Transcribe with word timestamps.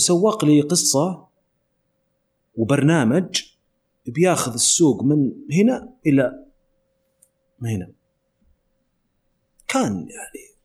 وسوق 0.00 0.44
لي 0.44 0.60
قصة 0.60 1.28
وبرنامج 2.54 3.42
بياخذ 4.06 4.52
السوق 4.52 5.02
من 5.02 5.32
هنا 5.52 5.94
إلى 6.06 6.46
هنا. 7.62 7.92
كان 9.68 9.92
يعني 9.92 10.56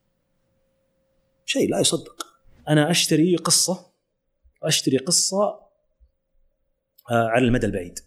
شيء 1.46 1.70
لا 1.70 1.80
يصدق. 1.80 2.26
أنا 2.68 2.92
أشتري 2.92 3.36
قصة 3.36 3.92
أشتري 4.64 4.98
قصة 4.98 5.44
آه، 7.12 7.28
على 7.28 7.46
المدى 7.46 7.66
البعيد. 7.66 8.00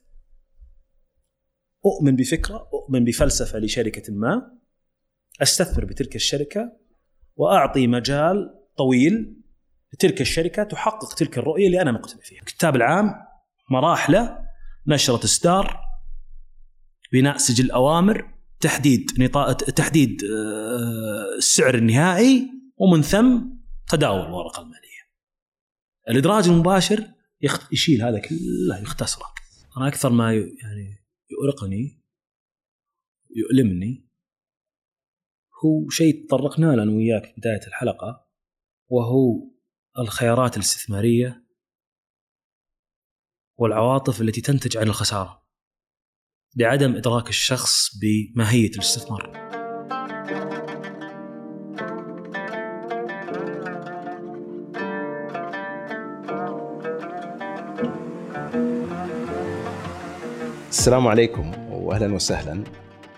أؤمن 1.87 2.17
بفكرة 2.17 2.69
أؤمن 2.75 3.05
بفلسفة 3.05 3.59
لشركة 3.59 4.13
ما 4.13 4.59
أستثمر 5.43 5.85
بتلك 5.85 6.17
الشركة 6.17 6.73
وأعطي 7.37 7.87
مجال 7.87 8.55
طويل 8.77 9.38
لتلك 9.93 10.21
الشركة 10.21 10.63
تحقق 10.63 11.15
تلك 11.15 11.39
الرؤية 11.39 11.67
اللي 11.67 11.83
أنا 11.83 11.93
مقتنع 11.93 12.21
فيها. 12.23 12.41
الكتاب 12.41 12.77
العام 12.77 13.15
مراحله 13.71 14.39
نشرة 14.87 15.25
اصدار 15.25 15.81
بناء 17.13 17.37
سجل 17.37 17.71
أوامر 17.71 18.35
تحديد 18.61 19.11
نطاق 19.19 19.53
تحديد 19.53 20.25
آه، 20.25 21.37
السعر 21.37 21.75
النهائي 21.75 22.51
ومن 22.77 23.03
ثم 23.03 23.41
تداول 23.89 24.27
الورقة 24.27 24.63
المالية. 24.63 24.79
الإدراج 26.09 26.49
المباشر 26.49 27.07
يشيل 27.73 28.03
هذا 28.03 28.19
كله 28.19 28.79
يختصره. 28.83 29.27
أنا 29.77 29.89
أكثر 29.89 30.11
ما 30.11 30.33
يعني 30.35 31.05
يؤرقني 31.31 32.03
يؤلمني 33.37 34.09
هو 35.65 35.89
شيء 35.89 36.27
تطرقنا 36.27 36.67
له 36.67 36.83
أنا 36.83 36.93
وياك 36.93 37.25
في 37.25 37.33
بداية 37.37 37.67
الحلقة 37.67 38.27
وهو 38.89 39.51
الخيارات 39.99 40.57
الاستثمارية 40.57 41.45
والعواطف 43.59 44.21
التي 44.21 44.41
تنتج 44.41 44.77
عن 44.77 44.87
الخسارة 44.89 45.43
لعدم 46.57 46.97
إدراك 46.97 47.29
الشخص 47.29 47.99
بماهية 47.99 48.71
الاستثمار. 48.71 49.49
السلام 60.69 61.09
عليكم 61.09 61.73
واهلا 61.73 62.15
وسهلا 62.15 62.65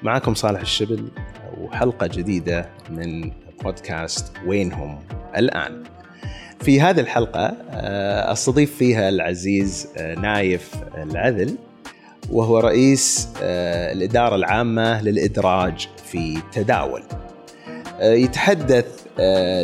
معكم 0.03 0.35
صالح 0.35 0.61
الشبل 0.61 1.11
وحلقة 1.59 2.07
جديدة 2.07 2.77
من 2.91 3.33
بودكاست 3.63 4.37
وينهم 4.47 5.07
الآن. 5.37 6.00
في 6.63 6.81
هذه 6.81 7.01
الحلقة 7.01 7.57
آه، 7.71 8.33
أستضيف 8.33 8.77
فيها 8.77 9.09
العزيز 9.09 9.89
آه، 9.97 10.15
نايف 10.15 10.75
العذل 10.95 11.57
وهو 12.31 12.59
رئيس 12.59 13.29
آه، 13.43 13.93
الإدارة 13.93 14.37
العامة 14.37 15.03
للإدراج 15.03 15.89
في 16.05 16.39
تداول. 16.53 17.03
يتحدث 18.03 19.01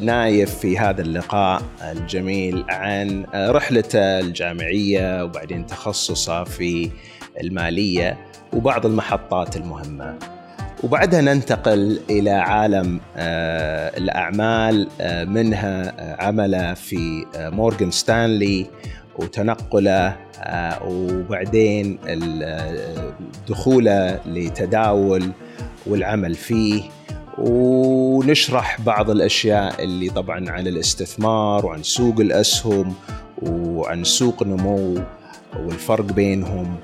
نايف 0.02 0.58
في 0.58 0.78
هذا 0.78 1.02
اللقاء 1.02 1.62
الجميل 1.82 2.64
عن 2.68 3.26
رحلته 3.34 4.20
الجامعية 4.20 5.24
وبعدين 5.24 5.66
تخصصه 5.66 6.44
في 6.44 6.90
المالية 7.40 8.18
وبعض 8.52 8.86
المحطات 8.86 9.56
المهمة 9.56 10.35
وبعدها 10.84 11.20
ننتقل 11.20 12.00
إلى 12.10 12.30
عالم 12.30 13.00
آه، 13.16 13.98
الأعمال 13.98 14.88
آه، 15.00 15.24
منها 15.24 15.94
آه، 15.98 16.24
عمله 16.24 16.74
في 16.74 17.26
مورغان 17.36 17.90
ستانلي 17.90 18.66
وتنقله 19.18 20.16
وبعدين 20.84 21.98
دخوله 23.48 24.20
لتداول 24.26 25.30
والعمل 25.86 26.34
فيه 26.34 26.82
ونشرح 27.38 28.80
بعض 28.80 29.10
الأشياء 29.10 29.84
اللي 29.84 30.10
طبعا 30.10 30.50
عن 30.50 30.66
الاستثمار 30.66 31.66
وعن 31.66 31.82
سوق 31.82 32.20
الأسهم 32.20 32.94
وعن 33.42 34.04
سوق 34.04 34.42
النمو 34.42 34.98
والفرق 35.56 36.04
بينهم 36.04 36.76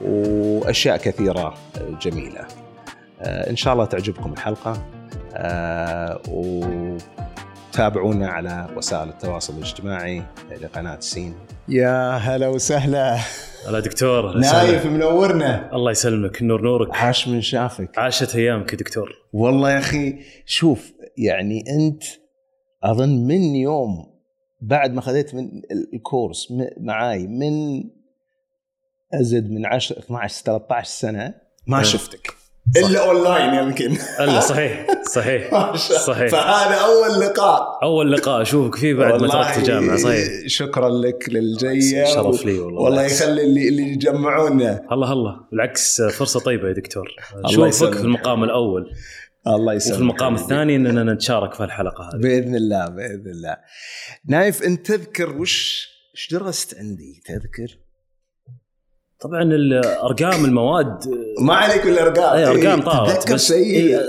وأشياء 0.00 0.96
كثيرة 0.96 1.54
جميلة. 2.02 2.61
آه، 3.22 3.50
إن 3.50 3.56
شاء 3.56 3.72
الله 3.72 3.84
تعجبكم 3.84 4.32
الحلقة 4.32 4.86
آه، 5.34 6.20
وتابعونا 7.70 8.28
على 8.28 8.68
وسائل 8.76 9.08
التواصل 9.08 9.56
الاجتماعي 9.56 10.22
لقناة 10.60 11.00
سين. 11.00 11.34
يا 11.68 12.10
هلا 12.10 12.48
وسهلا. 12.48 13.18
هلا 13.68 13.80
دكتور 13.80 14.38
نايف 14.38 14.86
منورنا. 14.86 15.70
الله 15.72 15.90
يسلمك 15.90 16.42
النور 16.42 16.62
نورك. 16.62 16.94
عاش 16.94 17.28
من 17.28 17.40
شافك. 17.40 17.98
عاشت 17.98 18.36
أيامك 18.36 18.72
يا 18.72 18.78
دكتور. 18.78 19.12
والله 19.32 19.70
يا 19.70 19.78
أخي 19.78 20.18
شوف 20.46 20.92
يعني 21.18 21.64
أنت 21.70 22.02
أظن 22.82 23.26
من 23.26 23.54
يوم 23.54 24.12
بعد 24.60 24.92
ما 24.92 25.00
خذيت 25.00 25.34
من 25.34 25.62
الكورس 25.94 26.52
معاي 26.80 27.26
من 27.26 27.84
أزد 29.14 29.50
من 29.50 29.66
10 29.66 29.98
12 29.98 30.44
13 30.44 30.88
سنة 30.90 31.34
ما 31.66 31.80
أه. 31.80 31.82
شفتك. 31.82 32.41
إلا 32.76 33.10
اونلاين 33.10 33.54
يمكن 33.54 33.96
إلا 34.20 34.40
صحيح 34.50 34.86
صحيح 35.14 35.74
صحيح. 35.76 36.30
فهذا 36.30 36.74
أول 36.74 37.20
لقاء. 37.20 37.78
أول 37.82 38.12
لقاء 38.12 38.42
أشوفك 38.42 38.74
فيه 38.74 38.94
بعد 38.94 39.22
ما 39.22 39.28
تركت 39.28 39.58
الجامعة 39.58 39.96
صحيح. 39.96 40.28
شكرا 40.46 40.88
لك 40.88 41.28
للجيه 41.28 42.04
شرف 42.04 42.44
لي 42.46 42.58
والله. 42.58 42.80
والله 42.82 43.02
يخلي 43.02 43.44
اللي 43.44 43.68
اللي 43.68 43.82
يجمعونا. 43.82 44.86
الله 44.92 45.12
الله. 45.12 45.36
بالعكس 45.50 46.02
فرصة 46.02 46.40
طيبة 46.40 46.68
يا 46.68 46.72
دكتور. 46.72 47.08
اشوفك 47.44 47.94
في 47.94 48.00
المقام 48.00 48.44
الأول. 48.44 48.90
الله 49.46 49.74
يسلمك. 49.74 49.94
وفي 49.94 50.02
المقام 50.02 50.34
الثاني 50.34 50.76
إننا 50.76 51.12
نتشارك 51.14 51.54
في 51.54 51.64
الحلقة 51.64 52.04
هذه. 52.04 52.20
بإذن 52.20 52.54
الله 52.54 52.88
بإذن 52.88 53.30
الله. 53.30 53.56
نايف 54.28 54.62
انت 54.62 54.86
تذكر 54.86 55.36
وش 55.36 55.88
إيش 56.14 56.28
درست 56.32 56.76
عندي؟ 56.78 57.22
تذكر؟ 57.26 57.81
طبعا 59.22 59.42
الأرقام 59.42 60.44
المواد 60.44 60.98
ما 61.40 61.54
عليك 61.54 61.84
بالأرقام. 61.84 62.36
اي 62.36 62.44
أرقام 62.44 62.78
إيه 62.78 62.84
طارت 62.84 63.32
بس 63.32 63.52
إيه 63.52 64.00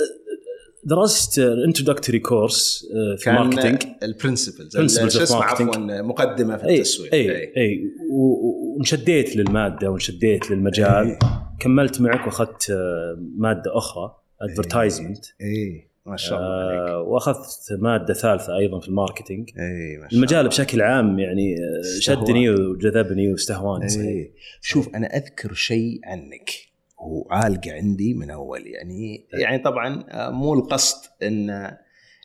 درست 0.85 1.39
introductory 1.39 2.19
course 2.19 2.87
آه، 2.95 3.15
في 3.15 3.31
marketing 3.31 3.83
ال 4.03 4.12
principles 4.12 4.99
شو 5.17 5.23
اسمه 5.23 5.43
عفوا 5.43 5.77
مقدمة 6.01 6.57
في 6.57 6.65
التسويق. 6.69 7.13
اي 7.13 7.31
اي, 7.31 7.53
أي. 7.57 7.83
وانشديت 8.11 9.35
للمادة 9.35 9.91
وانشديت 9.91 10.51
للمجال. 10.51 11.07
أي. 11.07 11.19
كملت 11.59 12.01
معك 12.01 12.25
وأخذت 12.25 12.69
آه، 12.69 13.17
مادة 13.37 13.77
أخرى 13.77 14.15
advertisement 14.41 15.25
اي. 15.41 15.92
ما 16.05 16.17
شاء 16.17 16.39
الله 16.39 16.53
عليك. 16.53 16.89
آه 16.89 17.01
وأخذت 17.01 17.73
مادة 17.79 18.13
ثالثة 18.13 18.57
أيضا 18.57 18.79
في 18.79 18.87
ال 18.87 18.93
marketing. 18.93 19.49
إي 19.49 19.97
ما 19.97 20.09
شاء 20.09 20.17
المجال 20.17 20.39
الله. 20.39 20.49
بشكل 20.49 20.81
عام 20.81 21.19
يعني 21.19 21.55
آه، 21.55 21.99
شدني 21.99 22.49
وجذبني 22.49 23.31
واستهواني 23.31 23.89
صحيح. 23.89 24.27
شوف 24.61 24.95
أنا 24.95 25.07
أذكر 25.07 25.53
شيء 25.53 25.99
عنك. 26.03 26.49
وعالقه 26.97 27.71
عندي 27.71 28.13
من 28.13 28.29
أول 28.29 28.67
يعني 28.67 29.27
يعني 29.33 29.57
طبعا 29.63 30.03
آه، 30.09 30.29
مو 30.29 30.53
القصد 30.53 31.09
إن 31.23 31.71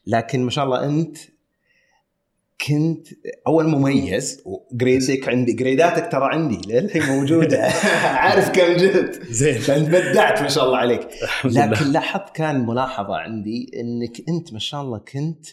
لكن 0.07 0.43
ما 0.43 0.51
شاء 0.51 0.65
الله 0.65 0.85
أنت 0.85 1.19
كنت 2.67 3.07
أول 3.47 3.69
مميز 3.69 4.43
و 4.47 4.58
grade 4.58 5.17
ك 5.17 5.29
عندي 5.29 5.53
grade 5.53 5.96
اتك 5.96 6.13
ترى 6.13 6.29
عندي 6.35 6.73
للحين 6.73 7.03
موجودة. 7.03 7.63
عارف 8.23 8.49
كم 8.51 8.77
جبت. 8.77 9.23
زين. 9.31 9.59
فأنت 9.59 9.89
بدعت 9.89 10.43
ما 10.43 10.49
شاء 10.49 10.65
الله 10.65 10.77
عليك. 10.77 11.09
لكن 11.45 11.93
لاحظت 11.93 12.37
كان 12.37 12.67
ملاحظة 12.67 13.17
عندي 13.17 13.71
إنك 13.75 14.29
أنت 14.29 14.53
ما 14.53 14.59
شاء 14.59 14.83
الله 14.83 14.99
كنت 14.99 15.47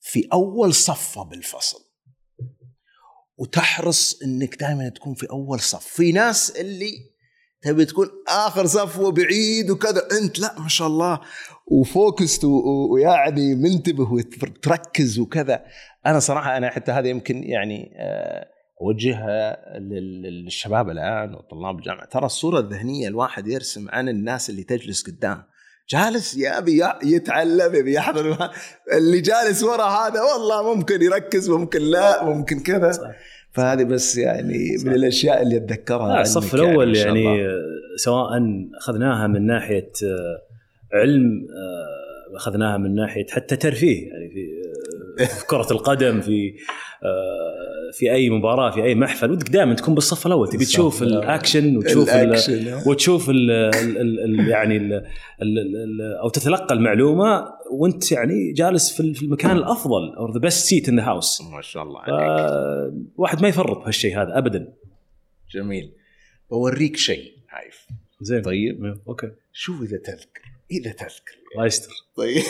في 0.00 0.28
أول 0.32 0.74
صفة 0.74 1.22
بالفصل. 1.22 1.78
وتحرص 3.36 4.22
إنك 4.22 4.54
دائما 4.60 4.88
تكون 4.88 5.14
في 5.14 5.30
أول 5.30 5.60
صف. 5.60 5.86
في 5.86 6.12
ناس 6.12 6.50
اللي 6.50 6.92
تبي 7.62 7.84
تكون 7.84 8.08
آخر 8.28 8.66
صف 8.66 8.98
وبعيد 8.98 9.70
وكذا. 9.70 10.08
أنت 10.22 10.38
لا 10.38 10.60
ما 10.60 10.68
شاء 10.68 10.88
الله. 10.88 11.20
وفوكست 11.66 12.44
ويعني 12.44 13.54
منتبه 13.54 14.12
وتركز 14.12 15.18
وكذا. 15.18 15.64
أنا 16.06 16.18
صراحة 16.18 16.56
أنا 16.56 16.70
حتى 16.70 16.92
هذا 16.92 17.08
يمكن 17.08 17.42
يعني 17.42 17.92
آه، 17.96 18.46
اوجهها 18.82 19.56
للشباب 19.78 20.90
الآن 20.90 21.34
وطلاب 21.34 21.78
الجامعة. 21.78 22.06
ترى 22.06 22.26
الصورة 22.26 22.60
الذهنية 22.60 23.08
الواحد 23.08 23.48
يرسم 23.48 23.88
عن 23.88 24.08
الناس 24.08 24.50
اللي 24.50 24.62
تجلس 24.62 25.06
قدام. 25.06 25.42
جالس 25.88 26.36
يبي 26.36 26.82
يتعلم 27.04 27.74
يبي 27.74 27.94
يحضر. 27.94 28.50
اللي 28.92 29.20
جالس 29.20 29.62
ورا 29.62 29.84
هذا 29.84 30.20
والله 30.22 30.74
ممكن 30.74 31.02
يركز 31.02 31.50
ممكن 31.50 31.82
لا 31.82 32.24
ممكن 32.24 32.60
كذا. 32.60 32.92
فهذه 33.52 33.84
بس 33.84 34.16
يعني 34.16 34.78
صح. 34.78 34.86
من 34.86 34.94
الأشياء 34.94 35.42
اللي 35.42 35.56
أتذكرها 35.56 36.20
الصف 36.20 36.54
الأول 36.54 36.96
يعني, 36.96 37.24
يعني 37.24 37.48
سواء 37.96 38.28
أخذناها 38.78 39.26
من 39.26 39.46
ناحية 39.46 39.92
آه، 40.04 40.45
علم 40.92 41.46
آه، 41.50 42.36
أخذناها 42.36 42.76
من 42.76 42.94
ناحية 42.94 43.26
حتى 43.30 43.56
ترفيه 43.56 44.08
يعني 44.08 44.30
في 44.30 44.46
في 45.26 45.46
كرة 45.46 45.66
القدم 45.70 46.20
في 46.20 46.54
آه، 47.04 47.90
في 47.92 48.12
أي 48.12 48.30
مباراة 48.30 48.70
في 48.70 48.82
أي 48.82 48.94
محفل 48.94 49.30
ودك 49.30 49.48
دائما 49.48 49.74
تكون 49.74 49.94
بالصف 49.94 50.26
الأول 50.26 50.48
تبي 50.48 50.64
تشوف 50.64 51.02
الأكشن 51.02 51.76
وتشوف 51.76 52.14
ال 52.14 52.20
الأكشن. 52.20 52.74
وتشوف 52.90 53.30
ال 53.30 53.50
ال 53.50 53.98
ال 53.98 54.40
ال 54.40 54.48
يعني 54.48 54.76
ال 54.76 54.92
ال 55.42 55.58
ال 55.76 56.02
أو 56.22 56.28
تتلقى 56.28 56.74
المعلومة 56.74 57.48
وأنت 57.70 58.12
يعني 58.12 58.52
جالس 58.52 58.92
في 58.92 59.00
ال- 59.00 59.14
في 59.14 59.22
المكان 59.22 59.56
الأفضل 59.56 60.14
أو 60.16 60.32
the 60.32 60.38
best 60.40 60.66
seat 60.66 60.88
in 60.88 60.96
the 61.00 61.04
house 61.06 61.40
ما 61.54 61.60
شاء 61.62 61.82
الله 61.82 62.00
عليك. 62.00 62.94
واحد 63.16 63.42
ما 63.42 63.48
يفرط 63.48 63.78
بهالشيء 63.78 64.22
هذا 64.22 64.38
ابدا. 64.38 64.72
جميل. 65.54 65.92
بوريك 66.50 66.96
شيء 66.96 67.32
عايف. 67.50 67.86
زين. 68.20 68.42
طيب. 68.42 68.96
أوكي. 69.08 69.30
شوف 69.52 69.82
إذا 69.82 69.96
تذكر؟ 69.96 70.42
إذا 70.70 70.92
تذكر. 70.92 71.36
الله 71.54 71.66
يستر. 71.66 71.92
طيب. 72.16 72.42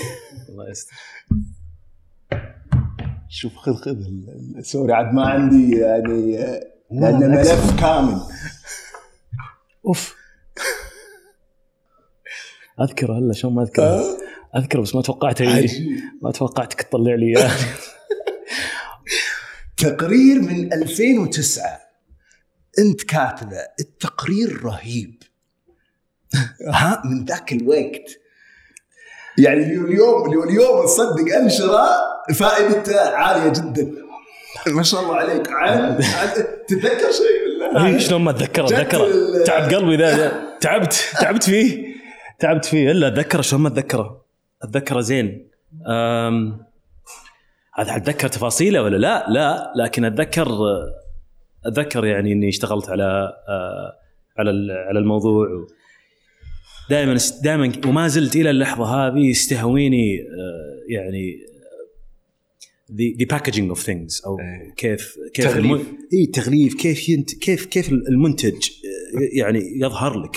الله 0.49 0.71
يستر. 0.71 0.95
شوف 3.29 3.57
خذ 3.57 3.75
خذ 3.75 3.97
سوري 4.61 4.93
عاد 4.93 5.15
ما 5.15 5.27
عندي 5.27 5.79
يعني 5.79 6.39
آه، 6.39 6.61
لأن. 6.91 7.31
ملف 7.31 7.81
كامل. 7.81 8.21
أوف. 9.87 10.17
أذكره 12.81 13.19
هلا 13.19 13.33
شلون 13.33 13.55
ما 13.55 13.63
أذكره؟ 13.63 14.03
أذكره 14.57 14.81
بس 14.81 14.95
ما 14.95 15.03
توقعت. 15.03 15.43
ما 16.23 16.31
توقعتك 16.35 16.83
تطلع 16.83 17.15
لي 17.15 17.39
إياه. 17.39 17.51
تقرير 19.77 20.41
من 20.41 20.73
2009 20.73 21.65
أنت 22.79 23.03
كاتبه 23.03 23.61
التقرير 23.81 24.65
رهيب. 24.65 25.23
ها؟ 26.69 27.03
من 27.11 27.25
ذاك 27.25 27.53
الوقت. 27.53 28.21
يعني 29.39 29.63
اليوم 29.63 29.85
اليوم 29.87 30.49
اليوم 30.49 30.85
تصدق 30.85 31.35
أنشرة 31.43 31.87
فائدته 32.35 33.01
عالية 33.11 33.49
جدا. 33.53 33.93
ما 34.67 34.83
شاء 34.83 35.01
الله 35.03 35.17
عليك. 35.17 35.49
عن, 35.51 35.99
تتذكر 36.69 37.11
شيء 37.13 37.71
ولا؟ 37.73 37.87
إيه، 37.87 37.99
شلون 37.99 38.21
ما 38.23 38.31
أتذكره؟ 38.31 38.65
أتذكره. 38.67 39.07
تعب 39.45 39.75
قلبي 39.75 39.97
ذا 39.97 40.33
تعبت 40.61 41.05
تعبت 41.21 41.43
فيه. 41.43 41.87
تعبت 42.39 42.65
فيه. 42.65 42.91
إلا 42.91 43.09
أتذكره. 43.09 43.41
شلون 43.41 43.63
ما 43.63 43.69
أتذكره؟ 43.69 44.25
أتذكره 44.63 45.01
زين. 45.01 45.51
أم، 45.89 46.65
هذا 47.75 47.97
اتذكر 47.97 48.29
تفاصيله 48.29 48.83
ولا 48.83 48.97
لا؟ 48.97 49.27
لا 49.29 49.73
لكن 49.77 50.05
اتذكر 50.05 50.49
أتذكر 51.67 52.05
يعني 52.05 52.33
إني 52.33 52.49
اشتغلت 52.49 52.89
على 52.91 53.33
آه، 53.49 53.93
على 54.39 54.51
ال- 54.51 54.85
على 54.89 54.99
الموضوع 54.99 55.47
دائما 56.91 57.19
دائما 57.43 57.73
وما 57.87 58.09
زلت 58.09 58.37
إلى 58.37 58.51
اللحظة 58.51 58.85
هذه 58.85 59.19
يستهويني 59.27 60.21
آه، 60.21 60.93
يعني 60.93 61.39
the, 62.93 63.17
the 63.23 63.37
packaging 63.37 63.77
of 63.77 63.83
things 63.87 64.27
أو 64.27 64.39
إيه. 64.41 64.75
كيف 64.77 65.17
كيف 65.35 65.45
تغليف. 65.45 65.65
الم- 65.67 65.99
اي 66.13 66.25
التغليف 66.25 66.75
كيف 66.75 67.09
ينت 67.09 67.35
كيف 67.35 67.67
كيف 67.67 67.89
المنتج 67.93 68.55
آه، 68.55 69.39
يعني 69.39 69.61
يظهر 69.81 70.19
لك 70.21 70.37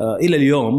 آه، 0.00 0.16
إلى 0.16 0.36
اليوم 0.36 0.74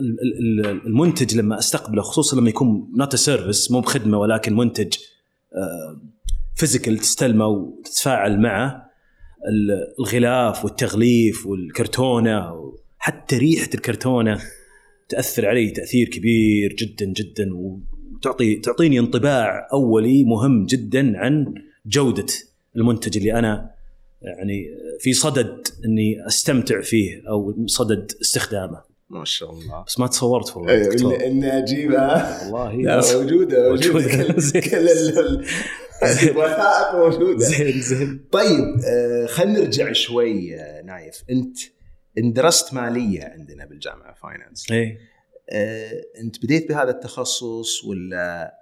ال- 0.00 0.18
ال- 0.22 0.66
ال- 0.70 0.86
المنتج 0.86 1.36
لما 1.36 1.58
أستقبله 1.58 2.02
خصوصا 2.02 2.36
لما 2.36 2.48
يكون 2.48 2.92
not 2.96 3.16
service 3.16 3.70
مو 3.70 3.80
بخدمة 3.80 4.18
ولكن 4.18 4.56
منتج 4.56 4.92
فيزيكال 6.56 6.98
تستلمه 6.98 7.46
وتتفاعل 7.46 8.40
معه 8.40 8.90
ال- 9.48 9.94
الغلاف 10.00 10.64
والتغليف 10.64 11.46
والكرتونة 11.46 12.52
حتى 13.04 13.38
ريحة 13.38 13.68
الكرتونة 13.74 14.40
تأثر 15.08 15.46
علي 15.46 15.70
تأثير 15.70 16.08
كبير 16.08 16.72
جدا 16.72 17.06
جدا 17.06 17.50
وتعطي 17.54 18.56
تعطيني 18.56 18.98
انطباع 18.98 19.68
أولي 19.72 20.24
مهم 20.24 20.66
جدا 20.66 21.18
عن 21.18 21.54
جودة 21.86 22.26
المنتج 22.76 23.16
اللي 23.16 23.34
أنا 23.38 23.70
يعني 24.22 24.66
في 25.00 25.12
صدد 25.12 25.68
إني 25.84 26.26
أستمتع 26.26 26.80
فيه 26.80 27.22
أو 27.28 27.66
صدد 27.66 28.12
استخدامه. 28.20 28.82
ما 29.10 29.24
شاء 29.24 29.50
الله. 29.50 29.84
بس 29.86 29.98
ما 29.98 30.06
تصورت 30.06 30.56
والله 30.56 31.26
اني 31.26 31.58
اجيبها 31.58 32.42
والله 32.44 32.72
لا 32.72 33.16
موجودة 33.16 33.68
موجودة. 33.68 34.08
كل 34.60 34.88
الوثائق 36.02 36.94
موجودة. 36.94 37.38
زين 37.44 37.80
زين. 37.80 38.24
طيب 38.32 38.80
آه، 38.86 39.26
خلينا 39.26 39.58
نرجع 39.58 39.92
شوي 39.92 40.54
آه، 40.56 40.82
نايف. 40.82 41.22
أنت 41.30 41.58
درست 42.16 42.74
مالية 42.74 43.24
عندنا 43.24 43.66
بالجامعة 43.66 44.14
finance 44.14 44.70
إيه. 44.70 44.98
آه، 45.50 46.02
انت 46.20 46.44
بديت 46.44 46.68
بهذا 46.68 46.90
التخصص 46.90 47.84
ولا 47.84 48.54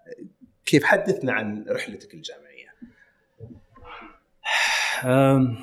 كيف 0.67 0.85
حدثنا 0.85 1.33
عن 1.33 1.65
رحلتك 1.69 2.15
الجامعية؟ 2.15 2.71
أم، 5.05 5.57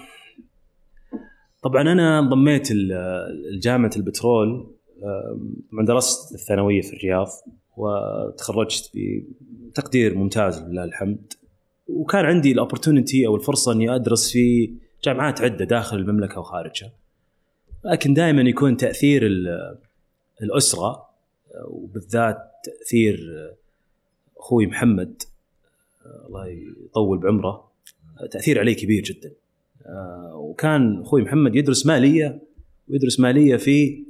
طبعا 1.63 1.81
أنا 1.81 2.19
انضميت 2.19 2.71
لجامعه 3.51 3.91
البترول 3.95 4.75
طبعا 5.71 5.85
درست 5.85 6.35
الثانوية 6.35 6.81
في 6.81 6.93
الرياض 6.93 7.27
وتخرجت 7.77 8.91
بتقدير 8.93 10.15
ممتاز 10.15 10.61
لله 10.63 10.83
الحمد. 10.83 11.33
وكان 11.87 12.25
عندي 12.25 12.51
الاوبورتونيتي 12.51 13.27
أو 13.27 13.35
الفرصة 13.35 13.71
إني 13.71 13.95
أدرس 13.95 14.31
في 14.31 14.73
جامعات 15.03 15.41
عدة 15.41 15.65
داخل 15.65 15.97
المملكة 15.97 16.39
وخارجها. 16.39 16.91
لكن 17.91 18.13
دائما 18.13 18.41
يكون 18.41 18.77
تأثير 18.77 19.25
ال- 19.25 19.77
الأسرة 20.43 21.09
وبالذات 21.67 22.37
تأثير 22.63 23.19
أخوي 24.37 24.67
محمد 24.67 25.23
الله 26.27 26.47
يطول 26.85 27.17
بعمره 27.17 27.71
تأثير 28.31 28.59
عليه 28.59 28.75
كبير 28.75 29.03
جدا. 29.03 29.31
آه، 29.85 30.35
وكان 30.35 31.01
أخوي 31.01 31.21
محمد 31.21 31.55
يدرس 31.55 31.85
مالية 31.85 32.41
ويدرس 32.89 33.19
مالية 33.19 33.55
في 33.57 34.03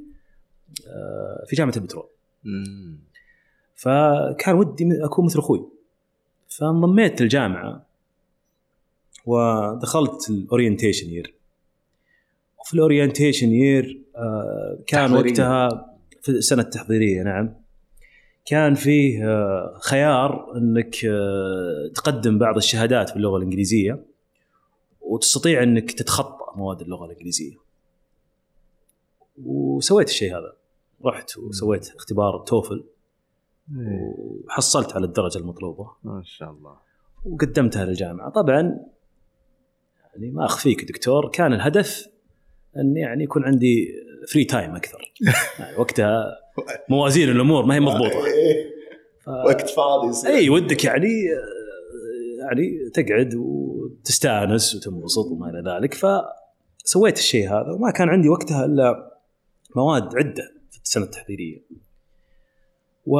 آه، 0.86 1.44
في 1.46 1.56
جامعة 1.56 1.72
البترول 1.76 2.06
فكان 3.76 4.54
ودي 4.54 5.04
أكون 5.04 5.24
مثل 5.24 5.38
أخوي. 5.38 5.68
فانضميت 6.48 7.20
الجامعة 7.20 7.86
ودخلت 9.26 10.30
ال 10.30 10.37
orientation 10.37 11.08
year 11.10 11.34
وفي 12.68 12.74
ال 12.74 12.81
orientation 12.81 13.52
year 13.52 14.02
كان 14.86 15.08
تحضيرية. 15.10 15.30
وقتها 15.30 15.96
في 16.22 16.28
السنة 16.28 16.62
التحضيرية 16.62 17.22
نعم. 17.22 17.54
كان 18.44 18.74
فيه 18.74 19.28
آه، 19.28 19.78
خيار 19.82 20.56
إنك 20.56 21.04
آه، 21.04 21.90
تقدم 21.94 22.38
بعض 22.38 22.56
الشهادات 22.56 23.14
باللغة 23.14 23.36
الإنجليزية 23.36 24.04
وتستطيع 25.00 25.62
إنك 25.62 25.92
تتخطى 25.92 26.44
مواد 26.56 26.80
اللغة 26.80 27.06
الإنجليزية. 27.06 27.56
وسويت 29.44 30.08
الشيء 30.08 30.38
هذا. 30.38 30.52
رحت 31.04 31.38
وسويت 31.38 31.88
اختبار 31.96 32.38
TOEFL. 32.46 32.84
وحصلت 33.76 34.92
على 34.92 35.06
الدرجة 35.06 35.38
المطلوبة. 35.38 35.90
ما 36.04 36.22
شاء 36.24 36.50
الله. 36.50 36.76
وقدمتها 37.24 37.84
للجامعة، 37.84 38.30
طبعا 38.30 38.78
يعني 40.14 40.30
ما 40.30 40.44
أخفيك 40.44 40.84
دكتور 40.84 41.28
كان 41.28 41.52
الهدف 41.52 42.17
إن 42.78 42.96
يعني 42.96 43.24
يكون 43.24 43.44
عندي 43.44 43.88
free 44.32 44.44
time 44.44 44.76
أكثر. 44.76 45.12
يعني 45.58 45.76
وقتها 45.76 46.38
موازين 46.88 47.28
الأمور 47.28 47.66
ما 47.66 47.74
هي 47.74 47.80
مضبوطة. 47.80 48.18
ف... 49.24 49.28
وقت 49.28 49.70
فاضي 49.70 50.08
يصير. 50.08 50.30
إي 50.30 50.50
ودك 50.50 50.84
يعني 50.84 51.08
يعني 52.40 52.90
تقعد 52.94 53.34
وتستأنس 53.34 54.74
وتنبسط 54.74 55.26
وما 55.26 55.50
إلى 55.50 55.72
ذلك 55.72 55.94
فسويت 55.94 57.18
الشيء 57.18 57.48
هذا 57.48 57.72
وما 57.72 57.90
كان 57.90 58.08
عندي 58.08 58.28
وقتها 58.28 58.64
إلا 58.64 59.18
مواد 59.76 60.16
عدة 60.16 60.52
في 60.70 60.78
السنة 60.84 61.04
التحضيرية. 61.04 61.64
و 63.06 63.18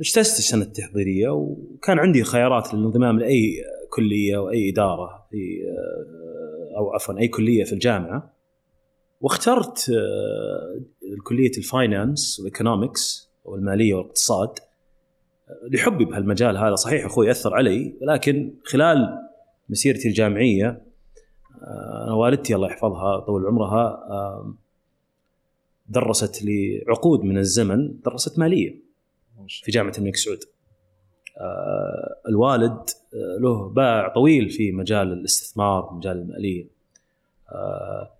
اجتزت 0.00 0.38
السنة 0.38 0.62
التحضيرية 0.62 1.28
وكان 1.28 1.98
عندي 1.98 2.24
خيارات 2.24 2.74
للانضمام 2.74 3.18
لأي 3.18 3.64
كلية 3.90 4.38
واي 4.38 4.70
إدارة 4.70 5.26
في 5.30 5.62
أو 6.76 6.94
عفوا 6.94 7.18
أي 7.18 7.28
كلية 7.28 7.64
في 7.64 7.72
الجامعة 7.72 8.32
واخترت 9.20 9.90
آه، 9.90 10.80
كليه 11.24 11.50
ال 11.58 11.68
finance 11.68 12.38
وال 12.40 12.56
economics 12.56 13.30
أو 13.46 13.54
الماليه 13.54 13.94
والاقتصاد 13.94 14.58
لحبي 15.70 16.04
بهالمجال 16.04 16.56
هذا 16.56 16.74
صحيح 16.74 17.04
أخوي 17.04 17.30
اثر 17.30 17.54
علي 17.54 17.94
ولكن 18.00 18.54
خلال 18.64 19.18
مسيرتي 19.68 20.08
الجامعية 20.08 20.82
آه، 21.62 22.04
أنا 22.04 22.14
والدتي 22.14 22.54
الله 22.54 22.66
يحفظها 22.66 23.20
طول 23.20 23.46
عمرها 23.46 23.84
آه، 24.10 24.54
درست 25.88 26.42
لي 26.42 26.84
عقود 26.88 27.20
من 27.20 27.38
الزمن 27.38 28.00
درست 28.00 28.38
مالية 28.38 28.82
في 29.48 29.70
جامعة 29.70 29.92
الملك 29.98 30.16
سعود. 30.16 30.38
آه، 31.42 32.16
الوالد 32.28 32.90
آه، 33.14 33.38
له 33.40 33.68
باع 33.68 34.08
طويل 34.08 34.50
في 34.50 34.72
مجال 34.72 35.12
الاستثمار 35.12 35.92
مجال 35.92 36.16
المالية. 36.16 36.66
آه، 37.52 38.10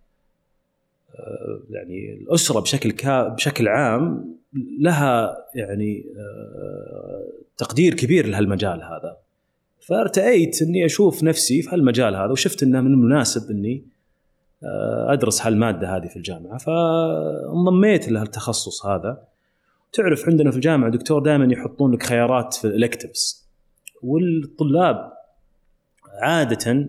يعني 1.71 2.13
الأسرة 2.13 2.61
بشكل 2.61 2.95
بشكل 3.09 3.69
عام 3.69 4.35
لها 4.81 5.37
يعني 5.55 6.05
تقدير 7.57 7.95
كبير 7.95 8.27
لهالمجال 8.27 8.83
هذا. 8.83 9.17
فارتأيت 9.81 10.63
إني 10.63 10.85
أشوف 10.85 11.23
نفسي 11.23 11.63
في 11.63 11.71
هالمجال 11.71 12.17
هذا 12.17 12.31
وشفت 12.31 12.63
إنه 12.63 12.81
من 12.81 12.93
المناسب 12.93 13.51
إني 13.51 13.85
أدرس 15.09 15.47
هالمادة 15.47 15.97
هذه 15.97 16.07
في 16.07 16.17
الجامعة. 16.17 16.59
فانضميت 16.59 18.09
لهالتخصص 18.09 18.87
هذا. 18.87 19.32
تعرف 19.93 20.29
عندنا 20.29 20.51
في 20.51 20.57
الجامعة 20.57 20.91
دكتور 20.91 21.23
دائما 21.23 21.53
يحطون 21.53 21.93
لك 21.93 22.03
خيارات 22.03 22.55
في 22.55 22.65
ال 22.65 22.73
electives 22.73 23.49
والطلاب 24.03 25.13
عاده 26.23 26.89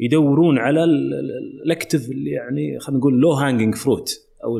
يدورون 0.00 0.58
على 0.58 0.84
ال 0.84 0.98
elective 0.98 2.10
اللي 2.10 2.30
يعني 2.30 2.80
خلينا 2.80 2.98
نقول 2.98 3.20
low 3.20 3.32
hanging 3.32 3.74
fruit 3.74 4.10
أو 4.44 4.58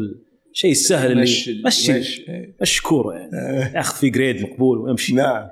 الشيء 0.53 0.71
السهل 0.71 1.11
اللي 1.11 1.23
مشي 1.23 1.63
مشي. 1.67 1.99
مشي. 1.99 2.55
مشي 2.61 2.83
كوره 2.83 3.15
يعني. 3.15 3.31
ياخذ 3.75 4.01
فيه 4.01 4.13
grade 4.13 4.43
مقبول 4.43 4.79
ويمشي. 4.79 5.15
نعم. 5.15 5.49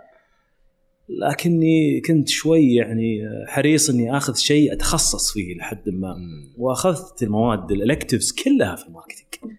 لكني 1.08 2.00
كنت 2.00 2.28
شوي 2.28 2.74
يعني 2.74 3.28
حريص 3.46 3.90
إني 3.90 4.16
آخذ 4.16 4.34
شيء 4.34 4.72
أتخصص 4.72 5.32
فيه 5.32 5.54
لحد 5.54 5.88
ما. 5.88 6.16
وأخذت 6.58 7.22
المواد 7.22 7.72
ال 7.72 7.78
electives 7.78 8.32
كلها 8.32 8.76
في 8.76 8.86
ال 8.86 8.93
marketing. 8.93 9.56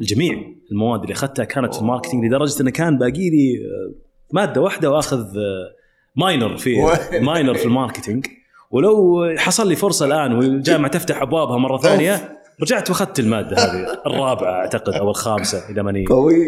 الجميع. 0.00 0.34
المواد 0.72 1.00
اللي 1.00 1.12
أخذتها 1.12 1.44
كانت 1.44 1.74
في 1.74 1.80
ال 1.80 1.84
marketing 1.84 2.24
لدرجة 2.24 2.62
إنه 2.62 2.70
كان 2.70 2.98
باقي 2.98 3.30
لي 3.30 3.54
آه، 3.56 3.94
مادة 4.32 4.60
واحدة 4.60 4.90
وأخذ 4.90 5.18
آه، 5.18 5.70
minor 6.16 6.56
في 6.56 6.76
minor 7.22 7.54
في 7.62 7.64
ال 7.64 7.70
marketing. 7.70 8.26
ولو 8.70 9.24
حصل 9.38 9.68
لي 9.68 9.76
فرصة 9.76 10.06
الآن 10.06 10.32
والجامعة 10.32 10.90
تفتح 10.90 11.22
أبوابها 11.22 11.58
مرة 11.58 11.78
ثانية 11.78 12.38
رجعت 12.62 12.90
وأخذت 12.90 13.18
المادة 13.20 13.56
هذه 13.56 13.86
الرابعة 14.06 14.52
أعتقد 14.52 14.92
أو 14.92 15.10
الخامسة 15.10 15.58
إذا 15.70 15.82
ماني 15.82 16.04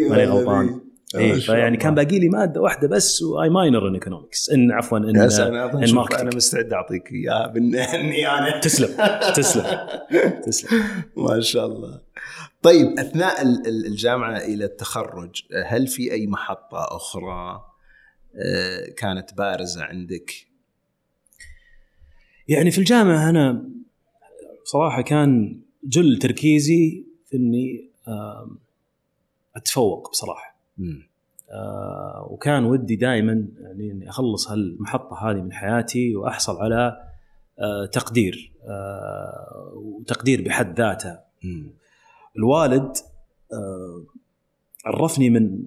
ماني 0.09 0.25
غلطان. 0.25 0.79
إيه 1.15 1.33
فيعني 1.33 1.77
كان 1.77 1.95
باقي 1.95 2.19
لي 2.19 2.29
مادة 2.29 2.61
واحدة 2.61 2.87
بس 2.87 3.21
وأي 3.21 3.49
minor 3.49 3.87
in 3.87 3.93
economics 3.93 4.49
in 4.49 4.71
عفوا 4.71 4.97
in 4.97 5.19
in 5.19 5.29
شوف 5.29 5.95
marketing 5.95 6.21
أنا 6.21 6.35
مستعد 6.35 6.73
أعطيك 6.73 7.11
اياه 7.11 7.47
باني 7.47 8.27
أنا 8.29 8.59
تسلم 8.59 8.89
تسلم 9.35 9.63
تسلم. 10.45 10.69
ما 11.17 11.39
شاء 11.39 11.65
الله. 11.65 11.99
طيب 12.61 12.99
أثناء 12.99 13.41
ال- 13.41 13.67
ال- 13.67 13.85
الجامعة 13.85 14.37
إلى 14.37 14.65
التخرج 14.65 15.41
هل 15.65 15.87
في 15.87 16.11
أي 16.11 16.27
محطة 16.27 16.77
أخرى 16.95 17.65
آه، 18.35 18.89
كانت 18.97 19.33
بارزة 19.33 19.83
عندك؟ 19.83 20.31
يعني 22.47 22.71
في 22.71 22.77
الجامعة 22.77 23.29
أنا 23.29 23.69
صراحة 24.63 25.01
كان 25.01 25.59
جل 25.83 26.19
تركيزي 26.19 27.03
في 27.25 27.37
إني 27.37 27.89
أتفوق 29.55 30.09
بصراحة 30.11 30.55
مم. 30.77 31.07
آه، 31.51 32.27
وكان 32.31 32.65
ودي 32.65 32.95
دائما 32.95 33.47
يعني 33.61 33.91
إني 33.91 34.09
أخلص 34.09 34.49
هالمحطة 34.51 35.29
هذه 35.29 35.41
من 35.41 35.53
حياتي 35.53 36.15
وأحصل 36.15 36.57
على 36.57 37.07
آه، 37.59 37.85
تقدير 37.85 38.51
آه، 38.67 39.71
وتقدير 39.75 40.41
بحد 40.41 40.79
ذاته 40.79 41.19
مم. 41.43 41.73
الوالد 42.37 42.97
آه، 43.53 44.03
عرفني 44.85 45.29
من 45.29 45.63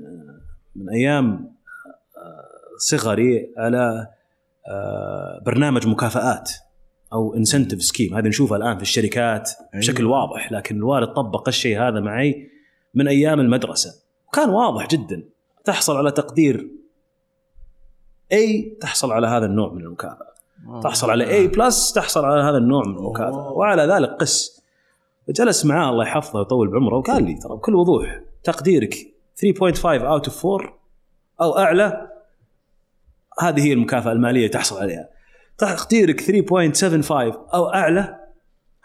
من 0.76 0.90
أيام 0.90 1.54
آه، 2.16 2.76
صغري 2.78 3.54
على 3.58 4.08
آه، 4.68 5.42
برنامج 5.46 5.86
مكافآت 5.86 6.50
أو 7.12 7.34
incentive 7.34 7.82
scheme 7.82 8.14
هذه 8.14 8.28
نشوفها 8.28 8.56
الآن 8.56 8.76
في 8.76 8.82
الشركات 8.82 9.50
بشكل 9.74 10.04
أيوة. 10.04 10.20
واضح 10.20 10.52
لكن 10.52 10.76
الوالد 10.76 11.08
طبق 11.08 11.48
الشيء 11.48 11.82
هذا 11.82 12.00
معي 12.00 12.50
من 12.94 13.08
أيام 13.08 13.40
المدرسة. 13.40 13.90
وكان 14.28 14.50
واضح 14.50 14.88
جدا 14.88 15.22
تحصل 15.64 15.96
على 15.96 16.10
تقدير 16.10 16.70
A 18.32 18.76
تحصل 18.80 19.12
على 19.12 19.26
هذا 19.26 19.46
النوع 19.46 19.72
من 19.72 19.80
المكافأة. 19.80 20.34
تحصل 20.82 21.10
على 21.10 21.30
A 21.30 21.48
plus 21.48 21.92
تحصل 21.92 22.24
على 22.24 22.42
هذا 22.42 22.58
النوع 22.58 22.82
من 22.86 22.96
المكافأة. 22.96 23.52
وعلى 23.52 23.82
ذلك 23.82 24.10
قس 24.10 24.62
جلس 25.28 25.66
معاه 25.66 25.90
الله 25.90 26.04
يحفظه 26.04 26.38
ويطول 26.38 26.68
بعمره 26.68 26.96
وقال 26.96 27.24
لي 27.24 27.34
ترى 27.34 27.56
بكل 27.56 27.74
وضوح 27.74 28.20
تقديرك 28.44 28.94
3.5 28.94 29.86
out 29.86 30.28
of 30.28 30.46
4 30.46 30.78
أو 31.42 31.58
أعلى 31.58 32.08
هذه 33.40 33.64
هي 33.66 33.72
المكافأة 33.72 34.12
المالية 34.12 34.50
تحصل 34.50 34.80
عليها. 34.80 35.08
تقديرك 35.58 36.20
3.75 36.20 37.12
أو 37.54 37.68
أعلى 37.74 38.20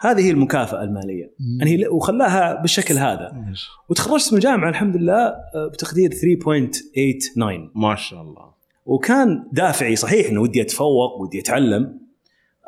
هذه 0.00 0.20
هي 0.20 0.30
المكافأة 0.30 0.82
المالية. 0.82 1.34
يعني 1.58 1.88
وخلاها 1.88 2.60
بالشكل 2.60 2.94
هذا. 2.94 3.32
وتخرجت 3.88 4.32
من 4.32 4.38
الجامعة 4.38 4.68
الحمد 4.68 4.96
لله 4.96 5.34
بتقدير 5.72 6.10
3.89 6.10 7.70
ما 7.74 7.94
شاء 7.94 8.22
الله. 8.22 8.52
وكان 8.86 9.48
دافعي 9.52 9.96
صحيح 9.96 10.28
إنه 10.30 10.40
ودي 10.40 10.62
أتفوق 10.62 11.20
ودي 11.20 11.40
أتعلم. 11.40 12.01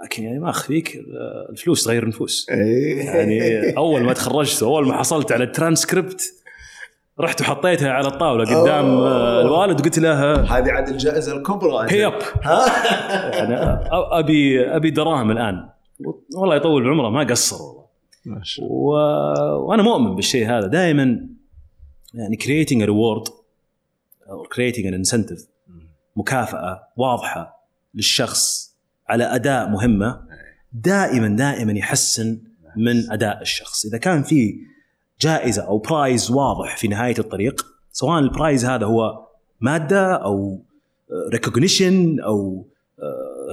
لكن 0.04 0.22
يعني 0.22 0.38
ما 0.38 0.50
اخفيك 0.50 0.96
آه، 0.96 1.50
الفلوس 1.50 1.84
تغير 1.84 2.02
النفوس. 2.02 2.46
يعني 2.48 3.40
أول 3.76 4.02
ما 4.02 4.12
تخرجت 4.12 4.62
واول 4.62 4.88
ما 4.88 4.98
حصلت 4.98 5.32
على 5.32 5.44
الترانسكريبت 5.44 6.34
رحت 7.20 7.40
وحطيتها 7.40 7.90
على 7.90 8.08
الطاولة 8.08 8.44
قدام 8.44 8.86
آه، 8.86 9.40
الوالد 9.40 9.80
وقلت 9.80 9.98
له 9.98 10.34
هذه 10.34 10.70
عاد 10.70 10.88
الجائزة 10.88 11.36
الكبرى. 11.36 11.86
هي 11.92 12.06
up 12.06 12.18
يعني 13.32 13.56
أ- 13.56 13.88
أبي 13.92 14.66
أبي 14.76 14.90
دراهم 14.90 15.30
الآن. 15.30 15.68
والله 16.36 16.56
يطول 16.56 16.84
بعمره 16.84 17.10
ما 17.10 17.24
قصر 17.24 17.62
والله. 17.62 17.84
ما 18.24 18.40
شاء 18.44 18.64
الله. 18.64 18.76
و... 18.76 18.90
وأنا 19.68 19.82
مؤمن 19.82 20.14
بالشيء 20.14 20.46
هذا. 20.46 20.66
دائما 20.66 21.28
يعني 22.14 22.36
a 22.36 22.86
reward 22.86 23.32
أو 24.30 24.44
an 24.44 25.04
incentive 25.04 25.42
مكافأة 26.16 26.88
واضحة 26.96 27.68
للشخص. 27.94 28.73
على 29.08 29.24
اداء 29.24 29.68
مهمة 29.68 30.20
دائما 30.72 31.28
دائما 31.28 31.72
يحسن 31.72 32.38
من 32.76 33.10
أداء 33.10 33.42
الشخص. 33.42 33.86
إذا 33.86 33.98
كان 33.98 34.22
في 34.22 34.54
جائزة 35.20 35.62
أو 35.62 35.78
prize 35.78 36.30
واضح 36.30 36.76
في 36.76 36.88
نهاية 36.88 37.18
الطريق 37.18 37.66
سواء 37.92 38.18
ال 38.18 38.26
prize 38.26 38.64
هذا 38.64 38.86
هو 38.86 39.26
مادة 39.60 40.14
أو 40.14 40.62
recognition 41.32 42.20
أو 42.20 42.66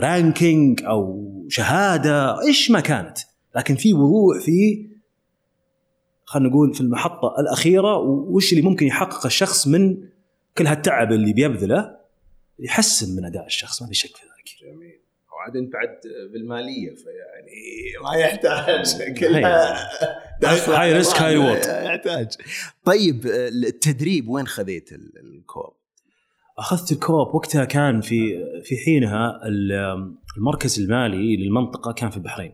ranking 0.01 0.84
أو 0.84 1.27
شهادة 1.50 2.41
إيش 2.41 2.72
ما 2.72 2.79
كانت. 2.79 3.17
لكن 3.55 3.75
في 3.75 3.93
وضوح 3.93 4.39
في 4.46 4.88
خلينا 6.25 6.50
نقول 6.50 6.74
في 6.74 6.81
المحطة 6.81 7.36
الأخيرة 7.39 7.98
وش 7.98 8.53
اللي 8.53 8.63
ممكن 8.63 8.86
يحقق 8.88 9.25
الشخص 9.25 9.67
من 9.67 9.98
كل 10.58 10.67
هالتعب 10.67 11.12
اللي 11.12 11.34
بيبذله 11.34 11.98
يحسن 12.60 13.15
من 13.15 13.25
أداء 13.25 13.46
الشخص. 13.46 13.81
ما 13.81 13.88
في 13.88 13.93
شك 13.93 14.15
في 14.15 14.24
ذلك. 14.24 14.74
جميل. 14.74 15.00
وعاد 15.41 15.57
انت 15.57 15.74
بعد 15.74 16.00
بالمالية 16.33 16.95
فيعني 16.95 17.51
ما 18.03 18.15
يحتاج. 18.19 18.95
كلها 19.19 19.89
high. 20.79 20.93
risk 20.98 21.17
high 21.22 21.34
reward 21.36 21.58
يحتاج. 21.86 22.27
طيب 22.86 23.25
التدريب 23.25 24.29
وين 24.29 24.48
خذيت 24.48 24.91
ال- 24.91 25.12
ال 25.17 25.25
co-op؟ 25.25 25.74
أخذت 26.57 26.91
ال 26.91 26.99
co-op 26.99 27.36
وقتها 27.36 27.65
كان 27.65 28.01
في 28.01 28.43
في 28.63 28.77
حينها 28.86 29.39
ال- 29.48 30.15
المركز 30.38 30.79
المالي 30.79 31.38
للمنطقة 31.38 31.91
كان 31.91 32.10
في 32.10 32.17
البحرين. 32.17 32.53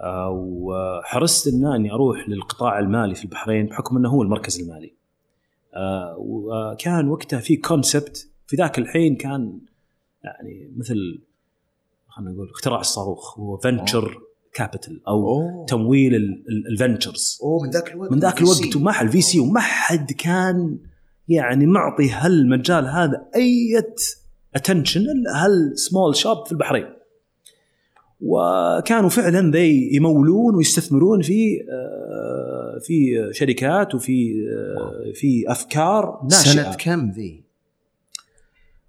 آه، 0.00 0.30
وحرصت 0.30 1.48
إن 1.54 1.66
أني 1.66 1.92
أروح 1.92 2.28
للقطاع 2.28 2.78
المالي 2.78 3.14
في 3.14 3.24
البحرين 3.24 3.66
بحكم 3.66 3.96
إنه 3.96 4.08
هو 4.08 4.22
المركز 4.22 4.60
المالي. 4.60 4.94
آه، 5.74 6.16
وكان 6.18 7.08
وقتها 7.08 7.40
في 7.40 7.56
concept 7.56 8.28
في 8.46 8.56
ذاك 8.56 8.78
الحين 8.78 9.16
كان 9.16 9.60
يعني 10.24 10.72
مثل 10.76 11.22
خلينا 12.10 12.32
نقول 12.32 12.50
اختراع 12.50 12.80
الصاروخ 12.80 13.38
هو 13.38 13.56
venture 13.56 14.18
capital 14.54 15.00
أو 15.08 15.28
أوه. 15.28 15.66
تمويل 15.66 16.14
ال 16.70 16.78
ventures 16.78 17.38
أوه 17.42 17.62
من 17.62 17.70
ذاك 17.70 17.90
الوقت 17.90 18.12
من 18.12 18.18
ذاك 18.18 18.40
الوقت 18.40 18.76
وما 18.76 18.92
حد 18.92 19.06
ال 19.06 19.20
VC 19.20 19.40
وما 19.40 19.60
حد 19.60 20.12
كان 20.12 20.78
يعني 21.28 21.66
معطي 21.66 22.10
هالمجال 22.10 22.86
هذا 22.86 23.26
أي 23.36 23.82
attention 24.54 25.00
الا 25.00 25.44
هال 25.44 25.65
small 25.65 26.16
shop 26.16 26.46
في 26.46 26.52
البحرين. 26.52 26.86
وكانوا 28.20 29.08
فعلا 29.08 29.50
ذي 29.50 29.94
يمولون 29.94 30.54
ويستثمرون 30.54 31.22
في 31.22 31.60
آه، 31.70 32.78
في 32.82 33.28
شركات 33.32 33.94
وفي 33.94 34.34
آه، 34.50 35.12
في 35.14 35.44
أفكار 35.48 36.20
ناشئة. 36.30 36.52
سنة 36.52 36.74
كم 36.74 37.10
ذي؟ 37.10 37.44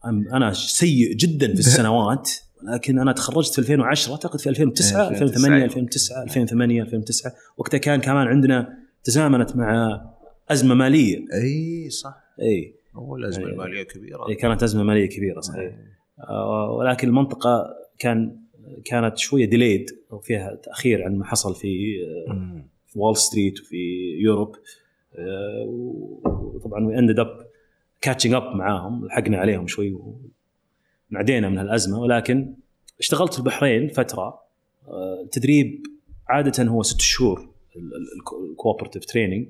أنا 0.06 0.54
سيء 0.54 1.16
جدا 1.16 1.48
في 1.48 1.60
السنوات. 1.68 2.32
لكن 2.64 3.00
أنا 3.00 3.12
تخرجت 3.12 3.54
في 3.54 3.60
2010 3.60 4.12
أعتقد 4.12 4.40
في 4.40 4.50
2009 4.50 5.10
2009 5.10 5.26
2008 5.26 5.66
2009 5.66 6.24
2008 6.24 6.82
2009 6.82 7.34
وقتها 7.58 7.78
كان 7.78 8.02
كمان 8.02 8.28
عندنا 8.28 8.78
تزامنت 9.04 9.56
مع 9.56 10.02
أزمة 10.50 10.76
مالية. 10.76 11.26
إي 11.34 11.90
صح. 11.90 12.16
إي. 12.42 12.76
هو 12.96 13.16
الازمه 13.16 13.46
أي. 13.46 13.52
الماليه 13.52 13.84
كبيرة. 13.84 14.30
إي 14.30 14.36
كانت 14.36 14.64
أزمة 14.64 14.84
مالية 14.84 15.10
كبيرة 15.10 15.40
صحيح. 15.40 15.76
آه، 16.20 16.72
ولكن 16.72 17.08
المنطقة 17.08 17.66
كان 18.00 18.38
كانت 18.86 19.18
شوية 19.18 19.46
delayed 19.46 19.86
أو 20.12 20.20
فيها 20.20 20.56
تأخير 20.64 21.04
عن 21.04 21.18
ما 21.18 21.26
حصل 21.26 21.56
في 21.56 21.98
في 22.88 23.00
وول 23.00 23.18
ستريت 23.18 23.62
وفي 23.62 23.78
Europe 24.20 24.56
آه، 25.16 25.66
وطبعا 26.26 26.86
we 26.86 27.00
ended 27.00 27.20
up 27.20 27.28
catching 28.02 28.34
up 28.34 28.56
معاهم 28.56 29.06
لحقنا 29.06 29.38
عليهم 29.38 29.68
شوي 29.68 29.98
ونعدينا 31.12 31.50
من 31.50 31.58
هالأزمة 31.58 32.00
ولكن 32.00 32.54
اشتغلت 33.00 33.34
في 33.34 33.40
البحرين 33.40 33.88
فترة 33.90 34.42
آه، 34.88 35.22
التدريب 35.24 35.84
عادة 36.30 36.64
هو 36.64 36.84
ست 36.84 37.02
شهور 37.02 37.50
ال 38.52 38.56
cooperative 38.56 39.06
training 39.06 39.48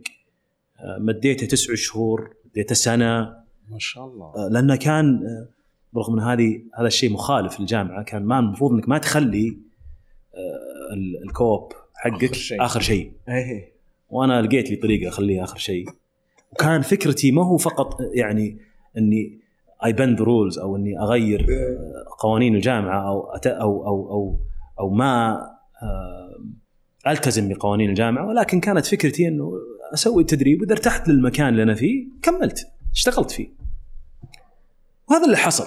مديته 0.99 1.47
تسع 1.47 1.73
شهور 1.75 2.33
مديته 2.45 2.75
سنة. 2.75 3.21
ما 3.69 3.79
شاء 3.79 4.05
الله. 4.05 4.25
آه، 4.35 4.49
لأنه 4.51 4.75
كان 4.75 5.15
آه، 5.15 5.47
برغم 5.93 6.19
إن 6.19 6.25
هذه 6.25 6.61
هذا 6.79 6.87
الشيء 6.87 7.11
مخالف 7.11 7.59
للجامعة 7.59 8.03
كان 8.03 8.23
ما 8.25 8.39
المفروض 8.39 8.71
إنك 8.71 8.89
ما 8.89 8.97
تخلي 8.97 9.57
آه، 10.35 10.93
ال- 10.93 11.23
ال 11.23 11.32
co-op 11.32 11.73
حقك 11.95 12.23
آخر 12.23 12.33
شيء. 12.33 12.65
آخر 12.65 12.79
شيء. 12.79 13.11
إيه 13.29 13.71
وأنا 14.09 14.41
لقيت 14.41 14.69
لي 14.69 14.75
طريقة 14.75 15.09
أخليه 15.09 15.43
آخر 15.43 15.57
شيء. 15.57 15.85
وكان 16.51 16.81
فكرتي 16.81 17.31
ما 17.31 17.45
هو 17.45 17.57
فقط 17.57 17.97
يعني 18.13 18.57
إني 18.97 19.40
I 19.85 19.93
bend 19.93 20.21
rules 20.21 20.59
أو 20.59 20.75
إني 20.75 20.99
أغير 20.99 21.41
آه، 21.41 22.03
قوانين 22.19 22.55
الجامعة 22.55 23.07
أو 23.09 23.33
أت- 23.35 23.47
أو 23.47 23.87
أو 23.87 24.11
أو 24.11 24.39
أو 24.79 24.89
ما 24.89 25.37
آه، 25.83 27.11
ألتزم 27.11 27.49
بقوانين 27.49 27.89
الجامعة. 27.89 28.27
ولكن 28.27 28.59
كانت 28.59 28.85
فكرتي 28.85 29.27
إنه 29.27 29.51
أسوي 29.93 30.23
تدريب 30.23 30.61
وإذا 30.61 30.71
ارتحت 30.73 31.07
للمكان 31.07 31.47
اللي 31.47 31.63
أنا 31.63 31.75
فيه 31.75 32.07
كملت. 32.21 32.67
اشتغلت 32.93 33.31
فيه. 33.31 33.47
وهذا 35.09 35.25
اللي 35.25 35.37
حصل. 35.37 35.65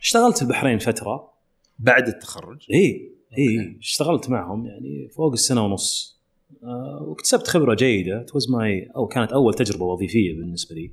اشتغلت 0.00 0.36
في 0.36 0.42
البحرين 0.42 0.78
فترة. 0.78 1.32
بعد 1.78 2.08
التخرج؟ 2.08 2.66
اي 2.74 3.12
اي 3.38 3.58
okay. 3.58 3.78
اشتغلت 3.78 4.30
معهم 4.30 4.66
يعني 4.66 5.08
فوق 5.16 5.32
السنة 5.32 5.64
ونص. 5.64 6.20
آه، 6.64 7.02
واكتسبت 7.02 7.48
خبرة 7.48 7.74
جيدة. 7.74 8.22
it 8.22 8.33
was 8.33 8.50
my 8.50 8.88
أو 8.96 9.06
كانت 9.06 9.32
أول 9.32 9.54
تجربة 9.54 9.84
وظيفية 9.84 10.36
بالنسبة 10.36 10.74
لي. 10.74 10.92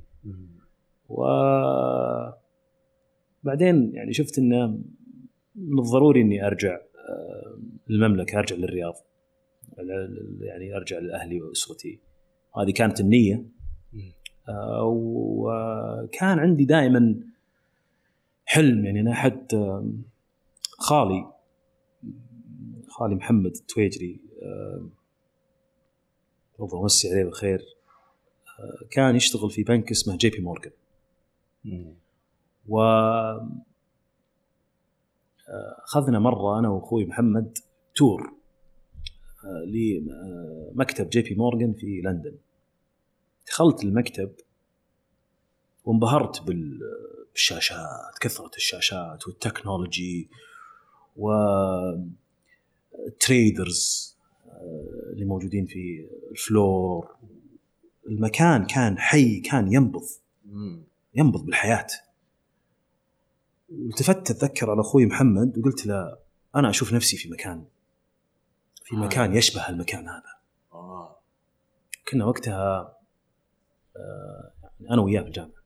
و 1.10 1.24
بعدين 3.42 3.94
يعني 3.94 4.12
شفت 4.12 4.38
إنه 4.38 4.66
من 5.54 5.78
الضروري 5.78 6.20
إني 6.20 6.46
أرجع 6.46 6.74
آه، 6.74 7.58
المملكة 7.90 8.38
أرجع 8.38 8.56
للرياض 8.56 8.94
يعني 10.40 10.76
أرجع 10.76 10.98
لأهلي 10.98 11.42
وأسرتي. 11.42 12.00
هذه 12.56 12.70
كانت 12.70 13.00
النية. 13.00 13.44
آه، 14.48 14.84
وكان 14.84 16.38
عندي 16.38 16.64
دائما 16.64 17.20
حلم 18.44 18.84
يعني 18.84 19.00
أنا 19.00 19.12
احد 19.12 19.54
آه، 19.54 19.92
خالي 20.78 21.32
خالي 22.88 23.14
محمد 23.14 23.56
التويجري 23.56 24.20
آه، 24.42 24.88
الله 26.60 26.80
يمسي 26.80 27.10
عليه 27.10 27.24
بالخير 27.24 27.60
آه، 28.60 28.86
كان 28.90 29.16
يشتغل 29.16 29.50
في 29.50 29.62
بنك 29.62 29.90
اسمه 29.90 30.16
جي 30.16 30.30
بي 30.30 30.40
مورغان. 30.40 30.72
و 32.68 32.80
آه، 35.48 35.76
أخذنا 35.84 36.18
مرة 36.18 36.58
أنا 36.58 36.68
وأخوي 36.68 37.04
محمد 37.04 37.58
تور 37.94 38.32
آه، 39.44 39.64
لمكتب 40.74 41.08
جي 41.10 41.22
بي 41.22 41.34
مورغان 41.34 41.72
في 41.74 42.00
لندن. 42.04 42.36
دخلت 43.46 43.84
المكتب 43.84 44.32
وانبهرت 45.84 46.42
بال- 46.42 46.80
بالشاشات 47.32 48.18
كثرة 48.20 48.50
الشاشات 48.56 49.26
وال 49.28 49.45
technology 49.45 50.28
و 51.16 51.30
traders 53.20 54.16
آه، 54.46 55.10
اللي 55.12 55.24
موجودين 55.24 55.66
في 55.66 56.08
ال 56.30 56.42
floor. 56.42 57.16
المكان 58.08 58.66
كان 58.66 58.98
حي 58.98 59.40
كان 59.40 59.72
ينبض. 59.72 60.02
ينبض 61.14 61.44
بالحياة. 61.44 61.86
والتفت 63.68 64.30
أتذكر 64.30 64.70
على 64.70 64.80
أخوي 64.80 65.06
محمد 65.06 65.58
وقلت 65.58 65.86
له 65.86 66.18
أنا 66.56 66.70
أشوف 66.70 66.92
نفسي 66.92 67.16
في 67.16 67.30
مكان 67.30 67.64
في 68.84 68.96
آه. 68.96 68.98
مكان 68.98 69.36
يشبه 69.36 69.68
المكان 69.68 70.08
هذا. 70.08 70.40
آه. 70.72 71.20
كنا 72.08 72.24
وقتها 72.24 72.96
آه، 73.96 74.52
يعني 74.80 74.94
أنا 74.94 75.02
وياه 75.02 75.20
في 75.22 75.26
الجامعة. 75.26 75.60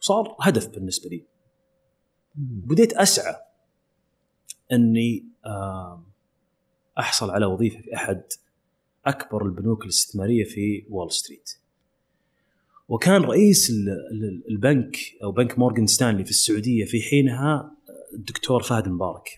صار 0.00 0.36
هدف 0.40 0.68
بالنسبة 0.68 1.08
لي. 1.10 1.26
بديت 2.34 2.92
أسعى 2.92 3.36
إني 4.72 5.26
آه، 5.46 6.04
أحصل 6.98 7.30
على 7.30 7.46
وظيفة 7.46 7.80
في 7.80 7.94
أحد 7.94 8.22
أكبر 9.06 9.46
البنوك 9.46 9.82
الاستثمارية 9.82 10.44
في 10.44 10.86
وول 10.90 11.12
ستريت. 11.12 11.61
وكان 12.92 13.22
رئيس 13.22 13.70
ال- 13.70 13.88
ال- 14.12 14.42
البنك 14.50 14.96
أو 15.22 15.32
بنك 15.32 15.58
مورغان 15.58 15.86
ستانلي 15.86 16.24
في 16.24 16.30
السعودية 16.30 16.84
في 16.84 17.00
حينها 17.02 17.72
الدكتور 18.14 18.62
فهد 18.62 18.88
مبارك. 18.88 19.28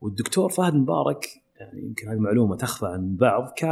والدكتور 0.00 0.48
فهد 0.50 0.74
مبارك 0.74 1.26
يعني 1.60 1.82
يمكن 1.82 2.08
هذه 2.08 2.18
معلومة 2.18 2.56
تخفى 2.56 2.86
عن 2.86 3.00
البعض 3.00 3.52
كان 3.56 3.70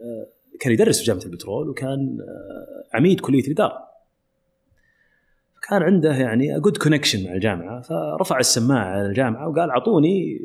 آه، 0.00 0.26
كان 0.60 0.72
يدرس 0.72 0.98
في 0.98 1.04
جامعة 1.04 1.22
البترول 1.24 1.68
وكان 1.68 2.18
آه، 2.20 2.96
عميد 2.96 3.20
كلية 3.20 3.44
الإدارة. 3.46 3.86
كان 5.68 5.82
عنده 5.82 6.12
يعني 6.16 6.60
good 6.60 6.76
connection 6.76 7.24
مع 7.24 7.32
الجامعة 7.34 7.80
فرفع 7.80 8.38
السماعة 8.38 8.84
على 8.86 9.06
الجامعة 9.06 9.48
وقال 9.48 9.70
أعطوني 9.70 10.40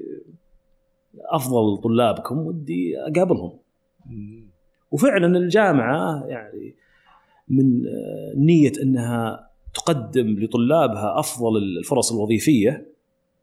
أفضل 1.30 1.82
طلابكم 1.84 2.38
ودي 2.38 3.00
أقابلهم 3.00 3.60
وفعلا 4.92 5.38
الجامعة 5.38 6.26
يعني 6.28 6.76
من 7.52 7.88
آه، 7.88 8.34
نية 8.38 8.72
أنها 8.84 9.50
تقدم 9.74 10.28
لطلابها 10.40 11.20
أفضل 11.20 11.58
الفرص 11.58 12.12
الوظيفية 12.14 12.88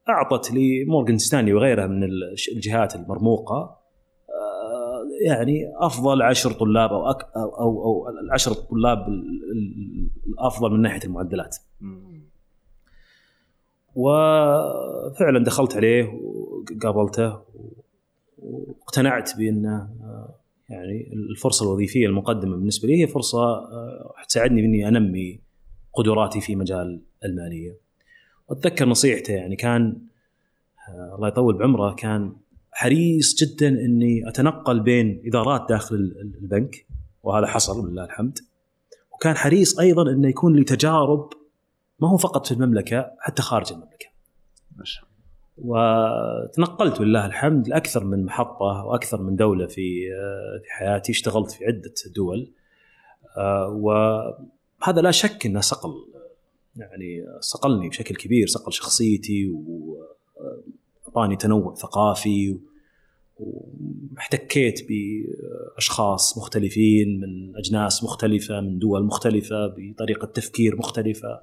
أعطت 0.09 0.53
لمورغان 0.53 1.19
ستانلي 1.19 1.53
وغيرها 1.53 1.87
من 1.87 2.05
الجهات 2.53 2.97
المرموقة 2.97 3.57
آه، 4.29 5.27
يعني 5.27 5.73
أفضل 5.77 6.23
عشر 6.23 6.53
طلاب 6.53 6.91
أو 6.93 7.11
أك 7.11 7.23
أو 7.37 7.49
أو, 7.61 7.83
أو 7.85 8.09
العشر 8.25 8.53
طلاب 8.53 9.09
ال- 9.09 9.43
ال- 9.53 10.09
الأفضل 10.27 10.71
من 10.71 10.81
ناحية 10.83 11.05
المعدلات. 11.05 11.57
وفعلا 13.95 15.45
دخلت 15.45 15.77
عليه 15.77 16.05
وقابلته 16.85 17.39
واقتنعت 18.39 19.37
بأنه 19.39 19.77
آه، 20.03 20.18
يعني 20.69 21.11
الفرصة 21.13 21.67
الوظيفية 21.67 22.07
المقدمة 22.07 22.57
بالنسبة 22.57 22.89
لي 22.89 23.03
هي 23.03 23.07
فرصة 23.07 23.43
آه، 23.45 24.13
حتساعدني 24.17 24.63
بإني 24.63 24.89
أنمي 24.89 25.41
قدراتي 25.95 26.41
في 26.41 26.57
مجال 26.57 27.03
المالية. 27.25 27.79
وأتذكر 28.49 28.89
نصيحته 28.89 29.33
يعني 29.33 29.57
كان 29.57 29.99
آه، 30.89 31.15
الله 31.17 31.29
يطول 31.29 31.59
بعمره 31.59 31.95
كان 31.95 32.37
حريص 32.73 33.35
جدا 33.45 33.69
إني 33.69 34.29
أتنقل 34.29 34.81
بين 34.81 35.23
إدارات 35.27 35.67
داخل 35.69 35.95
ال- 35.97 36.21
ال- 36.21 36.39
البنك 36.43 36.87
وهذا 37.23 37.47
حصل 37.47 37.81
ولله 37.81 38.05
الحمد. 38.05 38.39
وكان 39.15 39.37
حريص 39.37 39.79
أيضا 39.79 40.11
إنه 40.11 40.29
يكون 40.29 40.57
لي 40.57 40.65
تجارب 40.65 41.31
ما 42.01 42.09
هو 42.11 42.17
فقط 42.17 42.47
في 42.47 42.53
المملكة 42.55 43.11
حتى 43.21 43.43
خارج 43.43 43.73
المملكة. 43.73 44.07
ما 44.77 44.85
شاء 44.85 45.08
وتنقلت 45.65 47.01
ولله 47.01 47.27
الحمد 47.27 47.69
لأكثر 47.69 48.05
من 48.05 48.25
محطة 48.25 48.85
وأكثر 48.85 49.23
من 49.23 49.37
دولة 49.37 49.67
في 49.67 50.13
آه، 50.13 50.61
في 50.65 50.71
حياتي 50.71 51.13
اشتغلت 51.13 51.51
في 51.51 51.65
عدة 51.65 51.95
دول. 52.17 52.51
آه، 53.37 53.69
وهذا 53.69 55.01
لا 55.01 55.11
شك 55.11 55.47
إنه 55.47 55.61
صقل. 55.61 55.95
يعني 56.77 57.25
صقلني 57.41 57.89
بشكل 57.89 58.15
كبير 58.15 58.47
صقل 58.47 58.73
شخصيتي 58.73 59.53
واعطاني 61.07 61.37
تنوع 61.37 61.75
ثقافي 61.75 62.59
واحتكيت 63.37 64.87
بأشخاص 64.89 66.39
مختلفين 66.39 67.21
من 67.21 67.57
أجناس 67.57 68.05
مختلفة 68.05 68.61
من 68.61 68.79
دول 68.79 69.05
مختلفة 69.05 69.75
بطريقة 69.77 70.27
تفكير 70.27 70.77
مختلفة. 70.77 71.41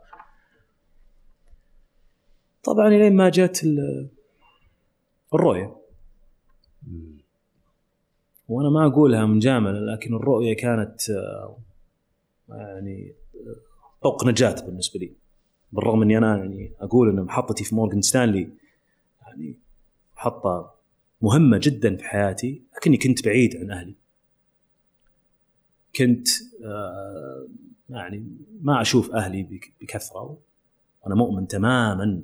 طبعا 2.66 2.90
لين 2.90 3.16
ما 3.16 3.30
جت 3.30 3.64
ال- 3.64 4.08
الرؤية. 5.34 5.76
وأنا 8.50 8.70
ما 8.70 8.86
أقولها 8.86 9.26
مجامله 9.26 9.80
لكن 9.94 10.16
الرؤية 10.16 10.56
كانت 10.56 11.10
آه، 11.10 11.58
يعني 12.50 13.14
آه، 13.36 13.56
طوق 14.04 14.26
نجاة 14.28 14.56
بالنسبة 14.66 15.00
لي. 15.00 15.12
بالرغم 15.72 16.02
إني 16.02 16.18
أنا 16.18 16.38
يعني 16.38 16.72
أقول 16.80 17.10
ان 17.10 17.22
محطتي 17.22 17.64
في 17.64 17.76
مورغان 17.76 18.02
ستانلي 18.02 18.50
يعني 19.22 19.56
محطة 20.18 20.74
مهمة 21.22 21.60
جدا 21.64 21.96
في 21.96 22.04
حياتي 22.04 22.62
لكني 22.78 22.98
كنت 22.98 23.26
بعيد 23.26 23.56
عن 23.58 23.72
أهلي. 23.72 23.96
كنت 25.96 26.28
آه، 26.64 27.48
يعني 27.90 28.26
ما 28.62 28.82
أشوف 28.82 29.12
أهلي 29.12 29.44
بك- 29.44 29.74
بكثرة 29.82 30.38
وأنا 31.04 31.16
مؤمن 31.16 31.48
تماما 31.48 32.24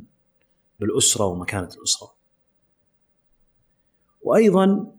بالأسرة 0.82 1.26
ومكانة 1.26 1.70
الأسرة. 1.78 2.14
وأيضا 4.22 4.96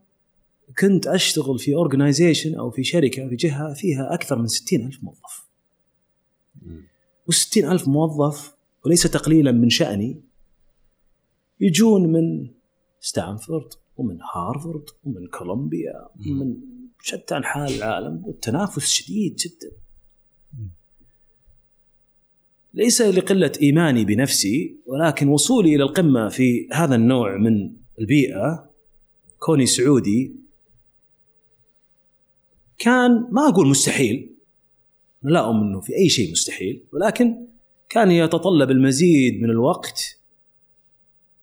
كنت 0.78 1.06
أشتغل 1.06 1.58
في 1.58 1.74
organization 1.74 2.54
أو 2.54 2.70
في 2.70 2.84
شركة 2.84 3.28
في 3.28 3.36
جهة 3.36 3.74
فيها 3.74 4.14
أكثر 4.14 4.38
من 4.38 4.46
60 4.46 4.86
ألف 4.86 4.98
موظف. 5.04 5.48
و60 7.30 7.64
ألف 7.64 7.88
موظف 7.88 8.56
وليس 8.84 9.02
تقليلا 9.02 9.52
من 9.52 9.70
شأني 9.70 10.22
يجون 11.60 12.12
من 12.12 12.50
ستانفورد 13.00 13.68
ومن 13.96 14.18
هارفارد 14.34 14.84
ومن 15.04 15.26
كولومبيا 15.26 16.08
ومن 16.16 16.56
شتى 17.02 17.36
انحاء 17.36 17.76
العالم 17.76 18.22
والتنافس 18.26 18.86
شديد 18.86 19.36
جدا. 19.36 19.81
ليس 22.74 23.02
لقلة 23.02 23.52
إيماني 23.62 24.04
بنفسي 24.04 24.76
ولكن 24.86 25.28
وصولي 25.28 25.74
إلى 25.74 25.82
القمة 25.82 26.28
في 26.28 26.68
هذا 26.72 26.94
النوع 26.94 27.36
من 27.36 27.72
البيئة 28.00 28.70
كوني 29.38 29.66
سعودي 29.66 30.34
كان 32.78 33.28
ما 33.30 33.48
أقول 33.48 33.66
مستحيل 33.66 34.32
لا 35.22 35.40
أؤمن 35.40 35.60
إنه 35.68 35.80
في 35.80 35.96
أي 35.96 36.08
شيء 36.08 36.32
مستحيل 36.32 36.84
ولكن 36.92 37.46
كان 37.88 38.10
يتطلب 38.10 38.70
المزيد 38.70 39.42
من 39.42 39.50
الوقت 39.50 40.18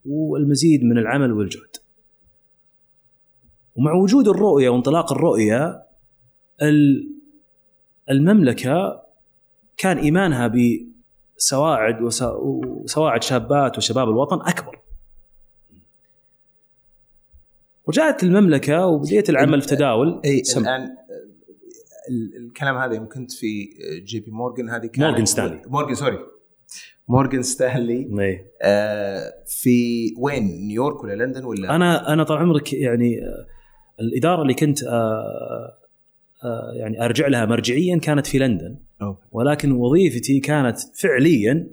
والمزيد 0.06 0.84
من 0.84 0.98
العمل 0.98 1.32
والجهد. 1.34 1.76
ومع 3.76 3.94
وجود 3.94 4.28
الرؤية 4.28 4.70
وانطلاق 4.70 5.12
الرؤية 5.12 5.84
المملكة 8.10 9.04
كان 9.78 9.98
إيمانها 9.98 10.48
بسواعد 11.39 12.02
وسواعد 12.02 13.23
شابات 13.23 13.78
وشباب 13.78 14.10
الوطن 14.10 14.41
أكبر. 14.41 14.80
وجاءت 17.88 18.23
المملكة 18.23 18.86
وبديت 18.86 19.30
العمل 19.30 19.62
في 19.62 19.67
تداول 19.67 20.21
اي 20.25 20.43
الآن 20.58 20.95
الكلام 22.38 22.78
هذا 22.78 22.95
يوم 22.95 23.10
كنت 23.10 23.32
في 23.32 23.69
JP 24.04 24.32
Morgan 24.32 24.70
هذه 24.69 24.86
كان 24.86 25.10
Morgan 25.10 25.26
Stanley 25.26 25.62
Morgan 25.68 25.96
sorry 25.96 26.20
Morgan 27.08 27.42
Stanley 27.42 28.10
إيه. 28.19 28.52
آه 28.62 29.34
في 29.47 30.13
وين 30.17 30.43
نيويورك 30.43 31.04
ولا 31.04 31.23
لندن 31.23 31.45
ولا 31.45 31.75
أنا 31.75 32.13
أنا 32.13 32.23
طال 32.23 32.38
عمرك 32.38 32.73
يعني 32.73 33.19
آه، 33.23 33.45
الإدارة 34.02 34.41
اللي 34.41 34.54
كنت 34.54 34.84
آه 34.84 35.78
آه 36.43 36.71
يعني 36.75 37.06
أرجع 37.06 37.28
لها 37.28 37.45
مرجعيا 37.45 37.97
كانت 37.97 38.28
في 38.28 38.39
لندن. 38.39 38.78
ولكن 39.32 39.72
وظيفتي 39.72 40.40
كانت 40.40 40.78
فعليا 40.96 41.68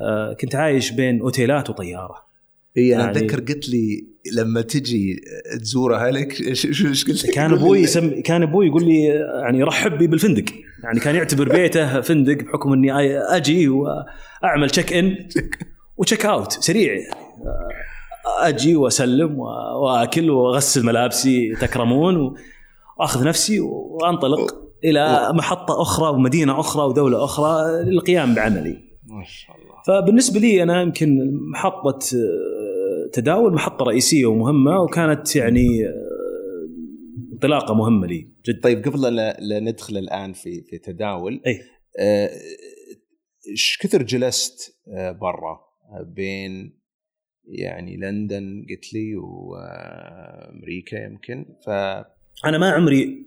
آه 0.00 0.32
كنت 0.32 0.54
عايش 0.54 0.90
بين 0.90 1.20
أوتيلات 1.20 1.70
وطيارة 1.70 2.28
إي 2.76 2.94
أنا 2.94 3.04
يعني- 3.04 3.18
أتذكر 3.18 3.40
قلت 3.40 3.68
لي 3.68 4.04
لما 4.32 4.60
تجي 4.60 5.20
تزور 5.60 5.94
أهلك 5.96 6.40
إيش 6.40 7.06
قلت؟ 7.08 7.30
كان 7.30 7.52
أبوي 7.52 7.78
يسم 7.80 8.20
كان 8.20 8.42
أبوي 8.42 8.66
يقول 8.66 8.84
لي 8.84 9.04
يعني 9.42 9.62
رحب 9.62 9.98
بي 9.98 10.06
بالفندق 10.06 10.44
يعني 10.84 11.00
كان 11.00 11.14
يعتبر 11.14 11.48
بيته 11.48 12.00
فندق 12.00 12.44
بحكم 12.44 12.72
إني 12.72 12.92
أجي 13.36 13.68
وأعمل 13.68 14.70
check 14.70 14.92
in 14.92 15.28
وتشيك 15.96 16.26
اوت 16.26 16.52
سريع 16.52 16.92
يعني. 16.92 17.14
أجي 18.40 18.76
وأسلم 18.76 19.38
وأكل 19.38 20.30
وأغسل 20.30 20.86
ملابسي 20.86 21.54
تكرمون 21.60 22.34
وأخذ 22.98 23.24
نفسي 23.24 23.60
وأنطلق 23.60 24.67
إلى 24.84 25.32
محطة 25.34 25.82
أخرى 25.82 26.08
ومدينة 26.10 26.60
أخرى 26.60 26.84
ودولة 26.84 27.24
أخرى 27.24 27.82
للقيام 27.84 28.34
بعملي. 28.34 28.88
ما 29.08 29.24
شاء 29.24 29.56
الله 29.56 29.68
فبالنسبة 29.86 30.40
لي 30.40 30.62
أنا 30.62 30.82
يمكن 30.82 31.30
محطة 31.52 31.98
آه، 32.16 33.10
تداول 33.12 33.54
محطة 33.54 33.84
رئيسية 33.84 34.26
ومهمة 34.26 34.82
وكانت 34.82 35.36
يعني 35.36 35.86
آه، 35.86 35.92
انطلاقة 37.32 37.74
مهمة 37.74 38.06
لي 38.06 38.28
جدا 38.46 38.60
طيب 38.60 38.84
قبل 38.84 39.16
لا 39.38 39.60
ندخل 39.60 39.96
الآن 39.96 40.32
في 40.32 40.62
في 40.62 40.78
تداول 40.78 41.40
أي. 41.46 41.60
آه، 42.00 42.30
إيش 43.50 43.78
كثر 43.80 44.02
جلست 44.02 44.78
برا 45.20 45.60
بين 46.02 46.78
يعني 47.44 47.96
لندن 47.96 48.66
قلت 48.70 48.94
لي 48.94 49.16
وأمريكا 49.16 50.96
يمكن 50.96 51.46
ف 51.66 51.70
أنا 52.44 52.58
ما 52.58 52.70
عمري 52.70 53.26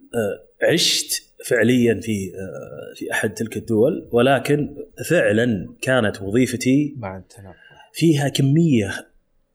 عشت 0.74 1.31
فعليا 1.46 2.00
في 2.02 2.32
آه، 2.36 2.96
في 2.96 3.12
أحد 3.12 3.34
تلك 3.34 3.58
الدول 3.58 4.10
ولكن 4.12 4.76
فعلا 5.10 5.76
كانت 5.82 6.22
وظيفتي 6.22 6.96
مع 6.98 7.18
التنقل. 7.18 7.54
فيها 7.94 8.30
كمية 8.30 9.08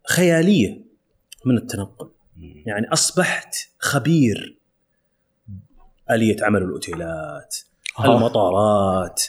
خيالية 0.08 0.80
من 1.44 1.56
التنقل. 1.56 2.10
يعني 2.66 2.92
أصبحت 2.92 3.54
خبير 3.78 4.58
آلية 6.10 6.36
عمل 6.42 6.62
الأوتيلات 6.62 7.56
المطارات 8.04 9.22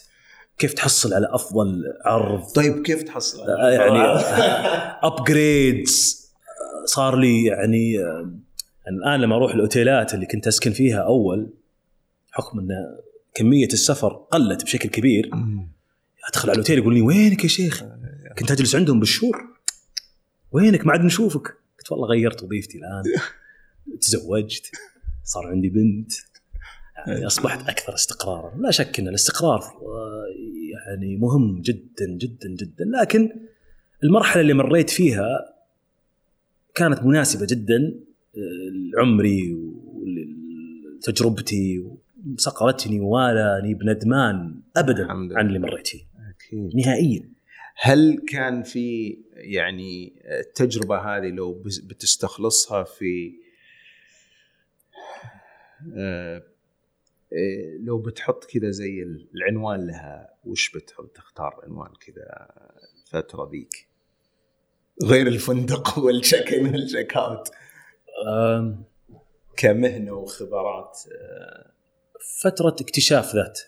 كيف 0.57 0.73
تحصل 0.73 1.13
على 1.13 1.27
أفضل 1.31 1.83
عرض. 2.05 2.43
طيب 2.43 2.81
كيف 2.81 3.03
تحصل؟ 3.03 3.49
آه، 3.49 3.69
يعني 3.69 3.99
ابجريدز 5.07 6.27
صار 6.85 7.15
لي 7.15 7.45
يعني 7.45 7.99
آه، 7.99 8.31
الآن 8.87 9.21
لما 9.21 9.35
أروح 9.35 9.53
الأوتيلات 9.53 10.13
اللي 10.13 10.25
كنت 10.25 10.47
أسكن 10.47 10.71
فيها 10.71 10.99
أول 10.99 11.53
حكم 12.37 12.59
إن 12.59 12.69
كمية 13.33 13.67
السفر 13.67 14.13
قلت 14.31 14.63
بشكل 14.63 14.89
كبير. 14.89 15.29
أدخل 16.29 16.49
على 16.49 16.51
الأوتيل 16.51 16.77
يقول 16.77 16.93
لي 16.93 17.01
وينك 17.01 17.43
يا 17.43 17.49
شيخ؟ 17.49 17.83
كنت 18.37 18.51
أجلس 18.51 18.75
عندهم 18.75 18.99
بالشهور. 18.99 19.47
وينك؟ 20.51 20.85
ما 20.85 20.91
عاد 20.91 21.01
نشوفك؟ 21.01 21.47
قلت 21.79 21.91
والله 21.91 22.07
غيرت 22.07 22.43
وظيفتي 22.43 22.77
الآن. 22.77 23.03
تزوجت 24.01 24.71
صار 25.23 25.47
عندي 25.47 25.69
بنت. 25.69 26.11
يعني 27.07 27.27
أصبحت 27.27 27.69
أكثر 27.69 27.93
استقرارا. 27.93 28.57
لا 28.57 28.71
شك 28.71 28.99
إن 28.99 29.07
الاستقرار 29.07 29.63
يعني 30.73 31.17
مهم 31.17 31.61
جدا 31.61 32.05
جدا 32.07 32.49
جدا. 32.49 32.85
لكن 32.85 33.31
المرحلة 34.03 34.41
اللي 34.41 34.53
مريت 34.53 34.89
فيها 34.89 35.53
كانت 36.75 37.03
مناسبة 37.03 37.47
جدا 37.49 37.99
آه، 38.37 38.69
لعمري 38.93 39.57
ولتجربتي 41.03 41.96
صقلتني 42.37 42.99
ووالاني 42.99 43.73
بندمان 43.73 44.61
ابدا. 44.77 45.11
عن 45.11 45.47
اللي 45.47 45.59
مريت 45.59 45.87
فيه 45.87 46.03
أكيد. 46.29 46.75
نهائيا. 46.75 47.29
هل 47.75 48.25
كان 48.29 48.63
في 48.63 49.17
يعني 49.33 50.21
التجربة 50.39 50.97
هذه 50.97 51.29
لو 51.29 51.63
بتستخلصها 51.63 52.83
في 52.83 53.33
آه، 55.97 56.43
إيه، 57.33 57.77
لو 57.77 57.97
بتحط 57.97 58.45
كذا 58.45 58.69
زي 58.69 59.03
العنوان 59.33 59.87
لها 59.87 60.33
وش 60.45 60.71
بتحط؟ 60.71 61.15
تختار 61.15 61.59
عنوان 61.63 61.91
كذا 61.99 62.47
الفترة 63.05 63.49
ذيك. 63.51 63.87
غير 65.03 65.27
الفندق 65.27 65.97
وال 66.03 66.18
check 66.18 66.53
in 66.53 66.65
وال 66.65 66.80
check 66.80 67.17
out 67.17 67.49
كمهنة 69.57 70.11
وخبرات 70.11 70.99
آه، 71.11 71.71
فترة 72.41 72.75
اكتشاف 72.81 73.35
ذات. 73.35 73.59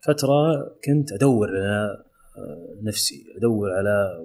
فترة 0.00 0.68
كنت 0.84 1.12
أدور 1.12 1.48
على 1.48 2.04
آه، 2.38 2.76
نفسي 2.82 3.26
أدور 3.36 3.72
على 3.72 4.24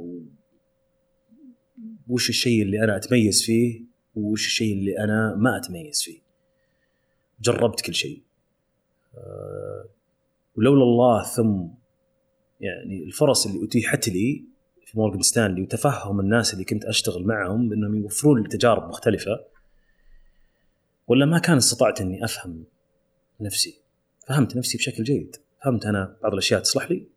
وش 2.08 2.30
الشيء 2.30 2.62
اللي 2.62 2.84
أنا 2.84 2.97
أتميز 2.97 3.43
فيه 3.43 3.84
وش 4.15 4.45
الشيء 4.45 4.74
اللي 4.74 5.00
أنا 5.00 5.36
ما 5.36 5.58
أتميز 5.58 6.02
فيه. 6.02 6.19
جربت 7.41 7.82
كل 7.82 7.93
شيء. 7.93 8.21
آه، 9.17 9.86
ولولا 10.56 10.84
الله 10.84 11.24
ثم 11.24 11.67
يعني 12.60 13.04
الفرص 13.04 13.45
اللي 13.47 13.65
أتيحت 13.65 14.08
لي 14.10 14.45
في 14.86 14.97
مورجان 14.97 15.21
ستانلي 15.21 15.62
وتفهم 15.62 16.19
الناس 16.19 16.54
اللي 16.54 16.65
كنت 16.65 16.86
أشتغل 16.86 17.24
معهم 17.24 17.69
بانهم 17.69 17.95
يوفرون 17.95 18.41
لي 18.41 18.50
تجارب 18.50 18.89
مختلفة 18.89 19.50
ولا 21.12 21.26
ما 21.26 21.39
كان 21.39 21.58
استطعت 21.58 22.02
إني 22.02 22.26
أفهم 22.26 22.63
نفسي. 23.41 23.82
فهمت 24.28 24.56
نفسي 24.56 24.78
بشكل 24.78 25.04
جيد. 25.04 25.36
فهمت 25.63 25.86
أنا 25.86 26.17
بعض 26.24 26.32
الأشياء 26.34 26.62
تصلح 26.62 26.91
لي 26.91 27.08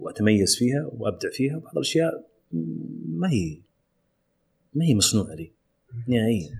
وأتميز 0.00 0.56
فيها 0.56 0.90
وأبدع 0.92 1.30
فيها 1.30 1.56
وبعض 1.56 1.72
الأشياء 1.74 2.26
ما 3.08 3.30
هي 3.30 3.58
ما 4.74 4.84
هي 4.84 4.94
مصنوعة 4.94 5.34
لي 5.34 5.52
نهائيا. 6.08 6.50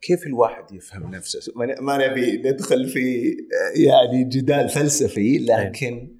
كيف 0.00 0.26
الواحد 0.26 0.72
يفهم 0.72 1.14
نفسه؟ 1.14 1.52
ما 1.80 2.08
نبي 2.08 2.36
ندخل 2.36 2.88
في 2.88 3.36
يعني 3.76 4.24
جدال 4.24 4.68
فلسفي 4.68 5.38
لكن 5.38 6.15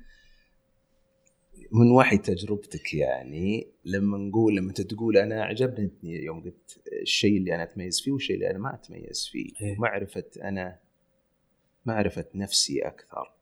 من 1.73 1.91
وحي 1.91 2.19
تجربتك 2.19 2.95
يعني 2.95 3.67
لما 3.85 4.19
نقول 4.19 4.57
لما 4.57 4.69
أنت 4.69 4.81
تقول 4.81 5.17
أنا 5.17 5.45
عجبني 5.45 5.91
يوم 6.05 6.45
قلت 6.45 6.83
الشيء 7.03 7.37
اللي 7.37 7.55
أنا 7.55 7.63
أتميز 7.63 8.01
فيه 8.01 8.13
والشيء 8.13 8.37
اللي 8.37 8.51
أنا 8.51 8.59
ما 8.59 8.75
أتميز 8.75 9.29
فيه. 9.33 9.53
إيه. 9.61 9.77
معرفة 9.79 10.25
أنا 10.43 10.79
معرفة 11.87 12.25
نفسي 12.35 12.81
أكثر. 12.81 13.33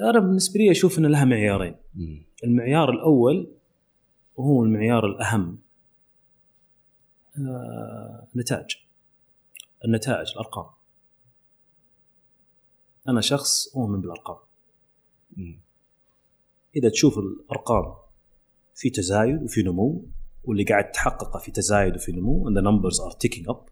أنا 0.00 0.18
بالنسبة 0.18 0.60
لي 0.60 0.70
أشوف 0.70 0.98
إن 0.98 1.06
لها 1.06 1.24
معيارين. 1.24 1.76
المعيار 2.44 2.90
الأول 2.90 3.52
وهو 4.36 4.64
المعيار 4.64 5.06
الأهم. 5.06 5.58
آه، 7.38 8.26
نتائج 8.36 8.76
النتائج 9.84 10.30
الأرقام. 10.32 10.66
أنا 13.08 13.20
شخص 13.20 13.76
اؤمن 13.76 14.00
بالأرقام. 14.00 14.38
مم. 15.36 15.65
إذا 16.76 16.88
تشوف 16.88 17.18
الأرقام 17.18 17.94
في 18.74 18.90
تزايد 18.90 19.42
وفي 19.42 19.62
نمو 19.62 20.04
واللي 20.44 20.64
قاعد 20.64 20.92
تحققه 20.92 21.38
في 21.38 21.50
تزايد 21.50 21.94
وفي 21.94 22.12
نمو 22.12 22.50
and 22.50 22.54
the 22.54 22.62
numbers 22.62 23.00
are 23.00 23.16
ticking 23.16 23.46
up 23.52 23.70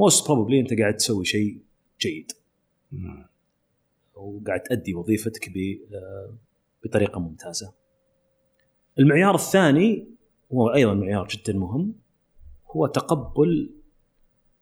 most 0.00 0.24
probably 0.26 0.54
أنت 0.54 0.80
قاعد 0.80 0.96
تسوي 0.96 1.24
شيء 1.24 1.60
جيد. 2.00 2.32
وقاعد 4.14 4.60
تأدي 4.60 4.94
وظيفتك 4.94 5.48
آه، 5.48 6.34
بطريقة 6.84 7.20
ممتازة. 7.20 7.72
المعيار 8.98 9.34
الثاني 9.34 10.08
هو 10.52 10.74
أيضا 10.74 10.94
معيار 10.94 11.28
جدا 11.28 11.52
مهم 11.52 11.94
هو 12.70 12.86
تقبل 12.86 13.70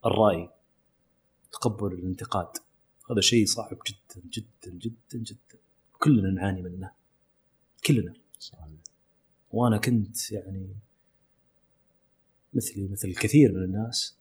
الرأي 0.07 0.49
تقبل 1.53 1.93
الانتقاد 1.93 2.49
هذا 3.11 3.21
شيء 3.21 3.47
صعب 3.47 3.79
جدا 3.87 4.23
جدا 4.33 4.79
جدا 4.79 5.19
جدا. 5.19 5.59
كلنا 5.99 6.31
نعاني 6.31 6.63
منه. 6.63 6.93
كلنا. 7.87 8.15
صحيح. 8.39 8.81
وأنا 9.51 9.79
كنت 9.79 10.33
يعني 10.33 10.75
مثلي 12.55 12.89
مثل 12.89 13.09
الكثير 13.09 13.53
من 13.53 13.65
الناس 13.65 14.17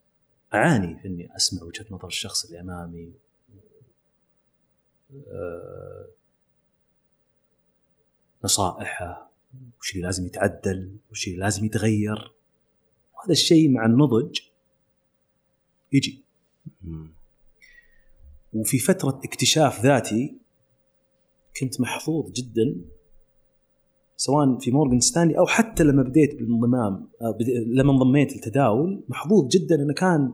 أعاني 0.54 1.00
في 1.00 1.08
إني 1.08 1.36
أسمع 1.36 1.64
وجهة 1.64 1.86
نظر 1.92 2.08
الشخص 2.08 2.46
اللي 2.46 2.60
أمامي. 2.60 3.14
آه، 5.28 6.08
نصائحه 8.44 9.32
وش 9.80 9.96
اللي 9.96 10.06
لازم 10.06 10.26
يتعدل 10.26 10.98
وش 11.12 11.28
اللي 11.28 11.40
لازم 11.40 11.66
يتغير. 11.66 12.34
وهذا 13.16 13.32
الشيء 13.32 13.70
مع 13.70 13.86
النضج 13.86 14.40
يجي. 15.94 16.24
وفي 18.56 18.80
فترة 18.80 19.22
اكتشاف 19.24 19.84
ذاتي 19.84 20.38
كنت 21.60 21.82
محظوظ 21.82 22.32
جدا 22.32 22.76
سواء 24.18 24.60
في 24.60 24.72
مورغان 24.72 25.00
ستانلي 25.00 25.38
أو 25.38 25.46
حتى 25.46 25.84
لما 25.84 26.04
بديت 26.04 26.36
بالانضمام 26.36 27.10
آه، 27.22 27.38
لما 27.68 27.92
انضميت 27.92 28.34
للتداول 28.34 29.04
محظوظ 29.10 29.48
جدا. 29.48 29.76
انه 29.76 29.94
كان 29.94 30.34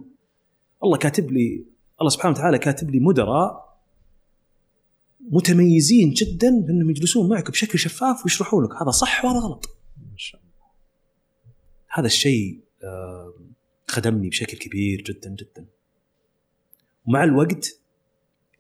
الله 0.84 0.98
كاتب 0.98 1.32
لي 1.32 1.66
الله 2.02 2.10
سبحانه 2.10 2.36
وتعالى 2.36 2.58
كاتب 2.58 2.90
لي 2.90 3.00
مدراء 3.00 3.72
متميزين 5.20 6.12
جدا 6.12 6.50
بأنهم 6.60 6.90
يجلسون 6.90 7.30
معك 7.30 7.52
بشكل 7.52 7.80
شفاف 7.80 8.24
ويشرحون 8.26 8.66
لك 8.66 8.82
هذا 8.82 8.92
صح 8.92 9.26
وهذا 9.26 9.40
غلط. 9.40 9.66
ما 9.98 10.18
شاء 10.18 10.42
الله. 10.42 10.52
هذا 11.90 12.06
الشيء 12.06 12.64
آه، 12.84 13.34
خدمني 13.88 14.30
بشكل 14.30 14.58
كبير 14.58 15.02
جدا 15.02 15.30
جدا. 15.30 15.68
ومع 17.06 17.24
الوقت 17.24 17.81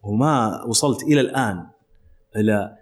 وما 0.04 0.64
وصلت 0.64 1.04
إلى 1.04 1.22
الآن 1.22 1.68
إلى 2.36 2.78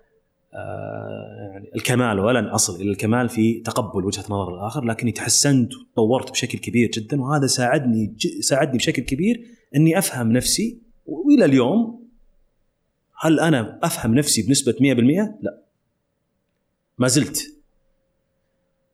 آه، 0.54 1.50
يعني 1.54 1.72
الكمال 1.76 2.20
ولن 2.20 2.46
أصل 2.46 2.82
إلى 2.82 2.92
الكمال 2.92 3.30
في 3.30 3.60
تقبل 3.60 4.06
وجهة 4.06 4.24
نظر 4.30 4.56
الآخر 4.56 4.86
لكني 4.86 5.12
تحسنت 5.12 5.76
وتطورت 5.76 6.32
بشكل 6.32 6.58
كبير 6.58 6.92
جدا 6.92 7.22
وهذا 7.22 7.48
ساعدني 7.48 8.16
ساعدني 8.42 8.78
بشكل 8.78 9.02
كبير 9.02 9.44
إني 9.76 9.98
أفهم 9.98 10.32
نفسي 10.32 10.82
وإلى 11.06 11.46
اليوم 11.46 12.10
هل 13.22 13.40
أنا 13.40 13.80
أفهم 13.84 14.16
نفسي 14.16 14.42
بنسبة 14.42 14.72
100%؟ 14.72 14.78
لا 15.42 15.64
ما 16.98 17.08
زلت 17.08 17.56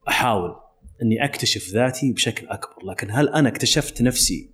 أحاول 0.08 0.56
إني 1.02 1.26
أكتشف 1.26 1.70
ذاتي 1.70 2.12
بشكل 2.12 2.48
أكبر 2.48 2.86
لكن 2.86 3.12
هل 3.12 3.30
أنا 3.30 3.50
اكتشفت 3.50 4.02
نفسي 4.02 4.50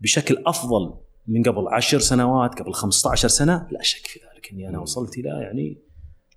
بشكل 0.00 0.42
أفضل 0.46 1.05
من 1.28 1.42
قبل 1.42 1.68
عشر 1.68 1.98
سنوات 1.98 2.54
قبل 2.54 2.72
15 2.72 3.28
سنة 3.28 3.68
لا 3.70 3.82
شك 3.82 4.06
في 4.06 4.20
ذلك 4.20 4.50
إني 4.52 4.68
أنا. 4.68 4.78
وصلت 4.78 5.18
إلى 5.18 5.28
يعني 5.28 5.78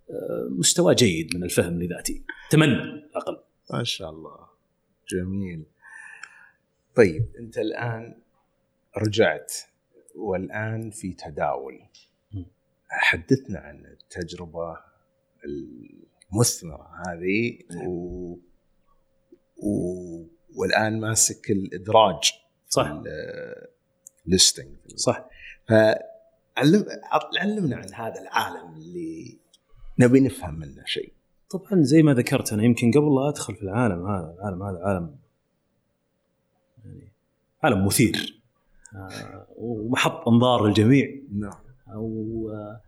آه، 0.10 0.48
مستوى 0.50 0.96
جيد 0.96 1.36
من 1.36 1.44
الفهم 1.44 1.82
لذاتي 1.82 2.24
اتمنى 2.48 3.10
أقل. 3.16 3.44
ما 3.74 3.84
شاء 3.84 4.10
الله. 4.10 4.48
جميل. 5.10 5.66
طيب 6.96 7.26
أنت 7.40 7.58
الآن 7.58 8.22
رجعت 8.98 9.54
والآن 10.16 10.90
في 10.90 11.14
تداول. 11.14 11.80
حدثنا 12.90 13.60
عن 13.60 13.86
التجربة 13.86 14.78
المثمرة 15.46 16.90
هذه 17.08 17.60
و... 17.88 18.34
و... 19.58 20.26
والآن 20.56 21.00
ماسك 21.00 21.52
الإدراج 21.52 22.34
صح 22.68 23.04
الليستنج 24.30 24.68
صح. 24.96 25.30
فعلم 25.68 26.86
علمنا 27.40 27.76
عن 27.76 27.94
هذا 27.94 28.22
العالم 28.22 28.74
اللي 28.78 29.38
نبي 30.00 30.20
نفهم 30.20 30.60
منه 30.60 30.84
شيء. 30.86 31.14
طبعا 31.50 31.84
زي 31.84 32.02
ما 32.04 32.14
ذكرت 32.14 32.54
أنا 32.54 32.64
يمكن 32.64 32.92
قبل 32.92 33.16
لا 33.16 33.30
أدخل 33.30 33.56
في 33.56 33.64
العالم 33.64 34.08
هذا 34.08 34.36
العالم 34.40 34.64
هذا 34.64 34.80
عالم 34.84 35.16
يعني 36.86 37.12
عالم 37.64 37.86
مثير. 37.86 38.42
آه، 38.96 39.48
ومحط 39.58 40.28
أنظار 40.28 40.66
الجميع 40.66 41.16
نعم. 41.32 41.60
أو 41.94 42.10
آه، 42.54 42.82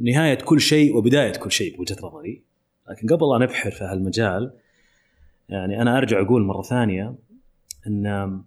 نهاية 0.00 0.38
كل 0.38 0.60
شيء 0.60 0.96
وبداية 0.96 1.32
كل 1.32 1.52
شيء 1.52 1.76
بوجهة 1.76 1.96
نظري. 2.02 2.42
لكن 2.90 3.08
قبل 3.08 3.34
أن 3.36 3.42
أبحر 3.42 3.70
في 3.70 3.84
هالمجال 3.84 4.52
يعني 5.48 5.82
أنا 5.82 5.98
أرجع 5.98 6.22
أقول 6.22 6.42
مرة 6.42 6.62
ثانية 6.62 7.14
إن 7.86 8.42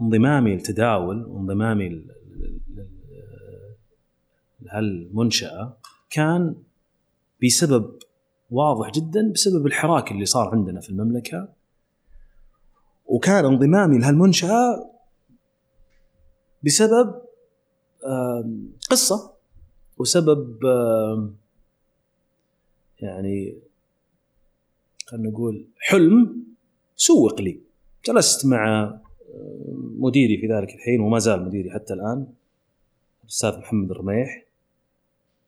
انضمامي 0.00 0.54
للتداول 0.54 1.24
وانضمامي 1.24 1.88
ل- 1.88 2.06
ل- 2.36 2.60
ل- 2.74 2.88
لهالمنشأة 4.60 5.76
كان 6.10 6.54
بسبب 7.44 7.98
واضح 8.50 8.90
جدا 8.90 9.32
بسبب 9.32 9.66
الحراك 9.66 10.12
اللي 10.12 10.24
صار 10.24 10.48
عندنا 10.48 10.80
في 10.80 10.90
المملكة. 10.90 11.48
وكان 13.06 13.44
انضمامي 13.44 13.98
لهالمنشأة 13.98 14.90
بسبب 16.64 17.22
قصة 18.90 19.32
وسبب 19.98 20.58
يعني 23.00 23.58
خلينا 25.06 25.30
نقول 25.30 25.66
حلم 25.80 26.44
سوق 26.96 27.40
لي. 27.40 27.60
جلست 28.06 28.46
مع 28.46 28.92
مديري 29.98 30.38
في 30.38 30.46
ذلك 30.46 30.74
الحين 30.74 31.00
وما 31.00 31.18
زال 31.18 31.44
مديري 31.44 31.70
حتى 31.70 31.94
الآن 31.94 32.26
الأستاذ 33.22 33.58
محمد 33.58 33.90
الرميح 33.90 34.46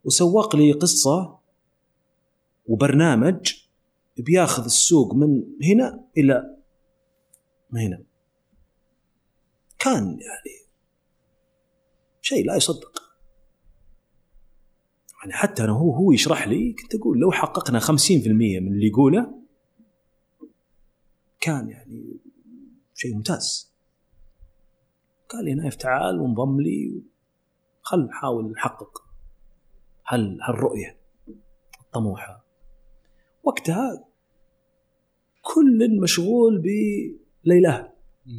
وسوق 0.05 0.57
لي 0.57 0.72
قصة 0.72 1.38
وبرنامج 2.66 3.55
بياخذ 4.18 4.64
السوق 4.64 5.14
من 5.14 5.44
هنا 5.62 6.05
إلى 6.18 6.57
هنا. 7.72 8.03
كان 9.79 10.05
يعني 10.05 10.66
شيء 12.22 12.46
لا 12.46 12.57
يصدق. 12.57 13.03
يعني 15.20 15.33
حتى 15.33 15.64
أنا 15.64 15.72
هو 15.72 15.92
هو 15.92 16.12
يشرح 16.12 16.49
لي 16.49 16.72
كنت 16.72 16.94
أقول 16.94 17.18
لو 17.18 17.33
حققنا 17.33 17.81
50% 17.81 17.90
من 18.29 18.72
اللي 18.72 18.87
يقوله 18.87 19.35
كان 21.40 21.68
يعني 21.68 22.16
شيء 22.94 23.14
ممتاز. 23.14 23.75
قال 25.28 25.44
لي 25.44 25.54
نايف 25.54 25.74
تعال 25.74 26.20
وانضم 26.20 26.60
لي. 26.60 27.02
خل 27.82 28.00
نحاول 28.04 28.50
نحقق 28.50 29.02
هل 30.06 30.38
هالرؤية 30.42 30.96
الطموحة. 31.80 32.44
وقتها 33.44 34.04
كل 35.42 36.00
مشغول 36.00 36.62
بليلة. 37.44 37.92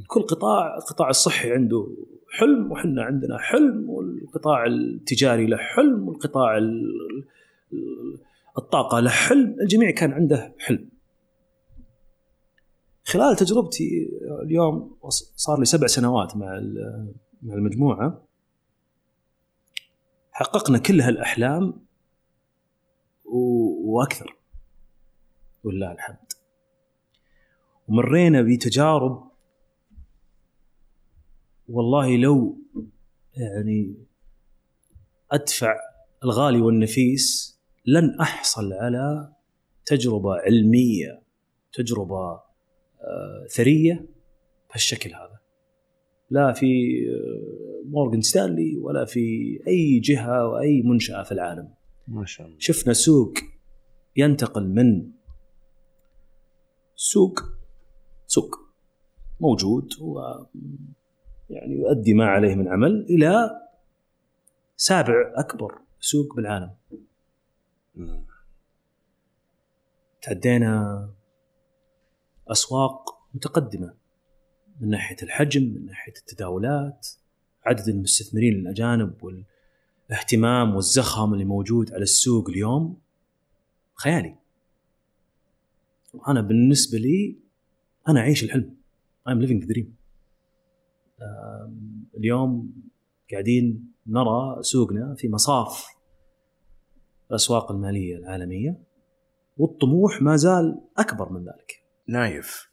كل 0.08 0.22
قطاع 0.22 0.78
القطاع 0.78 1.10
الصحي 1.10 1.52
عنده 1.54 1.88
حلم 2.32 2.72
وحنا 2.72 3.04
عندنا 3.04 3.38
حلم 3.38 3.90
والقطاع 3.90 4.66
التجاري 4.66 5.48
له 5.48 5.58
حلم 5.58 6.08
والقطاع 6.08 6.58
ال- 6.58 7.26
ال- 7.74 8.18
الطاقة 8.58 9.00
له 9.00 9.10
حلم 9.10 9.56
الجميع 9.62 9.92
كان 9.92 10.12
عنده 10.12 10.56
حلم. 10.60 10.90
خلال 13.08 13.36
تجربتي 13.36 14.10
اليوم 14.44 14.98
صار 15.36 15.60
لي 15.60 15.66
سبع 15.66 15.88
سنوات 15.88 16.36
مع 16.38 16.46
مع 17.42 17.54
المجموعة 17.54 18.24
حققنا 20.32 20.78
كل 20.78 21.02
هالأحلام 21.02 21.86
و- 23.26 23.92
وأكثر 23.98 24.36
ولله 25.64 25.92
الحمد. 25.92 26.18
ومرينا 27.88 28.42
بتجارب 28.42 29.32
والله 31.70 32.18
لو 32.18 32.58
يعني 33.34 33.96
أدفع 35.32 35.76
الغالي 36.24 36.62
والنفيس 36.62 37.58
لن 37.86 38.20
أحصل 38.20 38.74
على 38.74 39.34
تجربة 39.86 40.36
علمية 40.36 41.22
تجربة 41.74 42.47
ثرية 43.50 44.06
بهالشكل 44.70 45.10
هذا. 45.10 45.40
لا 46.30 46.54
في 46.54 46.68
مورغان 47.86 48.22
ستانلي 48.22 48.78
ولا 48.78 49.06
في 49.06 49.60
أي 49.68 50.00
جهة 50.00 50.48
وأي 50.48 50.82
منشأة 50.82 51.24
في 51.24 51.32
العالم. 51.32 51.74
ما 52.08 52.26
شاء 52.26 52.48
الله. 52.48 52.58
شفنا 52.60 52.94
سوق 52.94 53.34
ينتقل 54.16 54.68
من 54.68 55.12
سوق 56.96 57.40
سوق 58.28 58.56
موجود 59.40 59.90
و 60.02 60.20
يعني 61.50 61.74
يؤدي 61.74 62.14
ما 62.14 62.26
عليه 62.26 62.56
من 62.56 62.68
عمل 62.68 63.06
إلى 63.10 63.50
سابع 64.76 65.34
أكبر 65.36 65.80
سوق 66.00 66.36
بالعالم. 66.36 66.72
تعدينا 70.22 71.10
أسواق 72.52 73.28
متقدمة 73.34 73.94
من 74.80 74.90
ناحية 74.90 75.18
الحجم 75.24 75.62
من 75.64 75.86
ناحية 75.86 76.14
التداولات 76.18 77.08
عدد 77.66 77.88
المستثمرين 77.88 78.54
الأجانب 78.54 79.14
والاهتمام 80.10 80.76
والزخم 80.76 81.34
اللي 81.34 81.46
موجود 81.46 81.94
على 81.94 82.04
السوق 82.04 82.50
اليوم 82.50 83.02
خيالي. 83.96 84.36
أنا 86.28 86.42
بالنسبة 86.42 86.98
لي 86.98 87.38
أنا 88.08 88.20
أعيش 88.20 88.44
الحلم. 88.44 88.78
I'm 89.30 89.42
living 89.42 89.66
the 89.66 89.74
dream. 89.74 89.88
اليوم 92.18 92.74
قاعدين 93.32 93.94
نرى 94.08 94.58
سوقنا 94.62 95.16
في 95.16 95.30
مصاف 95.30 95.86
الأسواق 97.30 97.72
المالية 97.72 98.18
العالمية 98.18 98.84
والطموح 99.58 100.22
ما 100.22 100.36
زال 100.36 100.82
أكبر 100.98 101.32
من 101.32 101.40
ذلك. 101.40 101.87
نايف. 102.10 102.68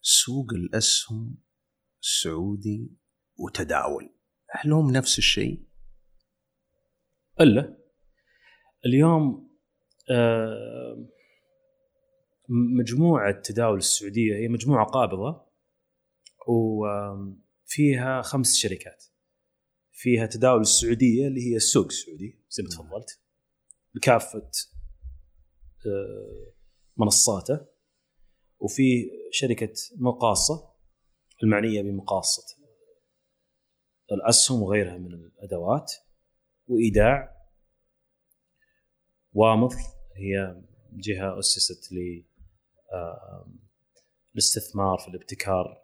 سوق 0.00 0.52
الأسهم 0.52 1.38
السعودي 2.02 2.96
وتداول. 3.36 4.14
هل 4.50 4.72
هم 4.72 4.90
نفس 4.90 5.18
الشيء؟ 5.18 5.66
ألا. 7.40 7.78
اليوم 8.86 9.50
آه، 10.10 11.06
مجموعة 12.48 13.40
تداول 13.40 13.78
السعودية 13.78 14.34
هي 14.34 14.48
مجموعة 14.48 14.86
قابضة 14.86 15.46
وفيها 16.48 18.22
خمس 18.22 18.56
شركات. 18.56 19.04
فيها 19.92 20.26
تداول 20.26 20.60
السعودية 20.60 21.28
اللي 21.28 21.50
هي 21.50 21.56
السوق 21.56 21.86
السعودي 21.86 22.44
زي 22.50 22.62
ما 22.62 22.68
تفضلت. 22.68 23.20
بكافة 23.94 24.50
آه، 25.86 26.52
منصاته. 26.96 27.66
وفي 28.60 29.10
شركة 29.30 29.72
مقاصة 29.96 30.70
المعنية 31.42 31.82
بمقاصة. 31.82 32.56
الأسهم 34.12 34.62
وغيرها 34.62 34.98
من 34.98 35.14
الأدوات. 35.14 35.92
وإيداع. 36.68 37.36
وامض 39.32 39.72
هي 40.16 40.62
جهة 40.92 41.38
أسست 41.38 41.92
ل 41.92 42.24
آم، 42.94 43.58
الاستثمار 44.32 44.98
في 44.98 45.08
الابتكار 45.08 45.82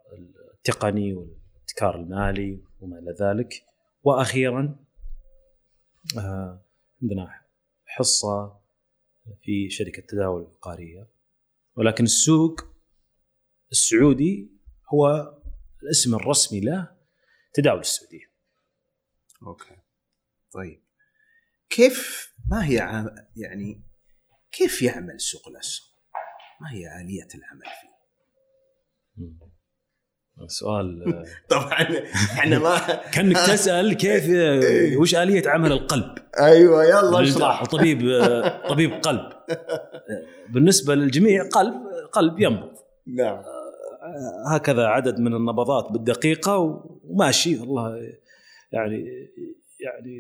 التقني 0.55 1.15
والابتكار 1.15 1.97
المالي 1.97 2.61
وما 2.81 2.99
إلى 2.99 3.17
ذلك. 3.21 3.65
وأخيرا 4.03 4.87
آه، 6.19 6.63
عندنا 7.03 7.41
حصة 7.85 8.61
في 9.43 9.71
شركة 9.71 10.03
تداول 10.03 10.43
عقاريه 10.43 11.09
ولكن 11.77 12.05
السوق 12.05 12.61
السعودي 13.73 14.51
هو 14.95 15.35
الاسم 15.83 16.15
الرسمي 16.15 16.61
له 16.61 16.97
تداول 17.55 17.81
السعودية 17.81 18.33
أوكي 19.43 19.77
طيب 20.53 20.83
كيف 21.71 22.33
ما 22.51 22.67
هي 22.67 22.77
يعني 23.37 23.83
كيف 24.53 24.83
يعمل 24.83 25.21
سوق 25.21 25.49
الأسهم؟ 25.49 25.87
ما 26.61 26.73
هي 26.73 27.01
آلية 27.01 27.29
العمل 27.35 27.67
فيه؟ 27.81 27.97
سؤال 30.47 31.15
آه، 31.15 31.25
طبعا 31.57 31.83
إحنا 32.15 32.59
ما 32.59 32.79
كأنك 33.15 33.37
تسأل 33.37 33.95
كيف 33.95 34.31
آه، 34.31 34.97
وش 34.97 35.15
آلية 35.15 35.49
عمل 35.49 35.73
القلب؟ 35.73 36.15
أيوه 36.41 36.85
يلا 36.85 37.23
اشرح. 37.23 37.65
طبيب 37.65 38.09
آه، 38.09 38.49
طبيب 38.73 38.93
قلب. 38.93 39.33
بالنسبة 40.51 40.95
للجميع 40.95 41.49
قلب 41.49 41.75
قلب 42.13 42.41
ينبض. 42.41 42.73
نعم. 43.07 43.43
هكذا 44.47 44.87
عدد 44.87 45.21
من 45.21 45.35
النبضات 45.35 45.93
بالدقيقة 45.93 46.59
وماشي. 47.05 47.59
والله 47.59 47.97
يعني 48.73 49.07
يعني 49.81 50.19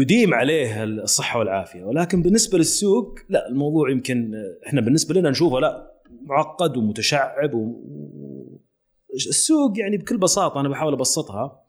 يديم 0.00 0.34
عليه 0.34 0.84
الصحة 0.84 1.38
والعافية. 1.38 1.84
ولكن 1.84 2.22
بالنسبة 2.22 2.58
للسوق 2.58 3.18
لا 3.28 3.48
الموضوع 3.48 3.90
يمكن 3.90 4.32
إحنا 4.66 4.80
بالنسبة 4.80 5.14
لنا 5.14 5.30
نشوفه 5.30 5.60
لا. 5.60 5.95
معقد 6.26 6.76
ومتشعب 6.76 7.54
و... 7.54 7.82
السوق 9.14 9.78
يعني 9.78 9.96
بكل 9.96 10.18
بساطة 10.18 10.60
أنا 10.60 10.68
بحاول 10.68 10.92
أبسطها 10.92 11.66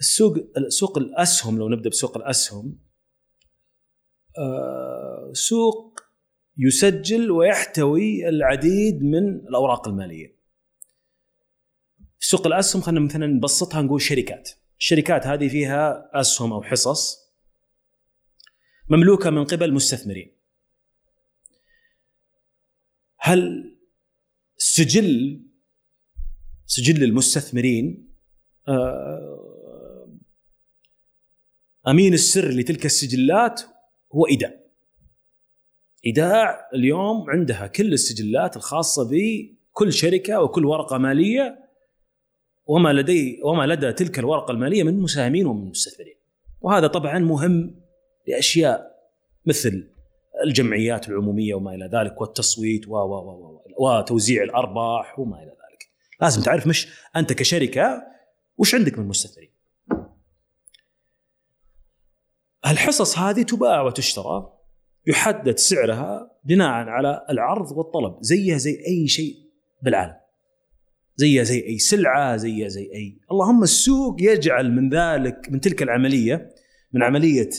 السوق 0.00 0.36
سوق 0.68 0.98
الأسهم 0.98 1.58
لو 1.58 1.68
نبدأ 1.68 1.90
بسوق 1.90 2.16
الأسهم 2.16 2.78
آه، 4.38 5.30
سوق 5.32 6.00
يسجل 6.58 7.30
ويحتوي 7.30 8.28
العديد 8.28 9.02
من 9.02 9.28
الأوراق 9.28 9.88
المالية. 9.88 10.36
سوق 12.20 12.46
الأسهم 12.46 12.82
خلينا 12.82 13.00
مثلا 13.00 13.26
نبسطها 13.26 13.82
نقول 13.82 14.02
شركات. 14.02 14.50
الشركات 14.78 15.26
هذه 15.26 15.48
فيها 15.48 16.10
أسهم 16.20 16.52
أو 16.52 16.62
حصص 16.62 17.16
مملوكة 18.88 19.30
من 19.30 19.44
قبل 19.44 19.72
مستثمرين. 19.74 20.35
هل 23.26 23.74
سجل 24.56 25.40
سجل 26.66 27.04
المستثمرين 27.04 28.08
آه، 28.68 30.18
أمين 31.88 32.14
السر 32.14 32.48
لتلك 32.48 32.86
السجلات 32.86 33.62
هو 34.14 34.26
إيداع. 34.26 34.54
إيداع 36.06 36.68
اليوم 36.74 37.30
عندها 37.30 37.66
كل 37.66 37.92
السجلات 37.92 38.56
الخاصة 38.56 39.10
بكل 39.10 39.92
شركة 39.92 40.42
وكل 40.42 40.64
ورقة 40.64 40.98
مالية 40.98 41.58
وما 42.66 42.92
لدي 42.92 43.40
وما 43.42 43.66
لدى 43.66 43.92
تلك 43.92 44.18
الورقة 44.18 44.50
المالية 44.50 44.82
من 44.82 44.98
مساهمين 44.98 45.46
ومن 45.46 45.70
مستثمرين. 45.70 46.16
وهذا 46.60 46.86
طبعا 46.86 47.18
مهم 47.18 47.80
لأشياء 48.28 49.10
مثل 49.46 49.95
الجمعيات 50.44 51.08
العمومية 51.08 51.54
وما 51.54 51.74
إلى 51.74 51.90
ذلك 51.92 52.20
والتصويت 52.20 52.88
و 52.88 52.92
و 52.92 53.14
و 53.14 53.62
وتوزيع 53.78 54.42
الأرباح 54.42 55.18
وما 55.18 55.36
إلى 55.36 55.50
ذلك. 55.50 55.90
لازم 56.20 56.42
تعرف 56.42 56.66
مش 56.66 56.88
أنت 57.16 57.32
كشركة 57.32 58.02
وش 58.58 58.74
عندك 58.74 58.98
من 58.98 59.08
مستثمرين. 59.08 59.50
الحصص 62.66 63.18
هذه 63.18 63.42
تباع 63.42 63.82
وتشترى 63.82 64.52
يحدد 65.06 65.58
سعرها 65.58 66.30
بناء 66.44 66.88
على 66.88 67.26
العرض 67.30 67.72
والطلب 67.72 68.16
زيها 68.20 68.58
زي 68.58 68.84
أي 68.86 69.08
شيء 69.08 69.36
بالعالم 69.82 70.16
زيها 71.16 71.42
زي 71.42 71.66
أي 71.66 71.78
سلعة 71.78 72.36
زيها 72.36 72.68
زي 72.68 72.90
أي 72.94 73.18
اللهم 73.30 73.62
السوق 73.62 74.16
يجعل 74.20 74.72
من 74.72 74.88
ذلك 74.88 75.48
من 75.50 75.60
تلك 75.60 75.82
العملية 75.82 76.54
من 76.92 77.02
عملية 77.02 77.50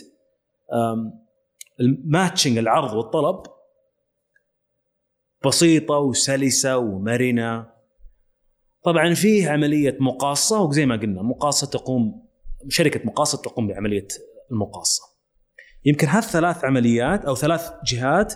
الماتشنج 1.80 2.58
العرض 2.58 2.94
والطلب 2.94 3.44
بسيطة 5.46 5.98
وسلسة 5.98 6.78
ومرنة. 6.78 7.70
طبعا 8.84 9.14
فيه 9.14 9.50
عملية 9.50 9.98
مقاصة 10.00 10.62
وزي 10.62 10.86
ما 10.86 10.96
قلنا 10.96 11.22
مقاصة 11.22 11.68
تقوم 11.68 12.28
شركة 12.70 13.02
مقاصة 13.06 13.38
تقوم 13.38 13.68
بعملية 13.68 14.08
المقاصة. 14.52 15.04
يمكن 15.86 16.08
هالثلاث 16.08 16.66
عمليات 16.66 17.26
أو 17.26 17.36
ثلاث 17.36 17.72
جهات 17.86 18.34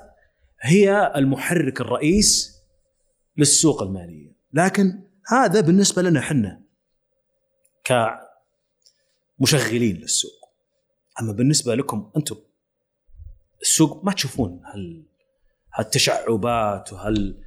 هي 0.61 1.13
المحرك 1.15 1.81
الرئيس 1.81 2.57
للسوق 3.37 3.81
المالية. 3.81 4.31
لكن 4.53 5.03
هذا 5.27 5.61
بالنسبة 5.61 6.01
لنا 6.01 6.19
إحنا 6.19 6.61
كمشغلين 9.39 9.95
للسوق. 9.95 10.51
أما 11.21 11.31
بالنسبة 11.31 11.75
لكم 11.75 12.11
أنتم 12.17 12.35
السوق 13.61 14.05
ما 14.05 14.13
تشوفون 14.13 14.61
هال 14.65 15.05
هالتشعبات 15.73 16.93
وهال 16.93 17.43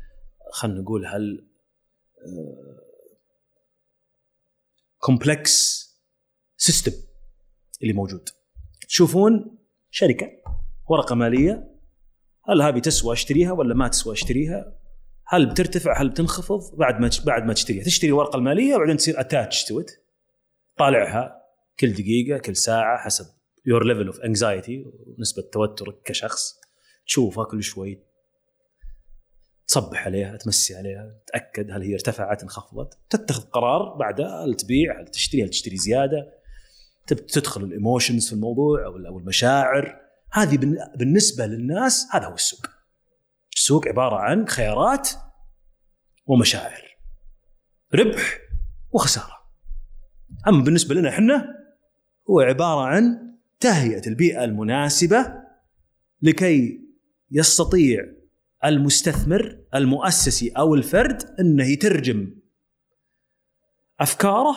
خلينا 0.53 0.81
نقول 0.81 1.07
هال 1.07 1.47
complex 4.99 5.85
system 6.57 6.93
اللي 7.83 7.93
موجود. 7.93 8.29
تشوفون 8.89 9.59
شركة 9.91 10.27
ورقة 10.89 11.15
مالية. 11.15 11.71
هل 12.49 12.63
هذه 12.63 12.79
تسوى 12.79 13.13
أشتريها 13.13 13.53
ولا 13.53 13.75
ما 13.75 13.89
تسوى 13.89 14.13
أشتريها؟ 14.13 14.79
هل 15.27 15.47
بترتفع؟ 15.47 16.01
هل 16.01 16.09
بتنخفض؟ 16.09 16.77
بعد 16.77 17.01
ما 17.01 17.11
بعد 17.27 17.45
ما 17.45 17.53
تشتريها. 17.53 17.85
تشتري 17.85 18.09
الورقه 18.09 18.37
الماليه 18.37 18.75
وبعدين 18.75 18.97
تصير 18.97 19.21
attached 19.21 19.65
to 19.65 19.83
طالعها 20.79 21.43
كل 21.81 21.93
دقيقة 21.93 22.39
كل 22.39 22.57
ساعة 22.57 22.99
حسب 22.99 23.27
your 23.67 23.85
level 23.85 24.07
of 24.07 24.21
anxiety 24.21 24.85
ونسبه 24.85 25.43
توترك 25.53 26.03
كشخص 26.05 26.61
تشوفها 27.07 27.45
كل 27.45 27.63
شوي 27.63 28.03
تصبح 29.67 30.07
عليها 30.07 30.37
تمسي 30.37 30.75
عليها 30.75 31.21
تاكد 31.27 31.71
هل 31.71 31.83
هي 31.83 31.95
ارتفعت 31.95 32.43
انخفضت 32.43 32.99
تتخذ 33.11 33.43
قرار 33.43 33.97
بعدها 33.97 34.45
هل 34.45 34.55
تبيع 34.55 35.01
هل 35.01 35.09
تشتري 35.09 35.45
هل 35.45 35.49
تشتري 35.49 35.77
زيادة 35.77 36.45
تدخل 37.07 37.65
الإيموشنز 37.65 38.29
في 38.29 38.33
الموضوع 38.33 38.85
أو 38.85 39.19
المشاعر. 39.19 40.01
هذه 40.33 40.57
بالنسبة 40.97 41.47
للناس 41.47 42.07
هذا 42.13 42.27
هو 42.27 42.35
السوق. 42.35 42.67
السوق 43.55 43.89
عبارة 43.89 44.17
عن 44.17 44.49
خيارات 44.49 45.11
ومشاعر. 46.27 46.97
ربح 47.95 48.39
وخسارة. 48.93 49.35
أما 50.49 50.65
بالنسبة 50.65 50.95
لنا 50.95 51.09
إحنا 51.09 51.49
هو 52.31 52.41
عبارة 52.41 52.81
عن 52.81 53.34
تهيئة 53.61 54.07
البيئة 54.07 54.45
المناسبة 54.45 55.35
لكي 56.23 56.81
يستطيع 57.31 58.05
المستثمر 58.65 59.59
المؤسسي 59.75 60.49
أو 60.49 60.75
الفرد 60.75 61.23
أنه 61.41 61.65
يترجم 61.65 62.31
أفكاره 64.01 64.57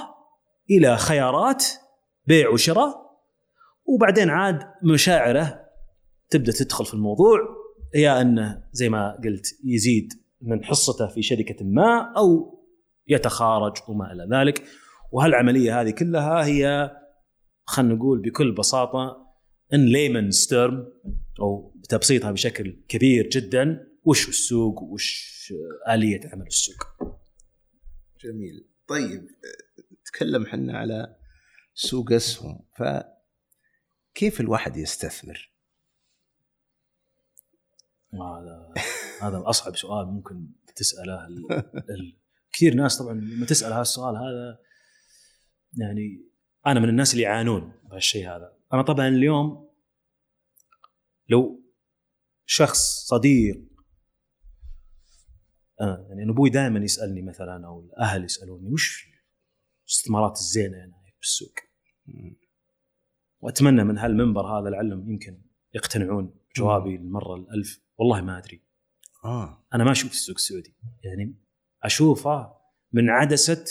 إلى 0.70 0.98
خيارات 0.98 1.66
بيع 2.26 2.50
وشراء 2.50 3.08
وبعدين 3.86 4.30
عاد 4.30 4.60
مشاعره 4.84 5.68
تبدأ 6.30 6.52
تدخل 6.52 6.86
في 6.86 6.93
الموضوع 6.93 7.39
يا 7.95 8.22
أنه 8.22 8.64
زي 8.72 8.89
ما 8.89 9.20
قلت 9.24 9.45
يزيد 9.64 10.14
من 10.41 10.66
حصته 10.66 11.08
في 11.08 11.22
شركة 11.22 11.66
ما 11.66 12.14
أو 12.18 12.60
يتخارج 13.08 13.74
وما 13.88 14.12
إلى 14.12 14.28
ذلك. 14.38 14.64
وهالعملية 15.12 15.82
هذه 15.82 15.89
كلها 15.89 16.45
هي 16.45 16.91
خلينا 17.68 17.93
نقول 17.93 18.20
بكل 18.22 18.51
بساطة 18.51 19.28
إن 19.74 19.86
ليمن 19.86 20.32
ستيرم 20.32 20.93
أو 21.39 21.74
بتبسيطها 21.76 22.32
بشكل 22.32 22.84
كبير 22.88 23.30
جدا 23.30 23.88
وش 24.03 24.30
السوق 24.30 24.82
وش 24.84 25.53
آلية 25.89 26.22
عمل 26.34 26.47
السوق. 26.47 26.84
جميل 28.24 28.68
طيب 28.88 29.28
تكلم 30.05 30.45
حنا 30.45 30.78
على 30.78 31.15
سوق 31.74 32.11
اسهم 32.11 32.59
فكيف 32.76 34.39
الواحد 34.41 34.78
يستثمر؟ 34.78 35.51
هذا 38.13 38.74
هذا 39.22 39.43
اصعب 39.45 39.76
سؤال 39.76 40.05
ممكن 40.05 40.47
تسأله 40.76 41.28
ال... 41.28 41.51
ال... 41.89 42.18
كثير 42.51 42.74
ناس 42.74 42.97
طبعا 42.97 43.13
لما 43.13 43.45
تسأل 43.45 43.72
هذا 43.74 43.82
السؤال 43.82 44.15
هذا 44.15 44.59
يعني 45.74 46.28
أنا 46.68 46.80
من 46.80 46.89
الناس 46.89 47.13
اللي 47.13 47.24
يعانون 47.24 47.74
بهالشيء 47.89 48.28
هذا. 48.28 48.57
أنا 48.74 48.82
طبعا 48.82 49.07
اليوم 49.07 49.70
لو 51.30 51.63
شخص 52.45 53.05
صديق 53.07 53.68
أنا 55.82 56.07
يعني 56.09 56.32
أبوي 56.32 56.49
دائما 56.49 56.80
يسألني 56.80 57.22
مثلا 57.22 57.68
أو 57.68 57.80
الأهل 57.80 58.24
يسألوني 58.24 58.70
وش 58.74 59.07
الاستثمارات 59.86 60.38
الزينة 60.38 60.78
يعني 60.78 60.93
في 61.20 61.24
السوق 61.24 61.53
وأتمنى 63.39 63.84
من 63.84 63.97
هالمنبر 63.97 64.41
هذا 64.41 64.70
لعلهم 64.70 65.09
يمكن 65.11 65.41
يقتنعون 65.74 66.39
جوابي 66.55 66.95
المرة 66.95 67.36
الألف. 67.36 67.82
والله 67.97 68.22
ما 68.22 68.38
أدري. 68.38 68.63
آه. 69.26 69.68
أنا 69.74 69.84
ما 69.84 69.91
أشوف 69.91 70.11
السوق 70.11 70.36
السعودي. 70.36 70.76
يعني 71.03 71.36
أشوفه 71.84 72.53
من 72.93 73.09
عدسة 73.09 73.65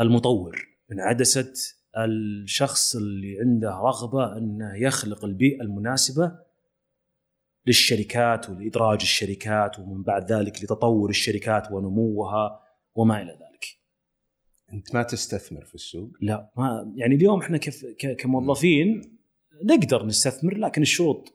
المطور 0.00 0.68
من 0.90 1.00
عدسه 1.00 1.52
الشخص 1.96 2.96
اللي 2.96 3.40
عنده 3.40 3.70
رغبة 3.70 4.36
أنه 4.36 4.76
يخلق 4.76 5.24
البيئة 5.24 5.62
المناسبة 5.62 6.38
للشركات 7.66 8.50
ولإدراج 8.50 8.98
الشركات 9.02 9.78
ومن 9.78 10.02
بعد 10.02 10.32
ذلك 10.32 10.64
لتطور 10.64 11.10
الشركات 11.10 11.72
ونموها 11.72 12.60
وما 12.94 13.22
إلى 13.22 13.32
ذلك. 13.32 13.64
أنت 14.72 14.94
ما 14.94 15.02
تستثمر 15.02 15.64
في 15.64 15.74
السوق؟ 15.74 16.10
لا 16.20 16.50
ما 16.56 16.92
يعني 16.96 17.14
اليوم 17.14 17.40
إحنا 17.40 17.58
كف 17.58 17.86
كموظفين 18.18 19.18
نقدر 19.62 20.06
نستثمر 20.06 20.56
لكن 20.56 20.82
الشروط 20.82 21.34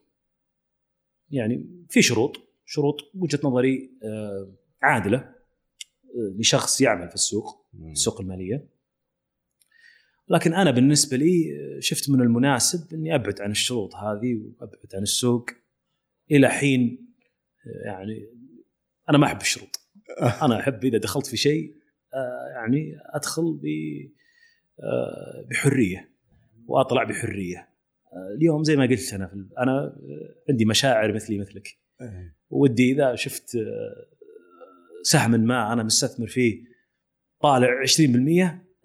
يعني 1.30 1.86
في 1.90 2.02
شروط 2.02 2.38
شروط 2.66 3.12
وجهة 3.16 3.40
نظري 3.44 3.92
آه، 4.04 4.52
عادلة 4.82 5.33
لشخص 6.14 6.82
يعمل 6.82 7.10
في 7.10 7.16
السوق 7.16 7.66
السوق 7.92 8.22
المالية. 8.22 8.68
لكن 10.30 10.54
أنا 10.54 10.72
بالنسبة 10.72 11.18
لي 11.18 11.52
آه، 11.52 11.80
شفت 11.80 12.10
من 12.10 12.22
المناسب 12.22 12.94
إني 12.94 13.16
أبعد 13.16 13.42
عن 13.42 13.52
الشروط 13.52 13.96
هذه 13.96 14.36
وأبعد 14.36 14.96
عن 14.96 15.02
السوق 15.02 15.50
إلى 16.32 16.50
حين 16.50 17.08
يعني 17.86 18.28
أنا 19.10 19.18
ما 19.18 19.26
أحب 19.26 19.42
الشروط. 19.42 19.80
أنا 20.46 20.60
أحب 20.60 20.86
إذا 20.86 20.98
دخلت 20.98 21.28
في 21.28 21.38
شيء 21.38 21.76
يعني 22.56 22.98
أدخل 23.06 23.60
بحرية 25.50 26.10
وأطلع 26.68 27.04
بحرية. 27.04 27.70
اليوم 28.36 28.64
زي 28.64 28.76
ما 28.76 28.86
قلت 28.86 29.14
أنا 29.14 29.48
أنا 29.60 29.96
عندي 30.50 30.66
مشاعر 30.66 31.14
مثلي 31.14 31.38
مثلك. 31.40 31.78
إيه. 32.02 32.36
ودي 32.50 32.92
إذا 32.92 33.16
شفت 33.16 33.56
آه، 33.56 34.06
سهم 35.04 35.32
ما 35.32 35.74
أنا 35.74 35.84
مستثمر 35.84 36.28
فيه 36.28 36.64
طالع 37.42 37.68
20% 37.86 38.00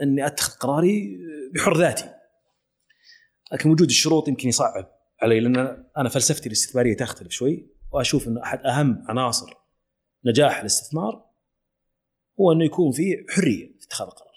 إني 0.02 0.26
أتخذ 0.26 0.58
قراري 0.58 1.18
بحر 1.54 1.76
ذاتي 1.76 2.14
لكن 3.52 3.70
وجود 3.70 3.88
الشروط 3.88 4.28
يمكن 4.28 4.48
يصعب 4.48 4.98
علي 5.22 5.40
لأن 5.40 5.86
أنا 5.96 6.08
فلسفتي 6.08 6.46
الاستثمارية 6.46 6.96
تختلف 6.96 7.30
شوي 7.30 7.70
وأشوف 7.92 8.28
إنه 8.28 8.42
أحد 8.42 8.66
أهم 8.66 9.04
عناصر 9.08 9.54
نجاح 10.24 10.60
الاستثمار 10.60 11.28
هو 12.40 12.52
إنه 12.52 12.64
يكون 12.64 12.92
فيه 12.92 13.16
حرية 13.28 13.66
في 13.66 13.86
اتخاذ 13.86 14.06
القرار. 14.06 14.28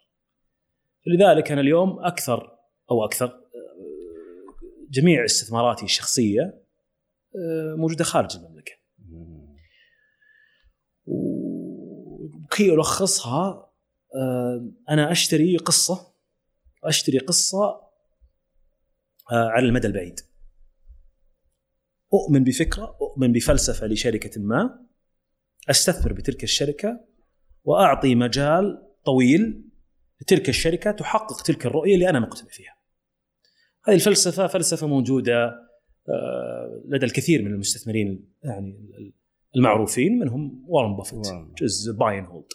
لذلك 1.08 1.52
أنا 1.52 1.62
اليوم 1.62 2.06
أكثر 2.06 2.58
أو 2.92 3.06
أكثر 3.06 3.42
جميع 4.90 5.26
استثماراتي 5.26 5.86
الشخصية 5.86 6.42
آه، 7.36 7.76
موجودة 7.78 8.04
خارج 8.04 8.38
المملكة. 8.38 8.72
وكي 12.62 12.74
الخصها 12.74 13.72
آه، 14.16 14.72
أنا 14.90 15.12
أشتري 15.12 15.58
قصة 15.58 16.14
أشتري 16.84 17.18
قصة 17.18 17.64
آه، 19.32 19.50
على 19.50 19.66
المدى 19.66 19.88
البعيد. 19.88 20.20
أؤمن 22.14 22.44
بفكرة، 22.44 22.98
أؤمن 23.02 23.32
بفلسفة 23.32 23.88
لشركة 23.88 24.42
ما 24.42 24.86
أستثمر 25.70 26.14
بتلك 26.14 26.44
الشركة 26.44 27.00
وأعطي 27.64 28.16
مجال 28.16 28.88
طويل 29.06 29.64
لتلك 30.22 30.50
الشركة 30.50 30.92
تحقق 30.92 31.42
تلك 31.42 31.66
الرؤية 31.66 31.94
اللي 31.94 32.10
أنا 32.10 32.20
مقتنع 32.20 32.50
فيها. 32.50 32.76
هذه 33.86 33.96
الفلسفة 33.96 34.48
فلسفة 34.48 34.88
موجودة 34.88 35.46
آه، 36.10 36.84
لدى 36.86 37.06
الكثير 37.06 37.42
من 37.42 37.52
المستثمرين 37.52 38.34
يعني 38.44 39.21
المعروفين 39.56 40.20
منهم 40.20 40.66
وارن 40.68 40.96
بافيت. 40.96 41.28
جزء 41.62 41.94
buy 41.94 42.20
and 42.20 42.28
hold 42.28 42.46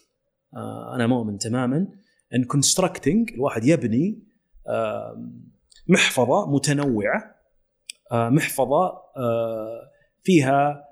أنا 0.94 1.07
مؤمن 1.07 1.38
تماما. 1.38 1.88
ان 2.34 2.44
constructing 2.45 3.30
الواحد 3.32 3.64
يبني 3.64 4.22
محفظة 5.88 6.51
متنوعة. 6.51 7.36
آه، 8.12 8.28
محفظة 8.28 8.86
آه، 9.16 9.90
فيها 10.22 10.84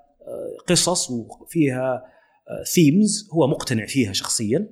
قصص 0.67 1.11
وفيها 1.11 2.03
themes 2.73 3.29
هو 3.33 3.47
مقتنع 3.47 3.85
فيها 3.85 4.13
شخصيا. 4.13 4.69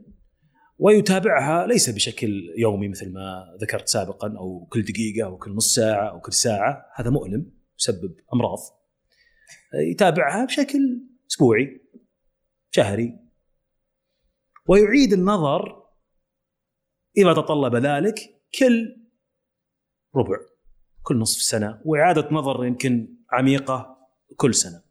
ويتابعها 0.79 1.67
ليس 1.67 1.89
بشكل 1.89 2.53
يومي 2.57 2.88
مثل 2.88 3.13
ما 3.13 3.57
ذكرت 3.61 3.88
سابقا 3.88 4.38
أو 4.38 4.67
كل 4.71 4.81
دقيقة 4.81 5.25
أو 5.25 5.38
كل 5.38 5.51
نص 5.51 5.75
ساعة 5.75 6.09
أو 6.09 6.19
كل 6.19 6.34
ساعة. 6.34 6.86
هذا 6.95 7.09
مؤلم 7.09 7.51
يسبب 7.79 8.15
أمراض. 8.34 8.59
يتابعها 9.91 10.45
بشكل 10.45 10.79
أسبوعي 11.34 11.81
شهري. 12.71 13.19
ويعيد 14.67 15.13
النظر 15.13 15.84
إذا 17.17 17.34
تطلب 17.34 17.75
ذلك 17.75 18.15
كل 18.59 18.95
ربع 20.15 20.38
كل 21.03 21.17
نصف 21.17 21.41
سنة. 21.41 21.81
وإعادة 21.86 22.27
نظر 22.31 22.65
يمكن 22.65 23.15
عميقة 23.31 23.97
كل 24.36 24.53
سنة. 24.53 24.81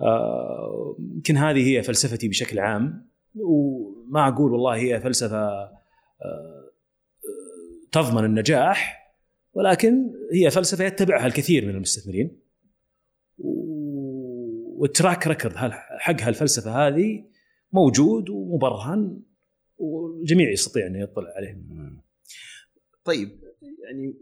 آه، 0.00 0.96
يمكن 0.98 1.36
هذه 1.36 1.68
هي 1.68 1.82
فلسفتي 1.82 2.28
بشكل 2.28 2.58
عام. 2.58 3.10
وما 3.34 4.28
أقول 4.28 4.52
والله 4.52 4.74
هي 4.76 5.00
فلسفة 5.00 5.48
آه، 6.24 6.70
تضمن 7.92 8.24
النجاح 8.24 9.02
ولكن 9.52 10.10
هي 10.32 10.50
فلسفة 10.50 10.84
يتبعها 10.84 11.26
الكثير 11.26 11.66
من 11.66 11.74
المستثمرين. 11.74 12.42
وال 14.82 14.95
track 14.95 15.26
record 15.26 15.54
حق 15.98 16.20
هالفلسفة 16.20 16.86
هذه 16.88 17.24
موجود 17.72 18.30
ومبرهن 18.30 19.22
والجميع 19.76 20.50
يستطيع 20.50 20.86
انه 20.86 20.98
يطلع 21.00 21.28
عليه. 21.36 21.62
طيب 23.04 23.40
يعني 23.84 24.14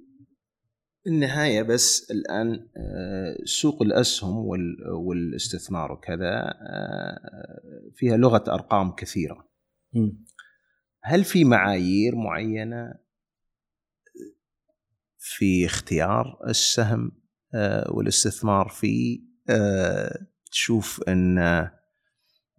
النهاية 1.07 1.63
بس 1.63 2.11
الآن 2.11 2.69
آه، 2.77 3.37
سوق 3.45 3.83
الأسهم 3.83 4.37
وال- 4.37 4.89
والاستثمار 4.91 5.93
وكذا 5.93 6.41
آه، 6.45 7.61
فيها 7.95 8.17
لغة 8.17 8.45
أرقام 8.49 8.93
كثيرة. 8.95 9.49
هل 11.03 11.25
في 11.25 11.45
معايير 11.45 12.17
معينة 12.17 12.95
في 15.19 15.67
اختيار 15.67 16.41
السهم 16.49 17.13
آه، 17.55 17.91
والاستثمار 17.93 18.69
فيه 18.69 19.21
تشوف 20.51 21.03
أن 21.09 21.36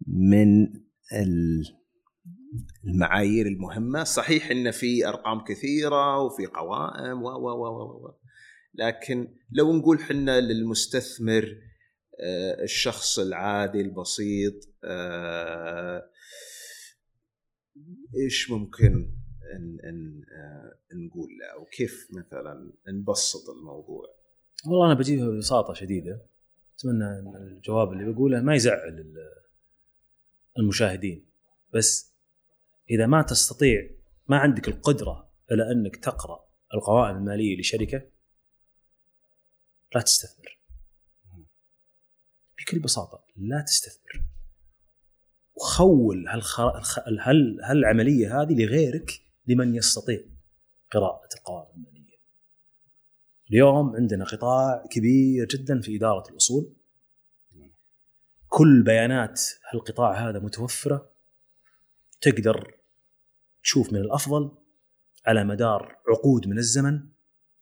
من 0.08 0.64
ال- 1.14 1.78
المعايير 2.88 3.48
المهمة 3.48 4.04
صحيح 4.04 4.52
أن 4.52 4.72
في 4.72 5.08
أرقام 5.08 5.44
كثيرة 5.44 6.20
وفي 6.20 6.46
قوائم 6.46 7.24
و 7.24 7.28
و 7.30 7.50
و 7.50 7.66
و 7.68 8.06
و 8.08 8.14
لكن 8.74 9.28
لو 9.52 9.74
نقول 9.78 10.00
حنا 10.00 10.40
للمستثمر 10.42 11.56
آه، 12.24 12.64
الشخص 12.64 13.20
العادي 13.20 13.82
البسيط 13.82 14.54
آه، 14.84 16.04
إيش 18.24 18.52
ممكن 18.52 18.94
إن 19.56 19.78
إن 19.90 20.22
آه، 20.38 20.96
نقول 20.96 21.30
له؟ 21.40 21.60
أو 21.60 21.66
كيف 21.66 22.08
مثلا 22.12 22.74
نبسط 22.88 23.50
الموضوع؟ 23.50 24.04
والله 24.68 24.86
أنا 24.92 25.00
بجيبها 25.00 25.28
ببساطة 25.28 25.74
شديدة. 25.74 26.26
أتمنى 26.82 27.06
إن 27.20 27.36
الجواب 27.36 27.92
اللي 27.94 28.14
بقوله 28.14 28.42
ما 28.42 28.56
يزعل 28.56 28.90
ال- 29.00 29.42
المشاهدين. 30.60 31.26
بس 31.74 32.14
إذا 32.90 33.06
ما 33.08 33.22
تستطيع 33.22 33.90
ما 34.28 34.38
عندك 34.38 34.68
القدرة 34.68 35.32
على 35.52 35.72
إنك 35.72 35.96
تقرأ 35.96 36.46
القوائم 36.74 37.16
المالية 37.18 37.60
لشركة 37.60 38.02
لا 39.96 40.02
تستثمر. 40.02 40.60
بكل 42.58 42.80
بساطة 42.80 43.26
لا 43.36 43.62
تستثمر. 43.62 44.26
وخول. 45.56 46.28
هال... 46.28 47.62
هالعملية 47.64 48.42
هذه 48.42 48.54
لغيرك 48.66 49.12
لمن 49.48 49.76
يستطيع 49.76 50.20
قراءة 50.92 51.30
القوائم 51.38 51.86
اليوم 53.52 53.96
عندنا 53.96 54.26
قطاع 54.26 54.84
كبير 54.92 55.48
جدا 55.48 55.82
في 55.82 55.96
إدارة 55.96 56.30
الأصول. 56.30 56.74
كل 58.48 58.84
بيانات 58.84 59.42
هالقطاع 59.72 60.30
هذا 60.30 60.40
متوفرة. 60.40 61.12
تقدر 62.22 62.74
تشوف 63.64 63.94
من 63.94 64.00
الأفضل 64.00 64.52
على 65.26 65.44
مدار 65.44 65.98
عقود 66.08 66.48
من 66.48 66.58
الزمن. 66.58 67.00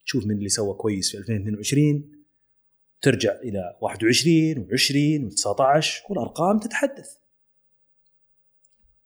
تشوف 0.05 0.25
من 0.25 0.37
اللي 0.37 0.49
سوى 0.49 0.73
كويس 0.73 1.11
في 1.11 1.17
2022 1.17 2.23
ترجع 3.01 3.31
إلى 3.31 3.77
21 3.81 4.67
و20 4.67 5.31
و19 5.31 6.09
والأرقام 6.09 6.59
تتحدث. 6.59 7.09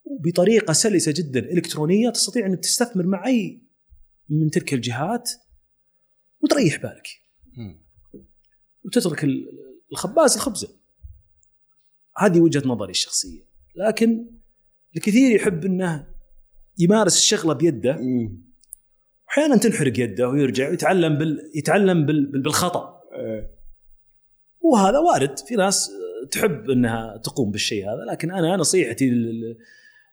وبطريقة 0.06 0.74
سلسة 0.74 1.14
جدا 1.18 1.40
إلكترونية 1.40 2.10
تستطيع 2.10 2.46
انك 2.46 2.60
تستثمر 2.60 3.06
مع 3.06 3.28
اي 3.28 3.62
من 4.30 4.52
تلك 4.52 4.74
الجهات 4.74 5.32
وتريح 6.44 6.82
بالك. 6.82 7.08
وتترك 8.86 9.24
ال- 9.24 9.48
الخباز 9.91 10.34
الخبزه 10.36 10.68
هذه 12.18 12.39
وجهة 12.39 12.68
نظري 12.68 12.91
الشخصية. 12.91 13.44
لكن 13.76 14.30
الكثير 14.96 15.32
يحب 15.36 15.66
إنه 15.66 16.08
يمارس 16.78 17.18
الشغلة 17.18 17.54
بيده. 17.54 18.00
واحيانا 19.28 19.58
تنحرق 19.58 20.00
يده 20.00 20.30
ويرجع 20.30 20.70
ويتعلم 20.70 21.18
بال... 21.18 21.52
يتعلم 21.56 22.06
بال... 22.06 22.32
بال- 22.32 22.41
بالخطا 22.41 23.02
وهذا 24.62 25.00
وارد. 25.00 25.39
في 25.39 25.56
ناس 25.56 25.91
تحب 26.32 26.70
إنها 26.70 27.18
تقوم 27.18 27.52
بالشيء 27.52 27.84
هذا. 27.86 28.12
لكن 28.12 28.32
أنا 28.32 28.56
نصيحتي 28.58 29.10
لل... 29.10 29.58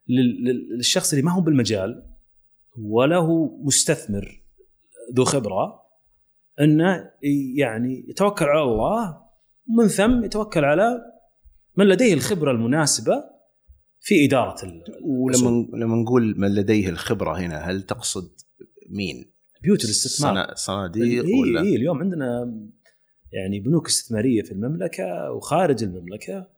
لل... 0.09 0.45
لل- 0.45 0.77
للشخص 0.77 1.13
اللي 1.13 1.25
ما 1.25 1.33
هو 1.33 1.41
بالمجال 1.41 2.07
ولا 2.79 3.17
هو 3.17 3.63
مستثمر 3.65 4.43
ذو 5.17 5.25
خبرة 5.25 5.80
انه 6.61 7.11
يعني 7.57 8.05
يتوكل 8.09 8.45
على 8.45 8.63
الله 8.63 9.21
ومن 9.69 9.89
ثم 9.89 10.25
يتوكل 10.25 10.65
على 10.65 11.01
من 11.77 11.87
لديه 11.87 12.15
الخبرة 12.15 12.51
المناسبة 12.51 13.25
في 14.01 14.25
إدارة 14.25 14.57
ولما 15.03 15.67
لما 15.77 15.97
نقول 15.97 16.35
من 16.41 16.55
لديه 16.55 16.89
الخبرة 16.89 17.39
هنا 17.39 17.59
هل 17.59 17.83
تقصد 17.83 18.31
مين؟ 18.91 19.31
بيوت 19.63 19.85
الاستثمار 19.85 20.35
صنا- 20.35 20.55
صناديق 20.55 21.25
إيه 21.25 21.41
ولا؟ 21.41 21.63
إيه 21.63 21.77
اليوم 21.77 21.99
عندنا 21.99 22.55
يعني 23.33 23.61
بنوك 23.61 23.87
استثمارية 23.89 24.43
في 24.43 24.53
المملكة 24.53 25.33
وخارج 25.33 25.83
المملكة 25.85 26.49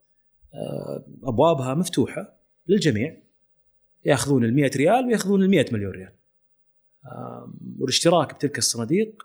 آه، 0.54 1.04
أبوابها 1.24 1.74
مفتوحة 1.74 2.40
للجميع. 2.68 3.16
ياخذون 4.04 4.44
ال 4.44 4.54
100 4.54 4.70
ريال 4.76 5.06
وياخذون 5.06 5.42
ال 5.42 5.50
100 5.50 5.66
مليون 5.72 5.92
ريال. 5.92 6.12
والاشتراك 7.78 8.34
بتلك 8.34 8.58
الصناديق 8.58 9.22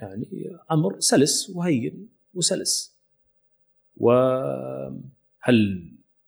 يعني 0.00 0.56
أمر 0.70 1.00
سلس 1.00 1.50
وهين 1.50 2.08
وسلس. 2.34 2.96
وهل 3.96 5.02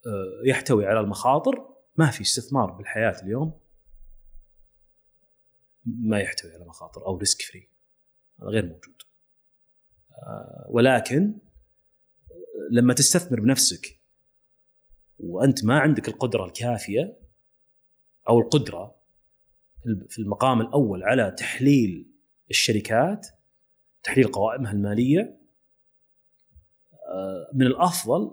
آه، 0.07 0.43
يحتوي 0.45 0.87
على 0.87 1.01
المخاطر؟ 1.01 1.69
ما 1.97 2.11
في 2.11 2.21
استثمار 2.21 2.71
بالحياة 2.71 3.23
اليوم. 3.23 3.53
ما 5.87 6.21
يحتوي 6.21 6.53
على 6.53 6.65
مخاطر 6.65 7.07
أو 7.07 7.17
risk 7.17 7.43
free 7.43 7.69
هذا 8.41 8.49
غير 8.49 8.67
موجود. 8.67 9.03
آه، 10.13 10.67
ولكن 10.69 11.35
لما 12.71 12.95
تستثمر 12.95 13.41
بنفسك 13.41 13.99
وأنت 15.19 15.65
ما 15.65 15.79
عندك 15.79 16.09
القدرة 16.09 16.45
الكافية 16.45 17.19
أو 18.29 18.41
القدرة 18.41 18.95
في 20.09 20.19
المقام 20.19 20.61
الأول 20.61 21.03
على 21.03 21.31
تحليل 21.31 22.11
الشركات 22.51 23.27
تحليل 24.03 24.27
قوائمها 24.29 24.73
المالية 24.73 25.39
آه، 27.09 27.51
من 27.55 27.67
الأفضل 27.67 28.31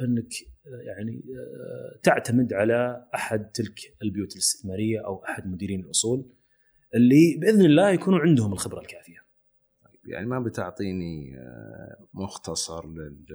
إنك 0.00 0.32
آه، 0.66 0.82
يعني 0.86 1.22
آه، 1.38 1.98
تعتمد 2.02 2.52
على 2.52 3.06
أحد 3.14 3.50
تلك 3.50 3.80
البيوت 4.02 4.32
الاستثمارية 4.32 5.06
أو 5.06 5.24
أحد 5.24 5.46
مديرين 5.46 5.80
الأصول 5.80 6.26
اللي 6.94 7.36
بإذن 7.40 7.64
الله 7.64 7.90
يكونوا 7.90 8.18
عندهم 8.18 8.52
الخبرة 8.52 8.80
الكافية. 8.80 9.20
يعني 10.04 10.26
ما 10.26 10.40
بتعطيني 10.40 11.36
مختصر 12.14 12.86
لل 12.86 13.26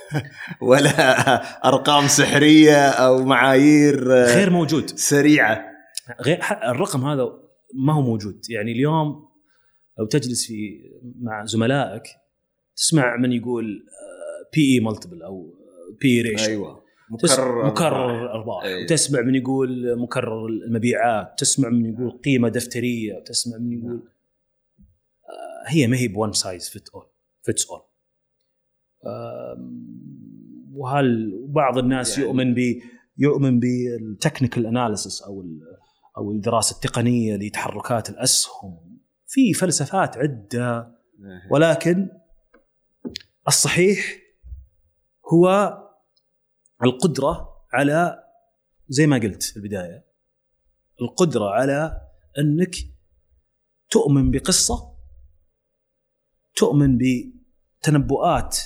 ولا 0.68 1.68
أرقام 1.68 2.06
سحرية 2.06 2.88
أو 2.88 3.24
معايير 3.24 4.08
غير 4.08 4.50
موجود. 4.50 4.86
سريعة. 4.86 5.64
غير 6.20 6.40
الرقم 6.64 7.04
هذا 7.04 7.24
ما 7.74 7.92
هو 7.92 8.02
موجود. 8.02 8.40
يعني 8.50 8.72
اليوم 8.72 9.28
لو 9.98 10.06
تجلس 10.06 10.46
في 10.46 10.90
مع 11.20 11.44
زملائك 11.44 12.02
تسمع 12.76 13.16
من 13.16 13.32
يقول 13.32 13.86
PE 14.54 14.74
multiple 14.74 15.22
أو 15.22 15.54
P 16.00 16.22
ratio 16.22 16.48
أيوه. 16.48 16.86
مكرر 17.10 17.66
مكرر 17.66 18.32
أرباح. 18.32 18.64
أيوة. 18.64 18.82
وتسمع 18.82 19.20
من 19.20 19.34
يقول 19.34 19.98
مكرر 19.98 20.46
المبيعات 20.46 21.38
تسمع 21.38 21.68
من 21.68 21.94
يقول 21.94 22.10
قيمة 22.10 22.48
دفترية 22.48 23.14
وتسمع 23.14 23.58
من 23.58 23.72
يقول 23.72 24.08
آه، 25.28 25.68
هي 25.70 25.86
ما 25.86 25.96
هي 25.96 26.08
one 26.08 26.32
size 26.32 26.68
fit 26.68 26.88
all 26.88 27.06
fits 27.42 27.66
all. 27.70 27.82
وهل 30.72 31.32
بعض 31.48 31.78
الناس 31.78 32.18
يعني- 32.18 32.28
يؤمن 32.28 32.54
ب 32.54 32.58
يؤمن 33.18 33.60
بال 33.60 33.79
technical 33.79 34.66
analysis 34.66 35.22
أو 35.22 35.44
أو 36.16 36.30
الدراسة 36.32 36.74
التقنية 36.74 37.36
لتحركات 37.36 38.10
الأسهم 38.10 38.78
في 39.26 39.54
فلسفات 39.54 40.16
عدة 40.16 40.96
ولكن 41.50 42.08
الصحيح 43.48 44.18
هو 45.32 45.76
القدرة 46.84 47.48
على 47.72 48.24
زي 48.88 49.06
ما 49.06 49.16
قلت 49.16 49.42
في 49.42 49.56
البداية 49.56 50.06
القدرة 51.02 51.50
على 51.50 52.00
أنك 52.38 52.76
تؤمن 53.90 54.30
بقصة 54.30 54.96
تؤمن 56.56 56.98
بتنبؤات 56.98 58.58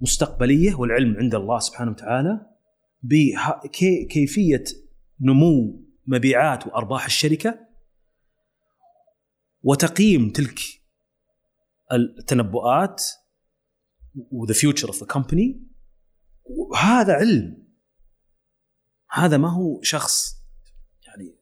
مستقبلية 0.00 0.74
والعلم 0.74 1.16
عند 1.16 1.34
الله 1.34 1.58
سبحانه 1.58 1.90
وتعالى 1.90 2.46
بكيفيه 3.02 4.64
نمو 5.20 5.84
مبيعات 6.06 6.66
وأرباح 6.66 7.04
الشركة 7.04 7.58
وتقييم 9.64 10.30
تلك 10.30 10.60
التنبؤات 11.92 13.02
و 14.30 14.36
the 14.36 14.52
future 14.52 14.88
of 14.88 15.00
the 15.00 15.06
company 15.06 15.62
هذا 16.76 17.12
علم. 17.12 17.64
هذا 19.10 19.36
ما 19.36 19.48
هو 19.48 19.82
شخص 19.82 20.36
يعني 21.06 21.36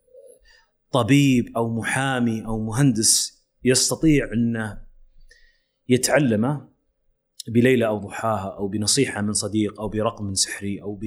طبيب 0.92 1.56
أو 1.56 1.74
محامي 1.74 2.46
أو 2.46 2.64
مهندس 2.64 3.42
يستطيع 3.64 4.32
أنه 4.32 4.82
يتعلمه 5.88 6.72
بليلة 7.48 7.86
أو 7.86 7.98
ضحاها 7.98 8.56
أو 8.56 8.68
بنصيحة 8.68 9.22
من 9.22 9.32
صديق 9.32 9.80
أو 9.80 9.88
برقم 9.88 10.34
سحري 10.34 10.82
أو 10.82 11.00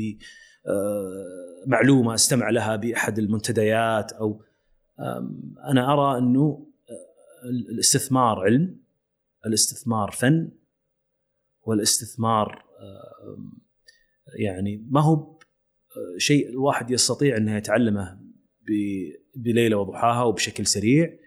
بمعلومه 1.67 2.13
أستمع 2.13 2.49
لها 2.49 2.75
بأحد 2.75 3.19
المنتديات 3.19 4.11
أو 4.11 4.41
أنا 5.69 5.93
أرى 5.93 6.17
أنه 6.17 6.74
الاستثمار 7.43 8.39
علم 8.39 8.79
الاستثمار 9.45 10.11
فن 10.11 10.51
والاستثمار 11.61 12.65
يعني 14.39 14.85
ما 14.89 15.01
هو 15.01 15.39
شيء 16.17 16.49
الواحد 16.49 16.91
يستطيع 16.91 17.37
أنه 17.37 17.57
يتعلمه 17.57 18.19
بليلة 19.35 19.77
وضحاها 19.77 20.23
وبشكل 20.23 20.65
سريع. 20.65 21.17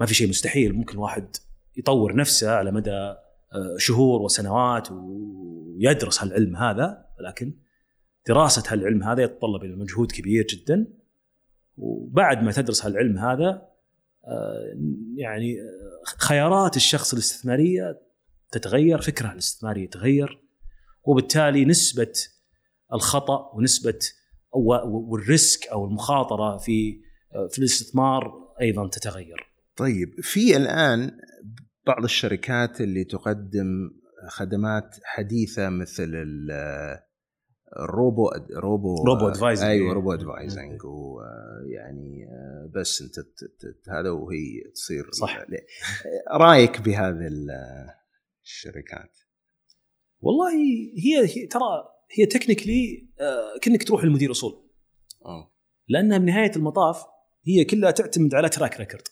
ما 0.00 0.06
في 0.06 0.14
شيء 0.14 0.28
مستحيل. 0.28 0.72
ممكن 0.72 0.94
الواحد 0.94 1.36
يطور 1.76 2.16
نفسه 2.16 2.50
على 2.50 2.72
مدى 2.72 2.90
آه، 2.90 3.76
شهور 3.78 4.22
وسنوات 4.22 4.88
ويدرس 4.92 6.22
هالعلم 6.22 6.56
هذا 6.56 7.06
ولكن 7.18 7.54
دراسة 8.28 8.62
هالعلم 8.72 9.02
هذا 9.02 9.22
يتطلب 9.22 9.64
إلى 9.64 9.76
مجهود 9.76 10.12
كبير 10.12 10.46
جدا. 10.46 10.86
وبعد 11.76 12.42
ما 12.42 12.52
تدرس 12.52 12.86
هالعلم 12.86 13.18
هذا 13.18 13.48
آه، 13.48 13.73
يعني 15.16 15.56
خيارات 16.18 16.76
الشخص 16.76 17.12
الاستثمارية 17.12 18.00
تتغير 18.52 19.00
فكره 19.00 19.32
الاستثمارية 19.32 19.84
يتغير 19.84 20.40
وبالتالي 21.04 21.64
نسبة 21.64 22.12
الخطأ 22.92 23.50
ونسبة 23.54 23.98
وال 24.52 24.90
risk 24.90 25.66
أو 25.66 25.84
المخاطرة 25.84 26.58
في 26.58 27.00
في 27.50 27.58
الاستثمار 27.58 28.32
أيضا 28.60 28.88
تتغير. 28.88 29.54
طيب 29.76 30.14
في 30.20 30.56
الآن 30.56 31.10
بعض 31.86 32.04
الشركات 32.04 32.80
اللي 32.80 33.04
تقدم 33.04 33.90
خدمات 34.28 34.96
حديثة 35.04 35.68
مثل 35.68 36.12
ال 37.78 37.88
robo 37.88 38.30
robo 38.56 39.04
robo 39.04 39.28
advising 39.28 39.70
أيوه 39.70 39.92
robo 39.92 40.12
advising 40.12 40.80
ويعني 40.84 42.26
بس 42.74 43.02
أنت 43.02 43.14
هذا 43.88 44.10
وهي 44.10 44.70
تصير 44.74 45.10
صح. 45.10 45.44
رأيك 46.32 46.80
بهذه 46.80 47.30
الشركات؟ 48.42 49.18
والله 50.20 50.52
هي, 50.96 51.24
هي 51.24 51.46
ترى 51.46 51.94
هي 52.18 52.26
technically 52.26 53.08
آه، 53.20 53.58
كأنك 53.62 53.82
تروح 53.82 54.04
للمدير 54.04 54.30
أصول. 54.30 54.70
أوه. 55.26 55.52
لأنها 55.88 56.18
بنهايه 56.18 56.52
المطاف 56.56 57.04
هي 57.46 57.64
كلها 57.64 57.90
تعتمد 57.90 58.34
على 58.34 58.48
track 58.48 58.80
record 58.80 59.02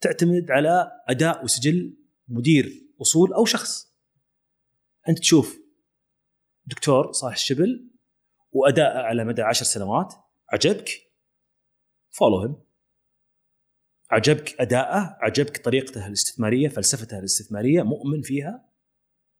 تعتمد 0.00 0.50
على 0.50 0.90
أداء 1.08 1.44
وسجل 1.44 1.96
مدير 2.28 2.86
أصول 3.00 3.32
أو 3.32 3.44
شخص. 3.44 3.96
أنت 5.08 5.18
تشوف 5.18 5.65
دكتور 6.66 7.12
صالح 7.12 7.34
الشبل 7.34 7.90
واداءه 8.52 8.98
على 8.98 9.24
مدى 9.24 9.42
عشر 9.42 9.64
سنوات 9.64 10.14
عجبك؟ 10.52 10.90
follow 12.10 12.40
him 12.40 12.56
عجبك 14.10 14.60
أداءه؟ 14.60 15.18
عجبك 15.20 15.64
طريقته 15.64 16.06
الاستثمارية؟ 16.06 16.68
فلسفته 16.68 17.18
الاستثمارية؟ 17.18 17.82
مؤمن 17.82 18.22
فيها؟ 18.22 18.68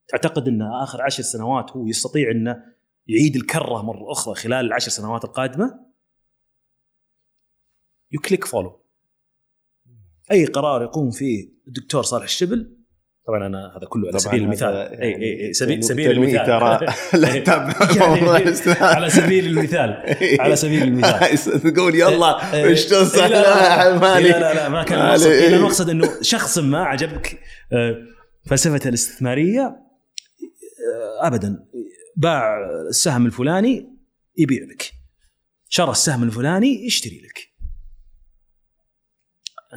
تعتقد 0.09 0.49
أن 0.49 0.63
آخر 0.63 1.03
عشر 1.03 1.23
سنوات 1.23 1.71
هو 1.71 1.87
يستطيع 1.87 2.31
انه 2.31 2.65
يعيد 3.07 3.37
الكرة 3.37 3.83
مرة 3.83 4.13
أخرى 4.13 4.35
خلال 4.35 4.67
العشر 4.67 4.91
سنوات 4.91 5.25
القادمة؟ 5.25 5.87
you 8.13 8.21
click 8.21 8.45
follow 8.45 8.85
أي 10.31 10.45
قرار 10.47 10.83
يقوم 10.83 11.11
فيه 11.11 11.53
الدكتور 11.67 12.03
صالح 12.03 12.25
الشبل 12.25 12.77
طبعا 13.27 13.47
أنا 13.47 13.77
هذا 13.77 13.87
كله 13.87 14.09
على 14.09 14.19
سبيل 14.19 14.43
المثال. 14.43 14.75
اي 14.75 15.17
اي 15.17 15.47
اي 15.47 15.53
سبيل 15.53 15.85
سبيل 15.85 16.11
المثال. 16.11 16.47
ترى. 16.47 16.79
على 18.97 19.11
سبيل 19.11 19.47
المثال. 19.47 20.03
على 20.41 20.57
سبيل 20.57 20.83
المثال. 20.83 21.75
تقول 21.75 21.95
يلا 21.95 22.65
إيش 22.65 22.85
تصح 22.85 23.27
لا 23.27 23.99
لا 24.21 24.55
لا. 24.55 24.69
ما 24.69 24.83
كان 24.83 24.99
المقصد. 24.99 25.27
المقصد 25.31 25.91
إنه 25.91 26.09
شخص 26.23 26.59
ما 26.59 26.85
عجبك 26.85 27.39
آه، 27.73 27.97
فلسفته 28.47 28.89
الاستثمارية 28.89 29.63
آه، 29.63 31.27
ابدا. 31.27 31.65
باع 32.17 32.57
السهم 32.89 33.27
الفلاني 33.27 33.97
يبيع 34.39 34.63
لك. 34.63 34.93
شرى 35.69 35.91
السهم 35.91 36.23
الفلاني 36.23 36.87
يشتري 36.87 37.23
لك. 37.25 37.49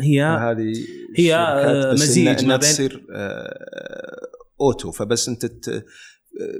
هي 0.02 0.24
هذه 0.24 0.74
هي 1.18 1.36
آه، 1.36 1.94
مزيج 1.94 2.46
ما 2.46 2.56
بين 2.56 2.60
تصير 2.60 3.06
آه، 3.16 4.28
أوتو 4.62 4.92
فبس 4.92 5.30
أنت 5.30 5.46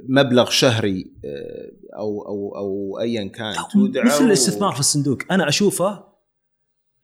مبلغ 0.08 0.50
شهري 0.50 1.12
آه، 1.24 1.96
أو 1.96 2.22
أو 2.22 2.56
أو 2.56 3.00
ايا 3.00 3.28
كان 3.28 3.54
تودعه 3.72 4.04
مثل 4.04 4.24
الاستثمار 4.24 4.72
في 4.72 4.80
الصندوق. 4.80 5.18
أنا 5.30 5.48
أشوفه 5.48 6.04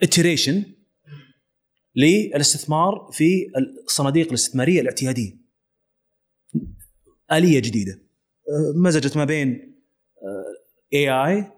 اتريشن 0.03 0.65
للاستثمار 1.97 3.11
في 3.13 3.47
الصناديق 3.87 4.29
الاستثمارية 4.29 4.81
الاعتيادية. 4.81 5.33
آلية 7.33 7.61
جديدة. 7.61 8.03
مزجت 8.75 9.17
ما 9.17 9.25
بين 9.25 9.77
اي 10.93 11.11
اي 11.11 11.53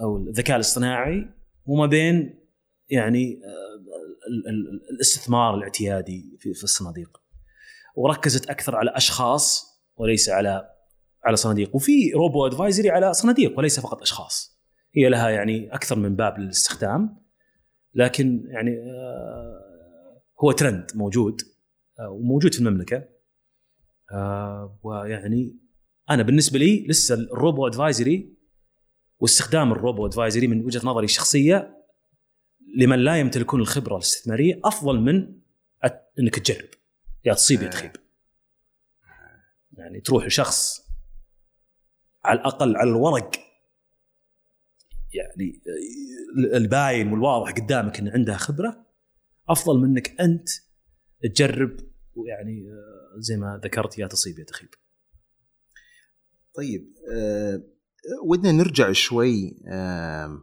أو 0.00 0.16
الذكاء 0.16 0.56
الاصطناعي 0.56 1.28
وما 1.66 1.86
بين 1.86 2.38
يعني 2.88 3.40
الاستثمار 4.90 5.54
الاعتيادي 5.54 6.36
في, 6.40 6.54
في 6.54 6.64
الصناديق. 6.64 7.22
وركزت 7.96 8.50
أكثر 8.50 8.76
على 8.76 8.90
أشخاص 8.94 9.66
وليس 9.96 10.28
على 10.28 10.68
على 11.24 11.36
صناديق. 11.36 11.76
وفي 11.76 12.12
robo 12.12 12.46
advisory 12.46 12.90
على 12.90 13.12
صناديق 13.12 13.58
وليس 13.58 13.80
فقط 13.80 14.02
أشخاص. 14.02 14.58
هي 14.94 15.08
لها 15.08 15.30
يعني 15.30 15.74
أكثر 15.74 15.96
من 15.96 16.16
باب 16.16 16.38
للاستخدام. 16.38 17.22
لكن 17.94 18.44
يعني 18.46 18.70
آه، 18.70 20.22
هو 20.44 20.52
ترند 20.52 20.90
موجود 20.94 21.40
آه، 22.00 22.10
وموجود 22.10 22.54
في 22.54 22.60
المملكة. 22.60 23.04
آه، 24.12 24.78
ويعني 24.82 25.58
أنا 26.10 26.22
بالنسبة 26.22 26.58
لي 26.58 26.86
لسه 26.88 27.14
ال 27.14 27.24
robo 27.24 27.66
advisory 27.66 28.36
واستخدام 29.18 29.72
ال 29.72 29.79
robo 29.79 30.06
advisory 30.06 30.46
من 30.46 30.64
وجهة 30.64 30.80
نظري 30.84 31.04
الشخصيه 31.04 31.81
لمن 32.76 32.98
لا 32.98 33.16
يمتلكون 33.20 33.60
الخبرة 33.60 33.94
الاستثمارية 33.94 34.60
أفضل 34.64 35.00
من 35.00 35.42
إنك 36.18 36.38
تجرب. 36.38 36.68
يا 37.24 37.34
تصيب 37.34 37.62
يا 37.62 37.68
تخيب. 37.68 37.92
يعني 39.72 40.00
تروح 40.00 40.26
لشخص 40.26 40.80
على 42.24 42.40
الأقل 42.40 42.76
على 42.76 42.90
الورق 42.90 43.30
يعني 45.14 45.62
الباين 46.54 47.12
والواضح 47.12 47.50
قدامك 47.50 47.98
إن 47.98 48.08
عندها 48.08 48.36
خبرة 48.36 48.86
أفضل 49.48 49.78
منك 49.78 50.20
أنت 50.20 50.48
تجرب 51.34 51.76
ويعني 52.14 52.64
زي 53.18 53.36
ما 53.36 53.60
ذكرت 53.64 53.98
يا 53.98 54.06
تصيب 54.06 54.38
يا 54.38 54.44
تخيب. 54.44 54.68
طيب 56.54 56.94
أه 57.12 57.62
ودنا 58.24 58.52
نرجع 58.52 58.92
شوي 58.92 59.62
أه 59.68 60.42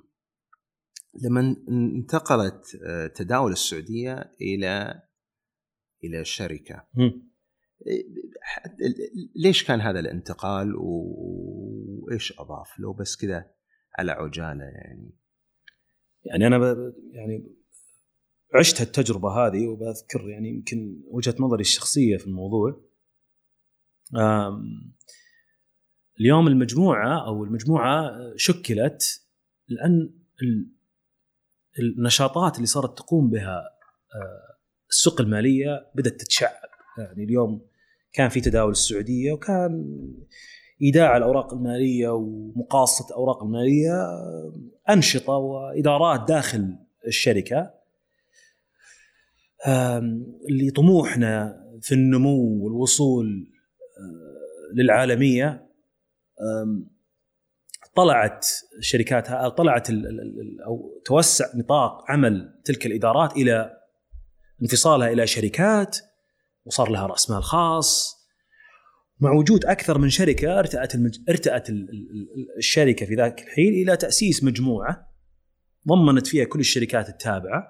لما 1.14 1.56
انتقلت 1.70 2.76
آه، 2.88 3.08
تداول 3.08 3.52
السعودية 3.52 4.34
إلى 4.42 5.02
إلى 6.04 6.26
شركة. 6.26 6.88
إيه، 7.88 8.04
ليش 9.36 9.64
كان 9.64 9.82
هذا 9.82 10.00
الانتقال؟ 10.00 10.76
وإيش 10.76 12.40
أضاف 12.40 12.80
لو 12.80 12.94
بس 12.94 13.16
كذا 13.16 13.52
على 13.98 14.12
عجالة 14.12 14.64
يعني. 14.64 15.12
يعني 16.26 16.48
أنا 16.48 16.76
يعني 17.12 17.56
عشت 18.56 18.82
التجربه 18.82 19.30
هذه 19.30 19.68
وبذكر 19.68 20.30
يعني 20.30 20.50
يمكن 20.50 21.02
وجهة 21.08 21.36
نظري 21.40 21.62
الشخصية 21.62 22.18
في 22.18 22.28
الموضوع. 22.28 22.90
اليوم 26.20 26.48
المجموعة 26.48 27.28
أو 27.28 27.44
المجموعة 27.44 28.12
شكلت 28.36 29.26
لأن 29.68 30.14
النشاطات 31.80 32.56
اللي 32.56 32.66
صارت 32.68 32.98
تقوم 32.98 33.30
بها 33.30 33.58
آه، 34.16 34.56
السوق 34.90 35.22
المالية 35.22 35.88
بدأت 35.96 36.14
تتشعب. 36.22 36.52
يعني 36.98 37.24
اليوم 37.24 37.62
كان 38.14 38.30
في 38.30 38.42
تداول 38.42 38.72
السعودية 38.72 39.32
وكان 39.32 39.86
إيداع 40.82 41.18
الأوراق 41.18 41.54
المالية 41.54 42.10
ومقاصة 42.10 43.08
الأوراق 43.10 43.44
المالية 43.44 43.94
آه، 43.94 44.54
أنشطة 44.90 45.34
وإدارات 45.34 46.28
داخل 46.28 46.76
الشركة 47.08 47.74
آم، 49.68 50.26
اللي 50.50 50.72
طموحنا 50.72 51.64
في 51.82 51.96
النمو 51.96 52.64
والوصول 52.66 53.48
آه، 53.98 54.74
للعالمية 54.82 55.70
طلعت 58.04 58.48
الشركات 58.78 59.28
طلعت 59.58 59.90
ال- 59.90 60.08
ال- 60.08 60.20
ال- 60.22 60.62
أو 60.66 61.02
توسع 61.06 61.46
نطاق 61.56 62.12
عمل 62.12 62.62
تلك 62.66 62.86
الإدارات 62.86 63.32
إلى 63.38 63.72
انفصالها 64.62 65.10
إلى 65.10 65.28
شركات 65.28 65.98
وصار 66.66 66.90
لها 66.90 67.08
رأس 67.08 67.30
مال 67.30 67.44
خاص. 67.44 68.20
مع 69.20 69.32
وجود 69.32 69.66
أكثر 69.66 69.98
من 69.98 70.10
شركة 70.10 70.60
ارتأت 70.60 70.96
المج... 70.96 71.20
ارتأت 71.30 71.70
ال- 71.70 71.90
ال- 71.90 72.12
ال- 72.36 72.58
الشركة 72.58 73.06
في 73.06 73.16
ذاك 73.16 73.42
الحين 73.42 73.74
إلى 73.74 73.98
تأسيس 73.98 74.44
مجموعة 74.44 75.08
ضمنت 75.88 76.28
فيها 76.28 76.46
كل 76.46 76.60
الشركات 76.60 77.10
التابعة 77.10 77.68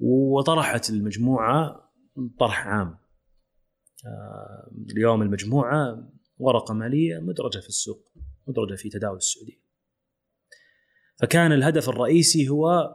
وطرحت 0.00 0.90
المجموعة 0.90 1.90
طرح 2.38 2.66
عام. 2.66 2.98
آه، 4.06 4.70
اليوم 4.90 5.22
المجموعة 5.22 6.08
ورقة 6.38 6.74
مالية 6.74 7.18
مدرجة 7.18 7.58
في 7.60 7.68
السوق. 7.68 8.05
مدرجه 8.46 8.74
في 8.76 8.88
تداول 8.88 9.16
السعودية. 9.16 9.66
فكان 11.20 11.52
الهدف 11.52 11.88
الرئيسي 11.88 12.48
هو 12.48 12.94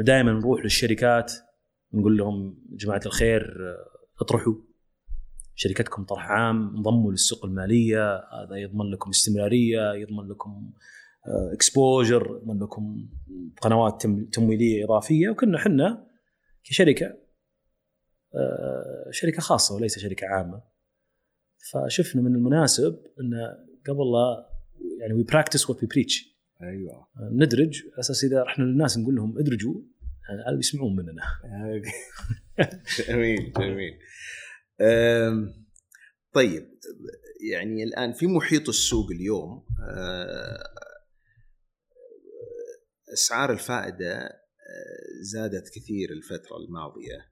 دائما 0.00 0.32
نروح 0.32 0.62
للشركات 0.64 1.32
نقول 1.92 2.16
لهم 2.16 2.62
يا 2.72 2.76
جماعة 2.76 3.00
الخير 3.06 3.42
آه، 3.68 4.22
اطرحوا. 4.22 4.54
شركتكم 5.54 6.04
طرح 6.04 6.30
عام 6.30 6.76
انضموا 6.76 7.10
للسوق 7.10 7.44
المالية 7.44 8.16
هذا 8.16 8.56
يضمن 8.56 8.90
لكم 8.90 9.10
استمرارية 9.10 9.92
يضمن 9.92 10.28
لكم 10.28 10.72
exposure 11.52 12.40
يضمن 12.42 12.60
لكم 12.62 13.08
قنوات 13.60 14.02
تم- 14.02 14.24
تمويلية 14.24 14.84
إضافية. 14.84 15.28
وكنا 15.28 15.56
إحنا 15.58 16.06
كشركة 16.64 17.06
آه، 18.34 19.10
شركة 19.10 19.40
خاصة 19.40 19.74
وليس 19.74 19.98
شركة 19.98 20.26
عامة. 20.26 20.62
فشفنا 21.72 22.22
من 22.22 22.34
المناسب 22.34 22.92
إن 22.94 23.32
قبل 23.86 24.12
لا 24.12 24.50
يعني 25.00 25.14
we 25.14 25.22
practice 25.22 25.70
what 25.70 25.82
we 25.82 25.88
preach 25.88 26.40
أيوه. 26.62 27.08
ندرج 27.32 27.82
على 27.92 28.00
أساس 28.00 28.24
إذا 28.24 28.42
رحنا 28.42 28.64
للناس 28.64 28.98
نقول 28.98 29.14
لهم 29.14 29.38
ادرجوا 29.38 29.74
يعني 30.28 30.56
بيسمعون 30.56 30.96
مننا؟ 30.96 31.22
جميل 33.08 33.52
جميل. 33.52 33.98
طيب 36.32 36.78
يعني 37.50 37.84
الآن 37.84 38.12
في 38.12 38.26
محيط 38.26 38.68
السوق 38.68 39.10
اليوم 39.10 39.66
أه، 39.90 40.62
أسعار 43.12 43.52
الفائدة 43.52 44.18
أه، 44.18 44.40
زادت 45.22 45.68
كثير 45.74 46.10
الفترة 46.12 46.56
الماضية. 46.56 47.29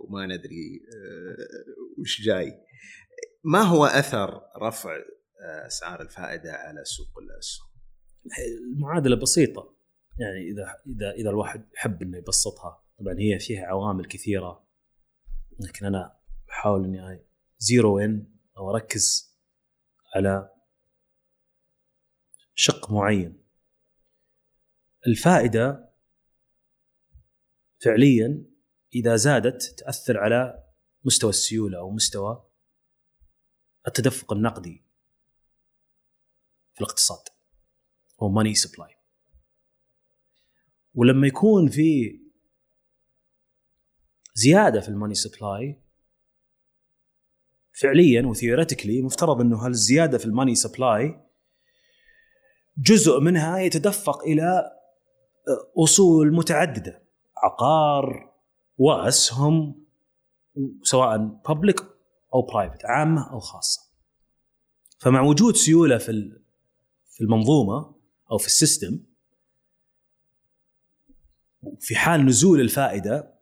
وما 0.00 0.26
ندري 0.26 0.80
أه، 0.94 2.00
وش 2.00 2.22
جاي. 2.22 2.60
ما 3.44 3.62
هو 3.62 3.84
أثر 3.84 4.42
رفع 4.62 4.96
أه، 4.96 5.66
أسعار 5.66 6.02
الفائدة 6.02 6.52
على 6.52 6.84
سوق 6.84 7.18
الأسهم؟ 7.18 7.68
المعادلة 8.72 9.16
بسيطة. 9.16 9.76
يعني 10.18 10.50
إذا 10.50 10.76
إذا 10.86 11.10
إذا 11.10 11.30
الواحد 11.30 11.68
يحب 11.74 12.02
إنه 12.02 12.18
يبسطها. 12.18 12.84
طبعا 12.98 13.14
هي 13.18 13.38
فيها 13.38 13.66
عوامل 13.66 14.04
كثيرة. 14.04 14.66
لكن 15.60 15.86
أنا 15.86 16.16
بحاول 16.48 16.84
إني 16.84 17.26
zero 17.58 17.98
in 17.98 18.26
أو 18.56 18.70
أركز 18.70 19.34
على 20.14 20.50
شق 22.54 22.92
معين. 22.92 23.44
الفائدة 25.06 25.94
فعليا 27.84 28.44
إذا 28.94 29.16
زادت 29.16 29.62
تأثر 29.62 30.18
على 30.18 30.64
مستوى 31.04 31.30
السيولة 31.30 31.78
أو 31.78 31.90
مستوى 31.90 32.44
التدفق 33.86 34.32
النقدي 34.32 34.84
في 36.74 36.80
الاقتصاد 36.80 37.28
هو 38.22 38.28
money 38.28 38.54
supply 38.54 38.96
ولما 40.94 41.26
يكون 41.26 41.68
في 41.68 42.20
زيادة 44.34 44.80
في 44.80 44.88
ال 44.88 44.92
money 44.92 45.14
supply 45.14 45.80
فعليا 47.72 48.26
و 48.26 48.31
theoretically 48.31 49.02
مفترض 49.02 49.40
إنه 49.40 49.66
هالزياده 49.66 50.18
في 50.18 50.24
ال 50.24 50.29
money 50.29 50.54
supply 50.54 51.20
جزء 52.78 53.20
منها 53.20 53.58
يتدفق 53.58 54.22
إلى 54.22 54.70
أصول 55.78 56.34
متعددة 56.34 57.02
عقار 57.36 58.33
وأسهم 58.78 59.84
سواء 60.82 61.18
public 61.48 61.80
أو 62.34 62.42
private 62.42 62.84
عامة 62.84 63.30
أو 63.32 63.40
خاصة. 63.40 63.80
فمع 64.98 65.20
وجود 65.20 65.56
سيولة 65.56 65.98
في 65.98 66.12
في 67.10 67.20
المنظومة 67.20 67.94
أو 68.30 68.38
في 68.38 68.46
السيستم 68.46 69.00
في 71.80 71.96
حال 71.96 72.26
نزول 72.26 72.60
الفائدة 72.60 73.34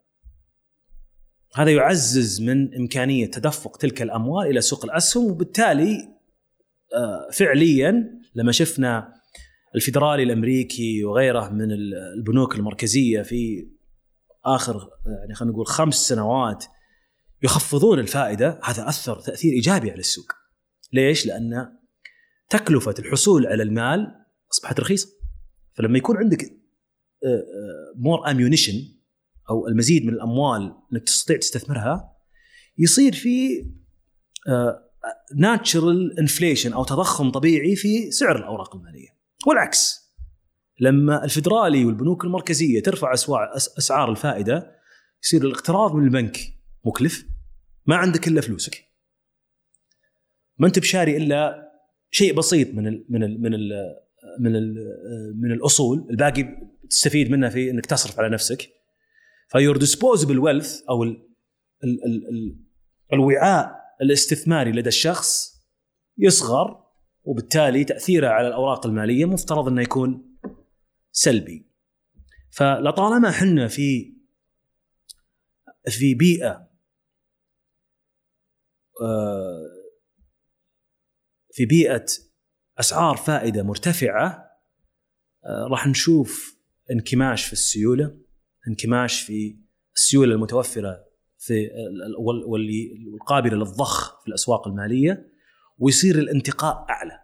هذا 1.54 1.70
يعزز 1.70 2.40
من 2.40 2.74
إمكانية 2.74 3.26
تدفق 3.26 3.76
تلك 3.76 4.02
الأموال 4.02 4.46
إلى 4.46 4.60
سوق 4.60 4.84
الأسهم 4.84 5.30
وبالتالي 5.30 6.08
آه، 6.94 7.30
فعليا 7.32 8.20
لما 8.34 8.52
شفنا 8.52 9.14
الفيدرالي 9.74 10.22
الأمريكي 10.22 11.04
وغيره 11.04 11.48
من 11.48 11.72
ال- 11.72 11.94
البنوك 12.16 12.54
المركزية 12.56 13.22
في 13.22 13.68
آخر 14.44 14.90
يعني 15.06 15.34
خلينا 15.34 15.52
نقول 15.52 15.66
خمس 15.66 15.94
سنوات 15.94 16.64
يخفضون 17.42 17.98
الفائدة 17.98 18.60
هذا 18.64 18.88
أثر 18.88 19.20
تأثير 19.20 19.52
إيجابي 19.52 19.90
على 19.90 20.00
السوق. 20.00 20.32
ليش؟ 20.92 21.26
لأن 21.26 21.78
تكلفة 22.48 22.94
الحصول 22.98 23.46
على 23.46 23.62
المال 23.62 24.24
أصبحت 24.52 24.80
رخيصة. 24.80 25.08
فلما 25.74 25.98
يكون 25.98 26.16
عندك 26.16 26.62
more 27.96 28.30
ammunition 28.30 28.74
أو 29.50 29.68
المزيد 29.68 30.06
من 30.06 30.12
الأموال 30.12 30.74
إنك 30.92 31.02
تستطيع 31.02 31.36
تستثمرها 31.36 32.16
يصير 32.78 33.12
في 33.12 33.66
natural 35.36 36.18
inflation 36.18 36.72
أو 36.72 36.84
تضخم 36.84 37.30
طبيعي 37.30 37.76
في 37.76 38.10
سعر 38.10 38.36
الأوراق 38.36 38.76
المالية 38.76 39.08
والعكس 39.46 40.01
لما 40.80 41.24
الفدرالي 41.24 41.84
والبنوك 41.84 42.24
المركزية 42.24 42.82
ترفع 42.82 43.12
أسعار 43.78 44.10
الفائدة 44.10 44.76
يصير 45.22 45.44
الاقتراض 45.44 45.94
من 45.94 46.04
البنك 46.04 46.38
مكلف 46.84 47.26
ما 47.86 47.96
عندك 47.96 48.28
إلا 48.28 48.40
فلوسك. 48.40 48.84
ما 50.58 50.66
أنت 50.66 50.78
بشاري 50.78 51.16
إلا 51.16 51.70
شيء 52.10 52.34
بسيط 52.34 52.74
من 52.74 52.86
ال 52.86 53.04
من 53.08 53.24
ال 53.24 53.40
من 53.40 53.54
ال 53.54 53.70
من 54.40 54.56
ال 54.56 54.74
من 55.40 55.52
الأصول 55.52 56.06
الباقي 56.10 56.46
تستفيد 56.90 57.30
منها 57.30 57.48
في 57.48 57.70
إنك 57.70 57.86
تصرف 57.86 58.20
على 58.20 58.28
نفسك. 58.28 58.68
fewer 59.48 59.76
disposable 59.76 60.38
wealth 60.38 60.82
أو 60.90 61.02
ال 61.02 61.28
ال 61.84 62.04
ال 62.04 62.28
ال 62.28 62.58
الوعاء 63.12 63.82
الاستثماري 64.02 64.72
لدى 64.72 64.88
الشخص 64.88 65.52
يصغر 66.18 66.82
وبالتالي 67.24 67.84
تأثيره 67.84 68.28
على 68.28 68.48
الأوراق 68.48 68.86
المالية 68.86 69.24
مفترض 69.24 69.68
إنه 69.68 69.82
يكون 69.82 70.31
سلبي. 71.12 71.66
فلطالما 72.50 73.28
إحنا 73.28 73.68
في 73.68 74.16
في 75.88 76.14
بيئة 76.14 76.68
آه، 79.02 79.62
في 81.52 81.66
بيئة 81.66 82.04
أسعار 82.80 83.16
فائدة 83.16 83.62
مرتفعة 83.62 84.50
آه، 85.44 85.66
راح 85.70 85.86
نشوف 85.86 86.58
انكماش 86.90 87.44
في 87.46 87.52
السيولة 87.52 88.18
انكماش 88.68 89.20
في 89.20 89.58
السيولة 89.96 90.34
المتوفرة 90.34 91.04
في 91.38 91.52
ال- 91.54 92.02
ال- 92.02 92.16
وال- 92.18 92.44
واللي 92.44 93.06
والقابلة 93.12 93.56
للضخ 93.56 94.22
في 94.22 94.28
الأسواق 94.28 94.68
المالية 94.68 95.32
ويصير 95.78 96.18
الانتقاء 96.18 96.86
أعلى 96.90 97.20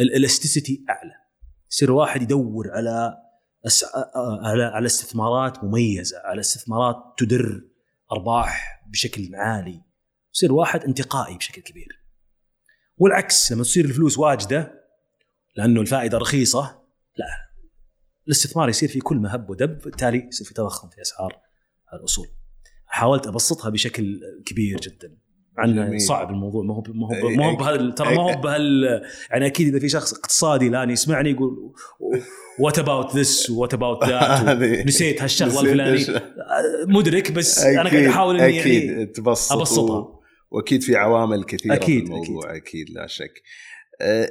الالاستيسيتي 0.00 0.84
أعلى. 0.90 1.14
يصير 1.70 1.88
الواحد 1.88 2.22
يدور 2.22 2.70
على 2.70 3.14
أس... 3.66 3.84
على 4.42 4.64
على 4.64 4.86
استثمارات 4.86 5.64
مميزة 5.64 6.18
على 6.24 6.40
استثمارات 6.40 6.96
تدر 7.18 7.62
أرباح 8.12 8.82
بشكل 8.90 9.34
عالي. 9.34 9.82
يصير 10.34 10.52
واحد 10.52 10.84
انتقائي 10.84 11.36
بشكل 11.36 11.62
كبير. 11.62 12.04
والعكس 12.96 13.52
لما 13.52 13.62
تصير 13.62 13.84
الفلوس 13.84 14.18
واجدة 14.18 14.74
لأنه 15.56 15.80
الفائدة 15.80 16.18
رخيصة 16.18 16.82
لا. 17.16 17.26
الاستثمار 18.26 18.68
يصير 18.68 18.88
في 18.88 18.98
كل 18.98 19.16
ما 19.16 19.34
هب 19.34 19.50
ودب 19.50 19.78
بالتالي 19.78 20.28
يصير 20.28 20.46
في 20.46 20.54
تضخم 20.54 20.88
في 20.88 21.02
أسعار 21.02 21.40
الأصول. 21.94 22.28
حاولت 22.86 23.26
أبسطها 23.26 23.70
بشكل 23.70 24.20
كبير 24.46 24.80
جدا. 24.80 25.16
عن. 25.58 25.98
صعب 25.98 26.30
الموضوع 26.30 26.62
ما 26.64 26.74
هو 26.74 26.82
ما 26.94 27.06
هو 27.06 27.28
ما 27.30 27.46
هو. 27.46 27.56
بهال 27.56 27.94
ترى 27.94 28.14
ما 28.16 28.22
هو 28.22 28.40
بهال 28.40 28.84
يعني 29.30 29.46
أكيد 29.46 29.68
إذا 29.68 29.78
في 29.78 29.88
شخص 29.88 30.12
اقتصادي 30.14 30.66
الان 30.66 30.90
يسمعني 30.90 31.30
يقول 31.30 31.72
what 32.60 32.78
about 32.78 33.16
this 33.16 33.50
what 33.50 33.74
about 33.74 34.04
that 34.04 34.86
نسيت 34.86 35.22
هالشغلة 35.22 35.60
الفلانية 35.60 35.92
الش- 35.92 36.10
مدرك 36.88 37.32
بس 37.32 37.58
أنا 37.58 37.90
قاعد 37.90 38.04
أحاول 38.04 38.40
إني 38.40 38.60
أكيد 38.60 38.84
يعني 38.84 39.06
تبسط 39.06 39.52
أبسطها. 39.52 39.98
و- 39.98 40.18
وأكيد 40.50 40.82
في 40.82 40.96
عوامل 40.96 41.44
كثيرة 41.44 41.74
أكيد، 41.74 41.98
في 42.06 42.12
الموضوع 42.12 42.44
أكيد, 42.50 42.62
أكيد 42.62 42.90
لا 42.90 43.06
شك 43.06 43.42
آه، 44.00 44.30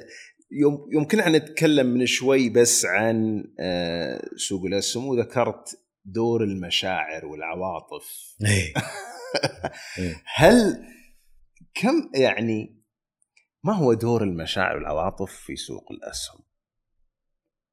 يوم 0.52 0.78
يمكن 0.94 1.20
إحنا 1.20 1.38
نتكلم 1.38 1.88
من 1.88 2.06
شوي 2.06 2.50
بس 2.50 2.86
عن 2.86 3.44
آه، 3.60 4.22
سوق 4.36 4.66
الاسهم 4.66 5.08
وذكرت 5.08 5.80
دور 6.06 6.44
المشاعر 6.44 7.26
والعواطف 7.26 8.36
إيه. 8.46 8.74
هل 10.36 10.84
كم 11.82 12.22
يعني 12.22 12.84
ما 13.64 13.74
هو 13.74 13.94
دور 13.94 14.24
المشاعر 14.24 14.78
والعواطف 14.78 15.34
في 15.34 15.56
سوق 15.56 15.92
الأسهم؟ 15.92 16.44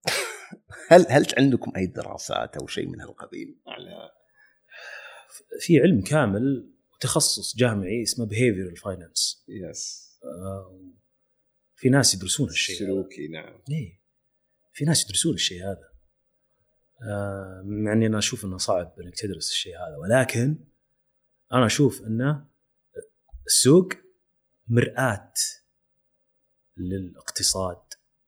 هل 0.91 1.07
هل 1.09 1.27
عندكم 1.39 1.73
أي 1.77 1.87
دراسات 1.87 2.57
أو 2.57 2.67
شيء 2.67 2.89
من 2.89 3.01
هالقبيل؟ 3.01 3.61
على 3.67 4.11
في 5.61 5.81
علم 5.81 6.03
كامل 6.03 6.75
تخصص 7.01 7.57
جامعي 7.57 8.03
اسمه 8.03 8.27
behavioral 8.27 8.81
finance. 8.81 9.45
يس 9.49 10.05
في 11.77 11.89
ناس 11.89 12.15
يدرسون 12.15 12.49
الشيء 12.49 12.77
هذا. 12.77 12.87
سلوكي 12.87 13.29
نعم. 13.29 13.63
إيه. 13.71 14.01
في 14.73 14.85
ناس 14.85 15.05
يدرسون 15.05 15.35
الشيء 15.35 15.63
هذا. 15.63 15.95
آه، 17.03 17.63
مع 17.65 17.93
إني 17.93 18.07
أنا 18.07 18.19
أشوف 18.19 18.45
إنه 18.45 18.57
صعب 18.57 18.95
إنك 19.01 19.15
تدرس 19.15 19.51
الشيء 19.51 19.77
هذا 19.77 19.97
ولكن 19.97 20.59
أنا 21.53 21.67
أشوف 21.67 22.03
إنه 22.03 22.47
السوق 23.47 23.89
مرآة 24.69 25.33
للاقتصاد 26.77 27.83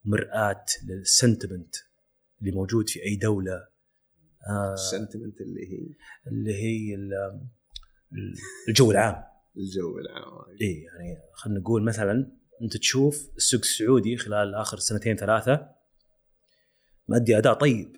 مرآة 0.05 0.65
لل 0.85 1.01
sentiment 1.01 1.75
اللي 2.41 2.53
موجود 2.53 2.89
في 2.89 3.03
أي 3.03 3.17
دولة. 3.17 3.67
آه، 4.49 4.73
ال 4.75 4.81
sentiment 4.81 5.41
اللي 5.41 5.61
هي؟ 5.73 5.95
اللي 6.27 6.55
هي 6.55 6.95
ال- 6.95 7.41
الجو 8.69 8.91
العام. 8.91 9.25
الجو 9.57 9.99
العام 9.99 10.57
اي 10.61 10.83
يعني 10.83 11.23
خلينا 11.35 11.61
نقول 11.61 11.85
مثلا 11.85 12.33
أنت 12.63 12.77
تشوف 12.77 13.31
السوق 13.37 13.61
السعودي 13.61 14.17
خلال 14.17 14.55
آخر 14.55 14.79
سنتين 14.79 15.17
ثلاثة 15.17 15.71
مأدي 17.09 17.39
أداء 17.39 17.55
طيب. 17.55 17.97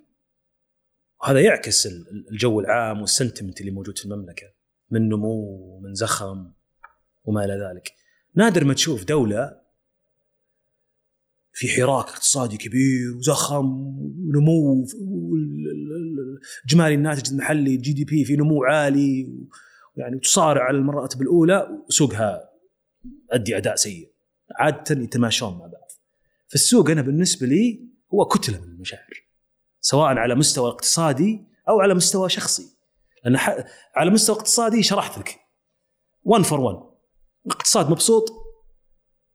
وهذا 1.22 1.40
يعكس 1.40 1.86
ال- 1.86 2.08
ال- 2.10 2.28
الجو 2.30 2.60
العام 2.60 3.00
وال 3.00 3.11
sentiment 3.11 3.60
اللي 3.60 3.70
موجود 3.70 3.98
في 3.98 4.04
المملكة. 4.04 4.46
من 4.90 5.08
نمو 5.08 5.44
ومن 5.76 5.94
زخم. 5.94 6.52
وما 7.28 7.44
إلى 7.44 7.52
ذلك. 7.52 7.92
نادر 8.34 8.64
ما 8.64 8.74
تشوف 8.74 9.04
دولة 9.04 9.60
في 11.52 11.68
حراك 11.68 12.08
اقتصادي 12.08 12.56
كبير 12.56 13.16
وزخم 13.16 13.66
ونمو 13.66 14.86
اجمالي 16.66 16.94
الناتج 16.94 17.30
المحلي 17.30 17.74
ال 17.74 17.92
GDP 17.92 18.24
في 18.24 18.36
نمو 18.36 18.64
عالي 18.64 19.38
يعني 19.96 20.18
تصارع 20.18 20.64
على 20.64 20.76
المراتب 20.76 21.22
الأولى 21.22 21.68
وسوقها 21.88 22.50
أدي 23.30 23.56
أداء 23.56 23.76
سيء. 23.76 24.12
عادة 24.58 25.02
يتماشون 25.02 25.52
مع 25.52 25.66
بعض. 25.66 25.90
فالسوق 26.48 26.90
أنا 26.90 27.02
بالنسبة 27.02 27.46
لي 27.46 27.88
هو 28.14 28.24
كتلة 28.24 28.60
من 28.60 28.68
المشاعر 28.68 29.28
سواء 29.80 30.06
على 30.06 30.34
مستوى 30.34 30.68
اقتصادي 30.68 31.44
أو 31.68 31.80
على 31.80 31.94
مستوى 31.94 32.28
شخصي. 32.28 32.76
لأن 33.24 33.36
على 33.96 34.10
مستوى 34.10 34.36
اقتصادي 34.36 34.82
شرحت 34.82 35.18
لك. 35.18 35.40
1 36.24 36.44
فور 36.44 36.60
1 36.60 36.97
الاقتصاد 37.46 37.90
مبسوط 37.90 38.24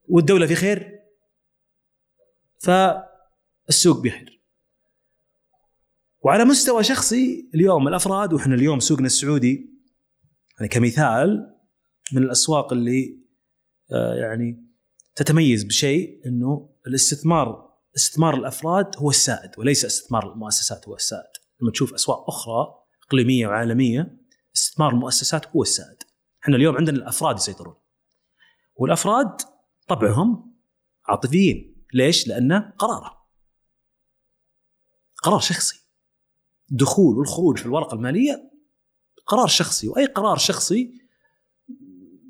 والدولة 0.10 0.47
في 0.47 0.56
خير 0.56 0.99
فالسوق 2.60 4.04
بخير. 4.04 4.43
وعلى 6.22 6.45
مستوى 6.45 6.84
شخصي 6.84 7.49
اليوم 7.56 7.88
الأفراد 7.88 8.34
وإحنا 8.34 8.56
اليوم 8.56 8.80
سوقنا 8.80 9.06
السعودي 9.06 9.74
يعني 10.60 10.70
كمثال 10.70 11.56
من 12.14 12.24
الأسواق 12.24 12.74
اللي 12.74 13.24
آه، 13.91 14.14
يعني 14.16 14.68
تتميز 15.16 15.64
بشيء 15.64 16.22
إنه 16.26 16.70
الاستثمار 16.88 17.74
استثمار 17.95 18.36
الأفراد 18.36 18.95
هو 18.97 19.10
السائد 19.10 19.51
وليس 19.58 19.86
استثمار 19.86 20.34
المؤسسات 20.34 20.88
هو 20.88 20.95
السائد. 20.95 21.32
لما 21.62 21.72
تشوف 21.72 21.93
أسواق 21.93 22.30
أخرى 22.30 22.68
إقليمية 23.08 23.47
وعالمية 23.47 24.18
استثمار 24.56 24.89
المؤسسات 24.89 25.47
هو 25.47 25.62
السائد. 25.62 25.97
إحنا 26.43 26.56
اليوم 26.56 26.76
عندنا 26.76 26.97
الأفراد 26.97 27.36
يسيطرون. 27.36 27.76
والأفراد 28.76 29.41
طبعهم 29.88 30.55
عاطفيين. 31.05 31.86
ليش؟ 31.93 32.28
لأنه 32.28 32.74
قراره. 32.78 33.28
قرار 35.24 35.39
شخصي. 35.39 35.84
الدخول 36.71 37.17
والخروج 37.17 37.57
في 37.57 37.65
الورقة 37.65 37.95
المالية 37.95 38.51
قرار 39.26 39.47
شخصي 39.47 39.88
وأي 39.88 40.05
قرار 40.05 40.38
شخصي 40.38 41.01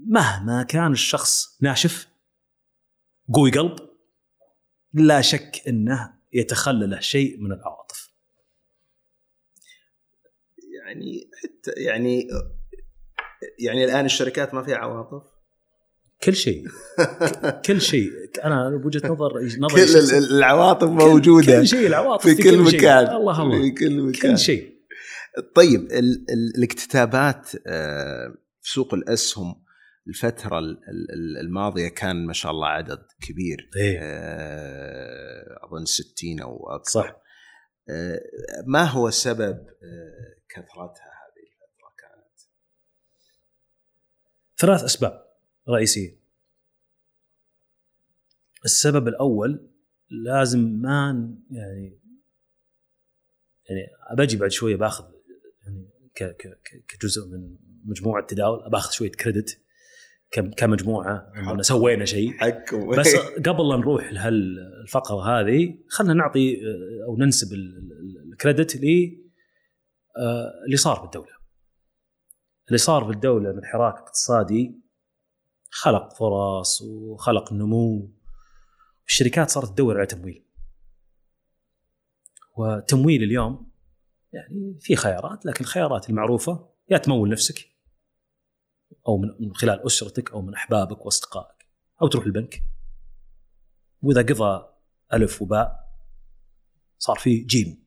مهما 0.08 0.64
كان 0.64 0.92
الشخص 0.92 1.62
ناشف 1.62 2.08
قوي 3.34 3.52
قلب 3.52 3.76
لا 4.94 5.22
شك 5.22 5.62
إنه 5.68 6.14
يتخلله 6.34 7.00
شيء 7.00 7.40
من 7.40 7.52
العواطف. 7.52 8.14
يعني 10.58 11.30
حتى 11.44 11.72
يعني 11.72 12.28
يعني 13.60 13.86
الآن 13.86 14.06
الشركات 14.06 14.54
ما 14.54 14.64
فيها 14.64 14.78
عواطف؟ 14.78 15.33
كل 16.24 16.36
شيء. 16.36 16.64
كل 17.66 17.82
شيء. 17.82 18.10
أنا 18.44 18.70
بوجهة 18.84 19.08
نظر 19.10 19.32
نظري 19.60 19.86
كل 19.86 20.16
العواطف 20.36 20.88
كل- 20.88 20.94
موجودة 20.94 21.60
كل 21.60 21.68
شيء 21.68 21.88
العواطف 21.88 22.28
في 22.28 22.36
كل 22.36 22.44
شيء. 22.70 22.80
مكان. 22.80 22.98
الله 23.16 23.42
الله 23.44 23.62
في 23.62 23.72
كل 23.72 24.02
مكان. 24.02 24.32
كل 24.32 24.38
شيء. 24.38 24.74
طيب 25.56 25.82
ال 25.82 26.26
ال 26.30 26.54
الاكتتابات 26.58 27.50
آه، 27.68 28.28
في 28.62 28.72
سوق 28.72 28.94
الأسهم 28.94 29.64
الفترة 30.08 30.60
ال- 30.60 30.78
ال- 30.90 31.38
الماضية 31.46 31.88
كان 31.88 32.26
ما 32.26 32.34
شاء 32.34 32.52
الله 32.52 32.68
عدد 32.68 33.00
كبير. 33.22 33.70
إيه. 33.78 34.00
آه، 34.02 35.60
أظن 35.68 35.86
60 35.86 36.40
أو 36.42 36.70
أكثر. 36.76 36.92
صح. 37.02 37.16
آه، 37.90 38.20
ما 38.68 38.84
هو 38.84 39.10
سبب 39.10 39.58
كثرتها 40.50 41.10
هذه 41.22 41.44
الفترة 41.50 41.94
كانت؟ 42.00 42.40
ثلاث 44.60 44.84
أسباب. 44.84 45.23
رئيسية. 45.70 46.24
السبب 48.66 49.08
الأول 49.08 49.70
لازم 50.10 50.60
ما 50.60 51.36
يعني 51.52 52.00
يعني 53.70 53.88
بجي 54.18 54.38
بعد 54.38 54.52
شوية 54.52 54.76
باخذ 54.76 55.04
يعني 55.66 55.90
ك- 56.16 56.24
ك- 56.38 56.60
ك- 56.64 56.86
كجزء 56.88 57.28
من 57.28 57.58
مجموعة 57.86 58.26
تداول 58.28 58.70
باخذ 58.70 58.92
شوية 58.92 59.12
كريدت 59.12 59.62
كم- 60.32 60.52
كمجموعة 60.52 61.32
اننا 61.36 61.62
سوينا 61.64 62.06
شيء. 62.06 62.32
حقكم 62.32 62.90
بس 63.00 63.16
قبل 63.46 63.70
لا 63.70 63.78
نروح 63.78 64.14
لهالفقره 64.14 65.22
هذه 65.40 65.78
خلينا 65.88 66.14
نعطي 66.14 66.56
آه، 66.56 67.06
أو 67.08 67.18
ننسب 67.18 67.54
ال- 67.54 67.78
ال- 67.78 68.32
الكريدت 68.32 68.76
ل 68.76 68.82
آه، 70.18 70.52
اللي 70.66 70.78
صار 70.78 71.02
بالدولة. 71.02 71.34
اللي 72.68 72.78
صار 72.78 73.04
بالدولة 73.04 73.52
من 73.52 73.66
حراك 73.66 73.94
اقتصادي 73.94 74.83
خلق 75.74 76.14
فرص 76.14 76.82
وخلق 76.82 77.54
نمو. 77.54 78.12
الشركات 79.08 79.50
صارت 79.50 79.70
تدور 79.70 79.98
على 79.98 80.06
تمويل. 80.06 80.46
وتمويل 82.58 83.24
اليوم 83.24 83.72
يعني 84.34 84.78
في 84.80 84.96
خيارات 84.96 85.46
لكن 85.46 85.64
الخيارات 85.64 86.10
المعروفة 86.10 86.70
يا 86.90 86.98
تمول 86.98 87.30
نفسك 87.30 87.70
أو 89.08 89.18
من 89.18 89.30
من 89.40 89.56
خلال 89.56 89.86
أسرتك 89.86 90.32
أو 90.32 90.42
من 90.42 90.54
أحبابك 90.54 91.06
وأصدقائك 91.06 91.68
أو 92.02 92.08
تروح 92.08 92.26
البنك. 92.26 92.64
وإذا 94.02 94.22
قضى 94.22 94.66
ألف 95.14 95.42
وباء 95.42 95.94
صار 96.98 97.16
في 97.20 97.38
جيم. 97.38 97.84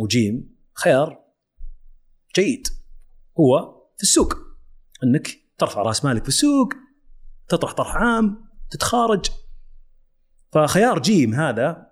وجيم 0.00 0.56
خيار 0.74 1.24
جيد 2.36 2.68
هو 3.40 3.76
في 3.96 4.02
السوق 4.02 4.34
إنك 5.04 5.28
ترفع 5.58 5.82
رأس 5.82 6.04
مالك 6.04 6.22
في 6.22 6.28
السوق 6.28 6.85
تطرح 7.48 7.72
طرح 7.72 7.96
عام 7.96 8.48
تتخارج 8.70 9.26
فخيار 10.52 10.98
جيم 10.98 11.34
هذا 11.34 11.90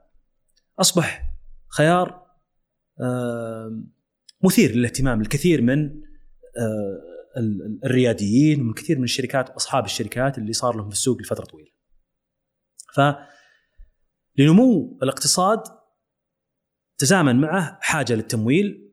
أصبح 0.80 1.34
خيار 1.68 2.24
مثير 4.44 4.70
للاهتمام 4.76 5.20
الكثير 5.20 5.62
من 5.62 5.84
آه، 6.58 7.00
ال- 7.36 7.62
ال- 7.62 7.80
الرياديين 7.84 8.60
ومن 8.60 8.72
كثير 8.74 8.98
من 8.98 9.04
الشركات 9.04 9.50
واصحاب 9.50 9.84
الشركات 9.84 10.38
اللي 10.38 10.52
صار 10.52 10.76
لهم 10.76 10.88
في 10.88 10.94
السوق 10.94 11.20
لفترة 11.20 11.44
طويلة. 11.44 11.70
ف 12.94 13.00
لنمو 14.38 14.98
الاقتصاد 15.02 15.62
تزامن 16.98 17.36
معه 17.36 17.78
حاجة 17.80 18.12
للتمويل 18.12 18.92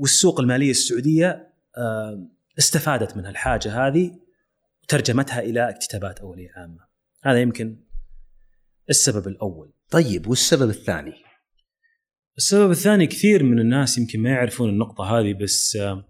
والسوق 0.00 0.40
المالية 0.40 0.70
السعودية 0.70 1.52
استفادت 2.58 3.16
من 3.16 3.26
هالحاجة 3.26 3.86
هذه 3.86 4.18
وترجمتها 4.86 5.40
إلى 5.40 5.70
اكتتابات 5.70 6.20
أولية 6.20 6.48
عامة. 6.56 6.86
هذا 7.22 7.40
يمكن 7.40 7.76
السبب 8.90 9.28
الأول. 9.28 9.72
طيب 9.90 10.26
والسبب 10.26 10.70
الثاني؟ 10.70 11.14
السبب 12.38 12.70
الثاني 12.70 13.06
كثير 13.06 13.42
من 13.42 13.58
الناس 13.58 13.98
يمكن 13.98 14.20
ما 14.20 14.30
يعرفون 14.30 14.68
النقطة 14.68 15.18
هذه 15.18 15.34
بس 15.34 15.76
آه، 15.76 16.08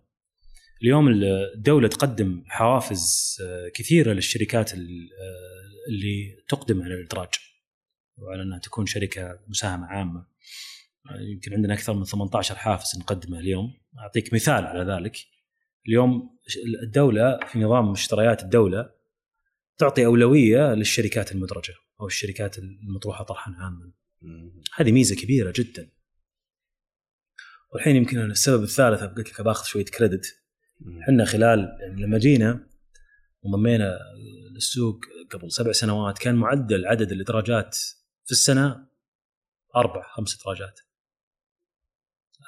اليوم 0.83 1.09
الدولة 1.09 1.89
تقدم 1.89 2.45
حوافز 2.47 3.37
آه، 3.43 3.69
كثيرة 3.75 4.13
للشركات 4.13 4.75
آه، 4.75 4.79
اللي 5.89 6.37
تقدم 6.49 6.83
على 6.83 6.95
الإدراج 6.95 7.29
وعلى 8.17 8.43
أنها 8.43 8.59
تكون 8.59 8.87
شركة 8.87 9.41
مساهمة 9.49 9.87
عامة. 9.87 10.27
يمكن 11.21 11.53
عندنا 11.55 11.75
أكثر 11.75 11.95
من 11.95 12.05
18 12.05 12.55
حافز 12.55 12.99
نقدمه 12.99 13.39
اليوم. 13.39 13.75
أعطيك 13.99 14.35
مثال 14.35 14.67
على 14.67 14.93
ذلك. 14.93 15.17
اليوم 15.89 16.39
الدولة 16.83 17.39
في 17.53 17.59
نظام 17.59 17.93
مشتريات 17.93 18.43
الدولة 18.43 18.91
تعطي 19.79 20.07
أولوية 20.07 20.75
للشركات 20.75 21.33
المدرجة 21.33 21.75
أو 22.01 22.07
الشركات 22.07 22.59
المطروحة 22.59 23.25
طرحا 23.25 23.55
عاما. 23.59 23.93
هذه 24.75 24.93
ميزة 24.93 25.17
كبيرة 25.17 25.53
جدا. 25.57 25.91
والحين 27.73 27.97
يمكن 27.97 28.31
السبب 28.31 28.63
الثالث 28.63 29.03
قلت 29.03 29.29
لك 29.29 29.41
باخذ 29.41 29.65
شوية 29.65 29.85
كريدت 29.85 30.43
إحنا 31.03 31.25
خلال 31.25 31.79
يعني 31.81 32.03
لما 32.03 32.19
جينا 32.19 32.67
وضمينا 33.43 33.99
السوق 34.57 35.01
قبل 35.31 35.53
سبع 35.53 35.73
سنوات 35.73 36.19
كان 36.19 36.35
معدل 36.35 36.87
عدد 36.87 37.13
الإدراجات 37.13 37.77
في 38.25 38.33
السنة 38.33 38.89
أربع 39.77 40.03
خمس 40.15 40.41
إدراجات. 40.41 40.81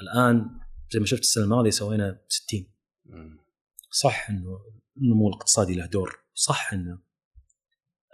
الآن 0.02 0.60
زي 0.90 1.00
ما 1.00 1.06
شفت 1.06 1.20
السنة 1.20 1.44
الماضية 1.44 1.70
سوينا 1.70 2.20
60 2.28 2.77
صح 3.90 4.30
إنه 4.30 4.60
النمو 4.96 5.28
الاقتصادي 5.28 5.74
له 5.74 5.86
دور. 5.86 6.18
صح 6.34 6.72
انه 6.72 7.02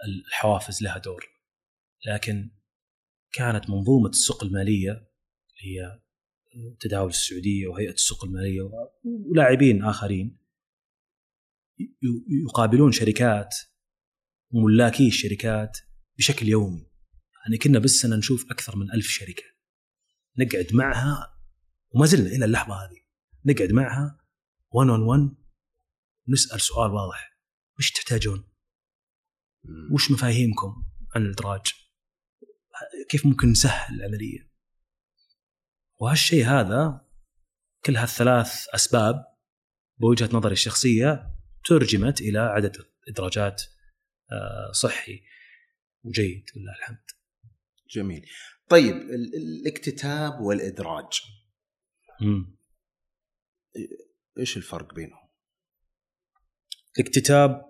الحوافز 0.05 0.83
لها 0.83 0.97
دور. 0.97 1.25
لكن 2.07 2.51
كانت 3.31 3.69
منظومة 3.69 4.09
السوق 4.09 4.43
المالية 4.43 4.91
اللي 4.91 5.79
هي 5.79 6.01
تداول 6.79 7.09
السعودية 7.09 7.67
وهيئة 7.67 7.93
السوق 7.93 8.25
المالية 8.25 8.61
ولاعبين 9.03 9.83
آخرين 9.83 10.37
يقابلون 12.47 12.91
شركات 12.91 13.55
وملاكي 14.51 15.07
الشركات 15.07 15.77
بشكل 16.17 16.47
يومي. 16.47 16.91
يعني 17.45 17.57
كنا 17.57 17.79
بالسنه 17.79 18.15
نشوف 18.15 18.51
أكثر 18.51 18.75
من 18.75 18.91
ألف 18.91 19.07
شركة. 19.07 19.43
نقعد 20.37 20.67
معها 20.73 21.37
وما 21.89 22.05
زلنا 22.05 22.29
إلى 22.29 22.45
اللحظة 22.45 22.73
هذه. 22.73 22.99
نقعد 23.45 23.71
معها 23.71 24.24
1 24.75 24.89
اون 24.89 25.01
1 25.01 25.35
نسأل 26.27 26.61
سؤال 26.61 26.91
واضح 26.91 27.37
وش 27.79 27.91
تحتاجون؟ 27.91 28.49
وش 29.93 30.11
مفاهيمكم 30.11 30.85
عن 31.15 31.21
الإدراج؟ 31.25 31.61
كيف 33.09 33.25
ممكن 33.25 33.49
نسهل 33.49 33.95
العملية؟ 33.95 34.51
وهالشيء 36.01 36.45
هذا 36.45 37.07
كل 37.85 37.95
هالثلاث 37.97 38.65
أسباب 38.75 39.15
بوجهة 39.97 40.29
نظري 40.33 40.53
الشخصية 40.53 41.35
ترجمت 41.65 42.21
إلى 42.21 42.39
عدد 42.39 42.77
إدراجات 43.07 43.61
آه، 44.31 44.71
صحي 44.71 45.21
وجيد 46.03 46.45
ولله 46.55 46.71
الحمد. 46.79 47.03
جميل 47.89 48.25
طيب 48.69 48.95
ال- 48.95 49.35
الاكتتاب 49.35 50.39
والإدراج 50.41 51.21
مم. 52.21 52.57
إيش 54.39 54.57
الفرق 54.57 54.93
بينهم؟ 54.93 55.19
الاكتتاب 56.99 57.65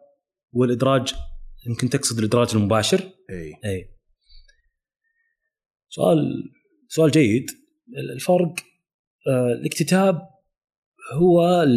والإدراج 0.53 1.13
يمكن 1.67 1.89
تقصد 1.89 2.19
الإدراج 2.19 2.55
المباشر؟ 2.55 3.11
إي. 3.29 3.55
إي. 3.65 3.89
سؤال 5.89 6.43
سؤال 6.87 7.11
جيد. 7.11 7.45
الفرق 8.15 8.53
آه، 9.27 9.53
الاكتتاب 9.53 10.29
هو 11.13 11.63
ال- 11.63 11.69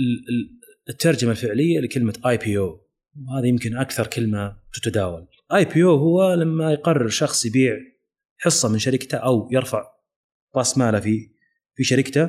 ال- 0.00 0.24
ال- 0.28 0.58
الترجمة 0.88 1.30
الفعلية 1.30 1.80
لكلمة 1.80 2.20
IPO. 2.26 2.88
وهذه 3.28 3.46
يمكن 3.46 3.76
أكثر 3.76 4.06
كلمة 4.06 4.60
تتداول. 4.72 5.26
IPO 5.54 5.96
هو 5.96 6.34
لما 6.34 6.72
يقرر 6.72 7.08
شخص 7.08 7.46
يبيع 7.46 7.76
حصة 8.38 8.68
من 8.68 8.78
شركته 8.78 9.18
أو 9.18 9.48
يرفع 9.52 9.84
راس 10.56 10.78
ماله 10.78 11.00
في 11.00 11.30
في 11.74 11.84
شركته 11.84 12.24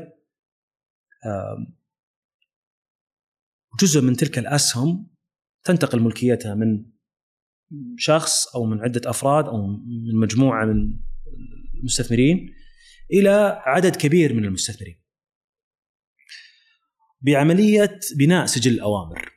جزء 3.79 4.01
من 4.01 4.15
تلك 4.15 4.39
الأسهم 4.39 5.07
تنتقل 5.63 5.99
ملكيتها 5.99 6.55
من 6.55 6.85
شخص 7.97 8.47
أو 8.55 8.65
من 8.65 8.79
عدة 8.79 9.09
أفراد 9.09 9.45
أو 9.45 9.67
من 9.67 10.15
مجموعة 10.15 10.65
من 10.65 10.99
المستثمرين 11.79 12.53
إلى 13.13 13.61
عدد 13.65 13.95
كبير 13.95 14.33
من 14.33 14.45
المستثمرين. 14.45 14.99
بعملية 17.21 17.99
بناء 18.17 18.45
سجل 18.45 18.71
الأوامر. 18.71 19.31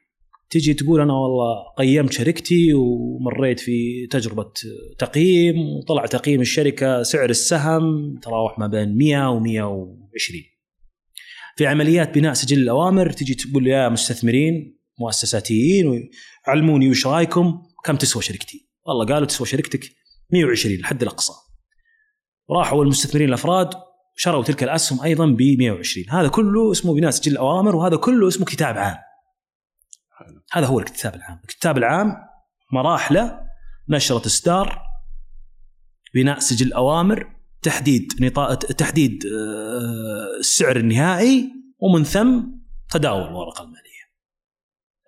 تجي 0.51 0.75
تقول 0.75 1.01
أنا 1.01 1.13
والله 1.13 1.75
قيمت 1.79 2.13
شركتي 2.13 2.73
ومريت 2.73 3.61
في 3.61 4.07
تجربة 4.07 4.53
تقييم 4.99 5.59
وطلع 5.59 6.07
تقييم 6.07 6.41
الشركة 6.41 7.03
سعر 7.03 7.31
السهم 7.31 8.19
تراوح 8.23 8.59
ما 8.59 8.67
بين 8.67 8.97
100 8.97 9.31
و 9.31 9.41
120. 9.41 10.52
في 11.57 11.67
عمليات 11.67 12.15
بناء 12.15 12.33
سجل 12.33 12.59
الأوامر 12.59 13.11
تجي 13.11 13.35
تقول 13.35 13.67
يا 13.67 13.89
مستثمرين 13.89 14.79
مؤسساتيين 15.01 16.11
علموني 16.47 16.91
وش 16.91 17.07
رأيكم؟ 17.07 17.63
كم 17.85 17.97
تسوى 17.97 18.23
شركتي؟ 18.23 18.69
والله 18.87 19.07
قالوا 19.07 19.27
تسوى 19.27 19.47
شركتك 19.47 19.81
120 20.31 20.75
الحد 20.75 21.03
الأقصى. 21.03 21.33
راحوا 22.51 22.85
المستثمرين 22.85 23.29
الأفراد 23.29 23.71
شروا 24.17 24.45
تلك 24.45 24.63
الأسهم 24.63 25.03
أيضا 25.03 25.27
ب 25.27 25.43
120 25.43 26.11
هذا 26.11 26.29
كله 26.29 26.73
اسمه 26.73 26.95
بناء 26.95 27.11
سجل 27.11 27.33
الأوامر 27.33 27.77
وهذا 27.77 27.97
كله 27.97 28.29
اسمه 28.29 28.47
كتاب 28.47 28.79
عام. 28.79 28.97
هذا 30.53 30.67
هو 30.67 30.79
الكتاب 30.79 31.15
العام. 31.15 31.41
الكتاب 31.43 31.79
العام 31.79 32.17
مراحله 32.73 33.41
نشرة 33.89 34.27
اصدار 34.27 34.83
بناء 36.15 36.39
سجل 36.39 36.73
اوامر 36.73 37.42
تحديد 37.63 38.13
نطاق 38.21 38.55
تحديد 38.55 39.27
آه، 39.27 40.39
السعر 40.39 40.77
النهائي 40.77 41.53
ومن 41.79 42.05
ثم 42.05 42.43
تداول 42.91 43.29
الورقة 43.29 43.63
المالية. 43.63 43.83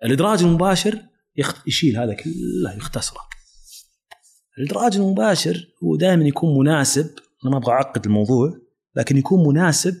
الإدراج 0.03 0.43
المباشر 0.43 0.99
يشيل 1.67 1.97
هذا 1.97 2.13
كله 2.13 2.75
يختصره. 2.77 3.21
الإدراج 4.57 4.95
المباشر 4.95 5.67
هو 5.83 5.95
دائما 5.95 6.25
يكون 6.25 6.59
مناسب 6.59 7.09
أنا 7.43 7.51
ما 7.51 7.57
أبغى 7.57 7.71
أعقد 7.71 8.05
الموضوع 8.05 8.57
لكن 8.95 9.17
يكون 9.17 9.47
مناسب 9.47 9.99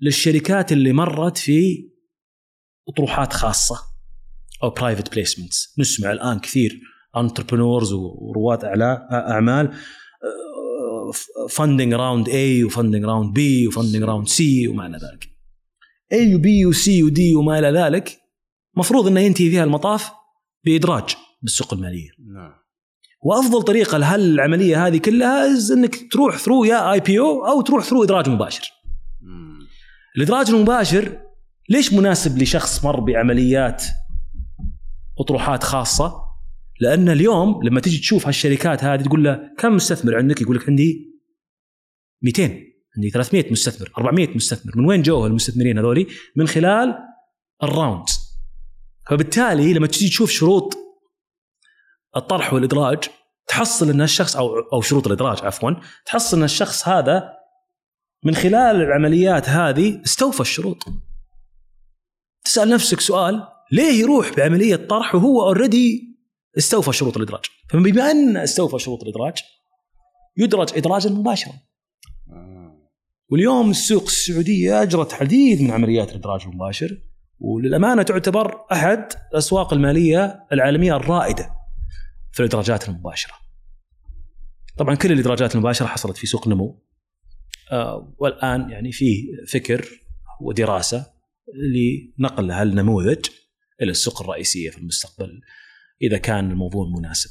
للشركات 0.00 0.72
اللي 0.72 0.92
مرت 0.92 1.38
في 1.38 1.90
أطروحات 2.88 3.32
خاصة 3.32 3.76
أو 4.62 4.70
private 4.70 5.14
placements 5.14 5.74
نسمع 5.78 6.12
الآن 6.12 6.38
كثير 6.38 6.80
entrepreneurs 7.16 7.92
ورواد 7.92 8.64
أعمال 9.12 9.74
funding 11.50 11.94
round 11.94 12.28
A 12.28 12.64
و 12.64 12.69
funding 12.69 13.04
round 13.04 13.34
B 13.34 13.66
و 13.66 13.70
funding 13.70 14.02
round 14.02 14.28
C 14.28 14.68
وما 14.68 14.86
إلى 14.86 14.96
ذلك 14.96 15.28
A 16.12 16.34
و 16.34 16.50
B 16.50 16.66
و 16.66 16.84
C 16.84 17.02
و 17.02 17.18
D 17.18 17.34
وما 17.34 17.58
إلى 17.58 17.70
ذلك 17.70 18.18
مفروض 18.76 19.06
إنه 19.06 19.20
ينتهي 19.20 19.50
فيها 19.50 19.64
المطاف 19.64 20.10
بإدراج 20.64 21.16
بالسوق 21.42 21.74
المالية 21.74 22.10
نعم 22.34 22.52
وأفضل 23.22 23.62
طريقة 23.62 23.98
لهالعملية 23.98 24.86
هذه 24.86 24.98
كلها 24.98 25.52
is 25.52 25.72
إنك 25.72 26.12
تروح 26.12 26.36
through 26.36 26.64
يا 26.64 26.92
IPO 26.92 27.46
أو 27.46 27.60
تروح 27.60 27.84
through 27.84 28.04
إدراج 28.04 28.28
مباشر. 28.28 28.72
مم. 29.20 29.58
الإدراج 30.16 30.50
المباشر 30.50 31.18
ليش 31.68 31.92
مناسب 31.92 32.42
لشخص 32.42 32.84
مر 32.84 33.00
بعمليات 33.00 33.84
اطروحات 35.20 35.64
خاصة؟ 35.64 36.25
لأن 36.80 37.08
اليوم 37.08 37.62
لما 37.64 37.80
تيجي 37.80 37.98
تشوف 37.98 38.26
هالشركات 38.26 38.84
هذه 38.84 39.02
تقول 39.02 39.24
له 39.24 39.50
كم 39.58 39.76
مستثمر 39.76 40.16
عندك؟ 40.16 40.40
يقول 40.40 40.56
لك 40.56 40.68
عندي 40.68 41.20
200 42.22 42.42
عندي 42.96 43.10
300 43.10 43.52
مستثمر 43.52 43.92
400 43.98 44.36
مستثمر 44.36 44.72
من 44.76 44.84
وين 44.84 45.02
جو 45.02 45.26
المستثمرين 45.26 45.78
هذولي؟ 45.78 46.06
من 46.36 46.48
خلال 46.48 46.94
ال 47.62 47.69
round 47.69 48.04
فبالتالي 49.10 49.72
لما 49.72 49.86
تجي 49.86 50.08
تشوف 50.08 50.30
شروط 50.30 50.76
الطرح 52.16 52.52
والإدراج 52.52 52.98
تحصل 53.46 53.90
إن 53.90 54.02
الشخص 54.02 54.36
أو 54.36 54.58
أو 54.72 54.80
شروط 54.80 55.06
الإدراج 55.06 55.44
عفوا 55.44 55.70
تحصل 56.06 56.36
إن 56.36 56.44
الشخص 56.44 56.88
هذا 56.88 57.32
من 58.24 58.34
خلال 58.34 58.76
العمليات 58.76 59.48
هذه 59.48 60.02
استوفى 60.04 60.40
الشروط 60.40 60.84
تسأل 62.44 62.68
نفسك 62.68 63.00
سؤال 63.00 63.48
ليه 63.72 64.00
يروح 64.00 64.36
بعملية 64.36 64.76
طرح 64.76 65.14
وهو 65.14 65.42
اوريدي 65.42 66.15
استوفى 66.58 66.92
شروط 66.92 67.16
الإدراج 67.16 67.44
فبما 67.68 68.10
أن 68.10 68.36
استوفى 68.36 68.78
شروط 68.78 69.02
الإدراج 69.02 69.38
يدرج 70.36 70.68
ادراجا 70.76 71.10
مباشرا 71.10 71.52
آه. 72.32 72.90
واليوم 73.30 73.70
السوق 73.70 74.02
السعودية 74.02 74.82
أجرت 74.82 75.14
عديد 75.14 75.62
من 75.62 75.70
عمليات 75.70 76.10
الإدراج 76.10 76.42
المباشر 76.42 77.02
وللأمانة 77.38 78.02
تعتبر 78.02 78.64
أحد 78.72 79.12
الأسواق 79.32 79.72
المالية 79.72 80.46
العالمية 80.52 80.96
الرائدة 80.96 81.50
في 82.32 82.40
الإدراجات 82.40 82.88
المباشرة. 82.88 83.34
طبعا 84.78 84.94
كل 84.94 85.12
الإدراجات 85.12 85.54
المباشرة 85.54 85.86
حصلت 85.86 86.16
في 86.16 86.26
سوق 86.26 86.48
نمو 86.48 86.82
آه 87.72 88.14
والآن 88.18 88.70
يعني 88.70 88.92
في 88.92 89.24
فكر 89.48 89.88
ودراسة 90.40 91.06
لنقل 91.54 92.50
هالنموذج 92.50 93.26
إلى 93.82 93.90
السوق 93.90 94.22
الرئيسية 94.22 94.70
في 94.70 94.78
المستقبل 94.78 95.40
إذا 96.02 96.18
كان 96.18 96.50
الموضوع 96.50 96.88
مناسب. 96.98 97.30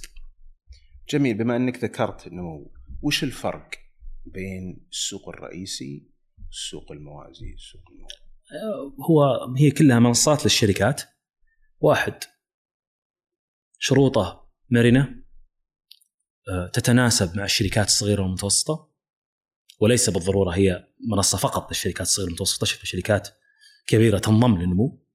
جميل 1.09 1.37
بما 1.37 1.55
أنك 1.55 1.83
ذكرت 1.83 2.27
النمو 2.27 2.73
وش 3.01 3.23
الفرق 3.23 3.69
بين 4.25 4.87
السوق 4.91 5.29
الرئيسي 5.29 6.11
والسوق 6.45 6.91
الموازي 6.91 7.53
السوق 7.53 7.81
الموازي 7.91 8.25
هو 9.09 9.53
هي 9.57 9.71
كلها 9.71 9.99
منصات 9.99 10.43
للشركات. 10.43 11.01
واحد 11.79 12.23
شروطه 13.79 14.49
مرنة 14.69 15.23
آه، 16.49 16.67
تتناسب 16.73 17.37
مع 17.37 17.43
الشركات 17.43 17.87
الصغيرة 17.87 18.21
والمتوسطة 18.21 18.91
وليس 19.79 20.09
بالضرورة 20.09 20.51
هي 20.51 20.87
منصة 21.09 21.37
فقط 21.37 21.69
للشركات 21.69 22.01
الصغيرة 22.01 22.27
والمتوسطة 22.27 22.65
شركات 22.65 23.29
كبيرة 23.87 24.19
تنضم 24.19 24.57
للنمو. 24.57 25.05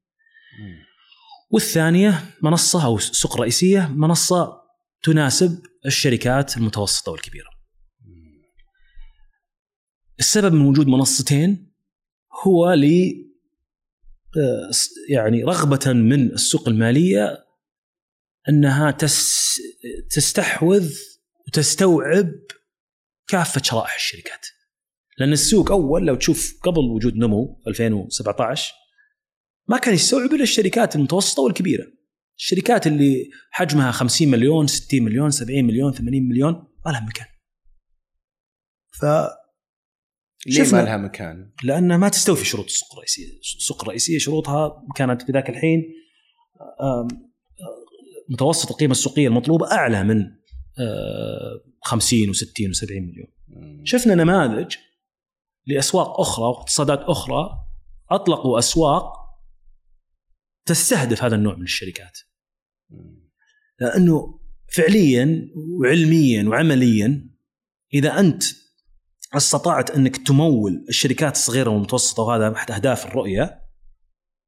والثانية 1.50 2.24
منصة 2.42 2.84
أو 2.84 2.96
السوق 2.96 3.34
الرئيسيه 3.34 3.88
منصة 3.88 4.62
تناسب 5.02 5.62
الشركات 5.86 6.56
المتوسطة 6.56 7.12
والكبيرة. 7.12 7.50
السبب 10.18 10.52
من 10.52 10.66
وجود 10.66 10.86
منصتين 10.86 11.72
هو 12.46 12.72
ل 12.72 12.84
آه، 14.36 14.70
يعني 15.08 15.44
رغبة 15.44 15.92
من 15.92 16.32
السوق 16.32 16.68
المالية 16.68 17.44
أنها 18.48 18.90
تس 18.90 19.60
تستحوذ 20.10 20.92
وتستوعب 21.46 22.32
كافة 23.28 23.62
شرائح 23.64 23.94
الشركات. 23.94 24.46
لأن 25.18 25.32
السوق 25.32 25.72
أول 25.72 26.06
لو 26.06 26.14
تشوف 26.14 26.60
قبل 26.62 26.80
وجود 26.80 27.16
نمو 27.16 27.62
2017 27.66 28.79
ما 29.70 29.78
كان 29.78 29.94
يستوعب 29.94 30.32
إلا 30.32 30.42
الشركات 30.42 30.96
المتوسطة 30.96 31.42
والكبيرة. 31.42 31.86
الشركات 32.38 32.86
اللي 32.86 33.30
حجمها 33.50 33.90
50 33.90 34.28
مليون 34.28 34.66
60 34.66 35.02
مليون 35.02 35.30
70 35.30 35.64
مليون 35.64 35.92
80 35.92 36.28
مليون 36.28 36.52
ما 36.86 36.90
لها 36.90 37.00
مكان. 37.00 37.26
ف 38.90 39.04
ليه 40.46 40.72
ما 40.72 40.82
لها 40.82 40.96
مكان؟ 40.96 41.52
لأنها 41.64 41.96
ما 41.96 42.08
تستوفي 42.08 42.44
شروط 42.44 42.64
السوق 42.64 42.92
الرئيسية، 42.92 43.38
السوق 43.40 43.82
الرئيسية 43.82 44.18
شروطها 44.18 44.86
كانت 44.96 45.22
في 45.22 45.32
ذاك 45.32 45.50
الحين 45.50 45.82
متوسط 48.28 48.70
القيمة 48.70 48.92
السوقية 48.92 49.28
المطلوبة 49.28 49.72
أعلى 49.72 50.04
من 50.04 50.26
50 51.82 52.34
و60 52.34 52.76
و70 52.76 52.90
مليون. 52.90 53.28
شفنا 53.84 54.14
نماذج 54.14 54.74
لأسواق 55.66 56.20
أخرى 56.20 56.44
واقتصادات 56.44 57.00
أخرى 57.00 57.50
أطلقوا 58.10 58.58
أسواق 58.58 59.19
تستهدف 60.66 61.24
هذا 61.24 61.34
النوع 61.36 61.56
من 61.56 61.62
الشركات. 61.62 62.18
لأنه 63.80 64.40
فعليا 64.72 65.48
وعلميا 65.80 66.48
وعمليا 66.48 67.30
إذا 67.94 68.20
أنت 68.20 68.42
استطعت 69.34 69.90
أنك 69.90 70.16
تمول 70.16 70.84
الشركات 70.88 71.34
الصغيرة 71.34 71.70
والمتوسطة 71.70 72.22
وهذا 72.22 72.52
أحد 72.52 72.70
أهداف 72.70 73.06
الرؤية 73.06 73.60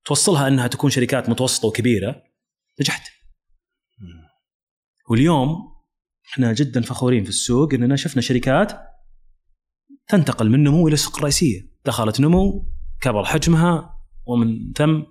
توصلها 0.05 0.49
أنها 0.49 0.67
تكون 0.67 0.91
شركات 0.91 1.29
متوسطة 1.29 1.69
وكبيرة 1.69 2.23
نجحت. 2.81 3.03
واليوم 5.11 5.49
إحنا 6.33 6.53
جدا 6.53 6.81
فخورين 6.81 7.25
في 7.25 7.31
السوق 7.31 7.75
إننا 7.75 7.97
شفنا 7.97 8.23
شركات 8.23 8.73
تنتقل 10.09 10.51
من 10.51 10.63
نمو 10.63 10.89
إلى 10.89 10.95
السوق 10.95 11.17
الرئيسيه، 11.17 11.71
دخلت 11.85 12.21
نمو 12.21 12.73
كبر 13.01 13.25
حجمها 13.25 13.95
ومن 14.27 14.73
ثم 14.73 15.03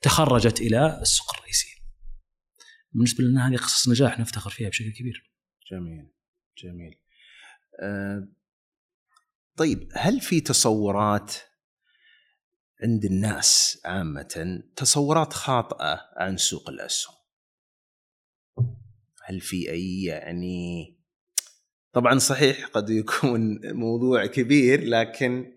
تخرجت 0.00 0.60
إلى 0.60 0.98
السوق 1.02 1.34
الرئيسيه. 1.34 1.76
بالنسبة 2.92 3.24
لنا 3.24 3.48
هذه 3.48 3.56
قصص 3.56 3.88
نجاح 3.88 4.18
نفتخر 4.18 4.50
فيها 4.50 4.68
بشكل 4.68 4.92
كبير. 4.92 5.30
جميل 5.70 6.10
جميل. 6.58 6.98
أه 7.82 8.28
طيب 9.56 9.88
هل 9.94 10.20
في 10.20 10.40
تصورات 10.40 11.34
عند 12.82 13.04
الناس 13.04 13.80
عامة 13.84 14.62
تصورات 14.76 15.32
خاطئة 15.32 16.00
عن 16.16 16.36
سوق 16.36 16.68
الأسهم؟ 16.68 17.16
هل 19.24 19.40
في 19.40 19.70
أي 19.70 20.02
يعني 20.02 20.96
طبعا 21.92 22.18
صحيح 22.18 22.66
قد 22.66 22.90
يكون 22.90 23.60
موضوع 23.84 24.26
كبير 24.26 24.84
لكن 24.84 25.52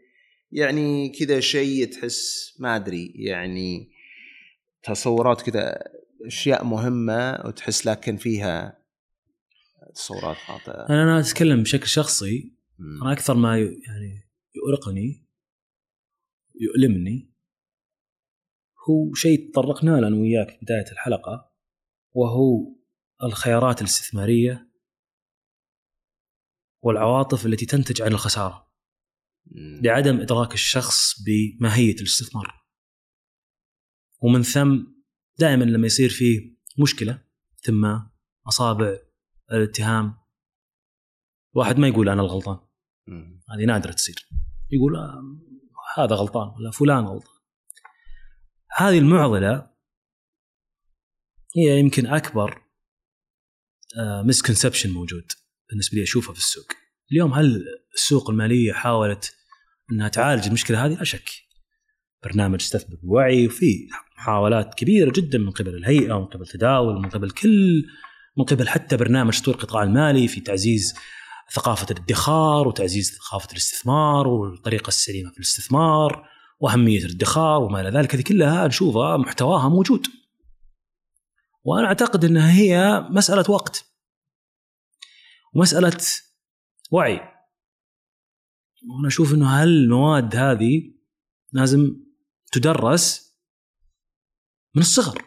يعني 0.51 1.09
كذا 1.09 1.39
شيء 1.39 1.85
تحس 1.85 2.53
ما 2.59 2.75
أدري 2.75 3.13
يعني 3.15 3.91
تصورات 4.83 5.41
كذا 5.41 5.83
أشياء 6.25 6.63
مهمة 6.63 7.41
وتحس 7.45 7.85
لكن 7.85 8.17
فيها 8.17 8.79
تصورات 9.95 10.37
خاطئة. 10.37 10.89
أنا 10.89 11.19
أتكلم 11.19 11.63
بشكل 11.63 11.87
شخصي. 11.87 12.53
أنا 13.01 13.11
أكثر 13.11 13.33
ما 13.33 13.57
يعني 13.57 14.29
يؤرقني 14.55 15.25
يؤلمني 16.59 17.29
هو 18.89 19.13
شيء 19.13 19.51
تطرقنا 19.51 19.91
له 19.91 20.07
أنا 20.07 20.15
وياك 20.15 20.49
في 20.49 20.57
بداية 20.61 20.91
الحلقة 20.91 21.51
وهو 22.11 22.75
الخيارات 23.23 23.81
الاستثمارية 23.81 24.69
والعواطف 26.81 27.45
التي 27.45 27.65
تنتج 27.65 28.01
عن 28.01 28.11
الخسارة. 28.11 28.69
لعدم 29.83 30.21
إدراك 30.21 30.53
الشخص 30.53 31.23
بماهية 31.23 31.95
الاستثمار. 31.95 32.68
ومن 34.21 34.43
ثم 34.43 34.83
دائما 35.39 35.63
لما 35.63 35.85
يصير 35.87 36.09
فيه 36.09 36.55
مشكلة 36.79 37.21
ثم 37.61 37.99
أصابع 38.47 38.97
الاتهام 39.51 40.17
واحد 41.53 41.77
ما 41.77 41.87
يقول 41.87 42.09
أنا 42.09 42.21
الغلطان. 42.21 42.59
هذه 43.49 43.65
نادرة 43.65 43.91
تصير. 43.91 44.15
يقول 44.71 44.95
آه 44.95 45.39
هذا 45.97 46.15
غلطان 46.15 46.47
ولا 46.47 46.71
فلان 46.71 47.05
غلطان. 47.05 47.39
هذه 48.77 48.99
المعضلة 48.99 49.69
هي 51.57 51.79
يمكن 51.79 52.07
أكبر 52.07 52.63
آه 53.99 54.21
مسكونسبشن 54.21 54.89
موجود 54.89 55.31
بالنسبة 55.69 55.97
لي 55.97 56.03
أشوفها 56.03 56.33
في 56.33 56.39
السوق. 56.39 56.67
اليوم 57.11 57.33
هل 57.33 57.65
السوق 57.93 58.29
المالية 58.29 58.73
حاولت 58.73 59.35
إنها 59.91 60.07
تعالج 60.07 60.47
المشكلة 60.47 60.85
هذه؟ 60.85 60.93
لا 60.93 61.03
شك. 61.03 61.48
برنامج 62.23 62.61
استثمر 62.61 62.97
بوعي 63.03 63.47
وفي 63.47 63.87
محاولات 64.17 64.73
كبيرة 64.73 65.11
جدا 65.15 65.37
من 65.37 65.51
قبل 65.51 65.75
الهيئة 65.75 66.13
ومن 66.13 66.25
قبل 66.25 66.47
تداول 66.47 67.01
من 67.01 67.09
قبل 67.09 67.29
كل 67.29 67.85
من 68.37 68.45
قبل 68.45 68.67
حتى 68.67 68.97
برنامج 68.97 69.39
تطوير 69.39 69.57
القطاع 69.57 69.83
المالي 69.83 70.27
في 70.27 70.41
تعزيز 70.41 70.95
ثقافة 71.53 71.87
الادخار 71.91 72.67
وتعزيز 72.67 73.11
ثقافة 73.17 73.47
الاستثمار 73.51 74.27
والطريقة 74.27 74.87
السليمة 74.87 75.31
في 75.31 75.37
الاستثمار 75.37 76.29
وأهمية 76.59 77.05
الادخار 77.05 77.61
وما 77.61 77.81
إلى 77.81 77.89
ذلك. 77.89 78.15
هذه 78.15 78.21
كلها 78.21 78.67
نشوفها 78.67 79.17
محتواها 79.17 79.69
موجود. 79.69 80.07
وأنا 81.63 81.87
أعتقد 81.87 82.25
أنها 82.25 82.51
هي 82.51 83.01
مسألة 83.09 83.51
وقت. 83.51 83.85
ومسألة 85.53 85.97
وعي. 86.91 87.19
وأنا 88.89 89.07
أشوف 89.07 89.33
أنه 89.33 89.61
هالمواد 89.61 90.35
هذه 90.35 90.93
لازم 91.51 92.08
تدرس 92.51 93.35
من 94.75 94.81
الصغر. 94.81 95.25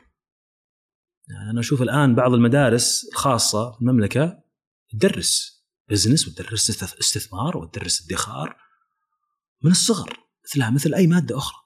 يعني 1.29 1.51
أنا 1.51 1.61
أشوف 1.61 1.83
الآن 1.83 2.15
بعض 2.15 2.33
المدارس 2.33 3.09
الخاصة 3.13 3.73
في 3.73 3.81
المملكة 3.81 4.43
تدرس 4.91 5.63
بزنس 5.89 6.29
وتدرس 6.29 6.83
استثمار 6.83 7.57
وتدرس 7.57 8.07
ادخار 8.07 8.57
من 9.63 9.71
الصغر 9.71 10.17
مثلها 10.45 10.71
مثل 10.71 10.95
أي 10.95 11.07
مادة 11.07 11.37
أخرى. 11.39 11.63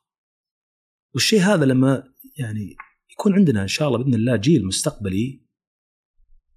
والشيء 1.14 1.40
هذا 1.40 1.64
لما 1.64 2.12
يعني 2.38 2.76
يكون 3.10 3.34
عندنا 3.34 3.62
إن 3.62 3.68
شاء 3.68 3.88
الله 3.88 3.98
بإذن 3.98 4.14
الله 4.14 4.36
جيل 4.36 4.66
مستقبلي 4.66 5.46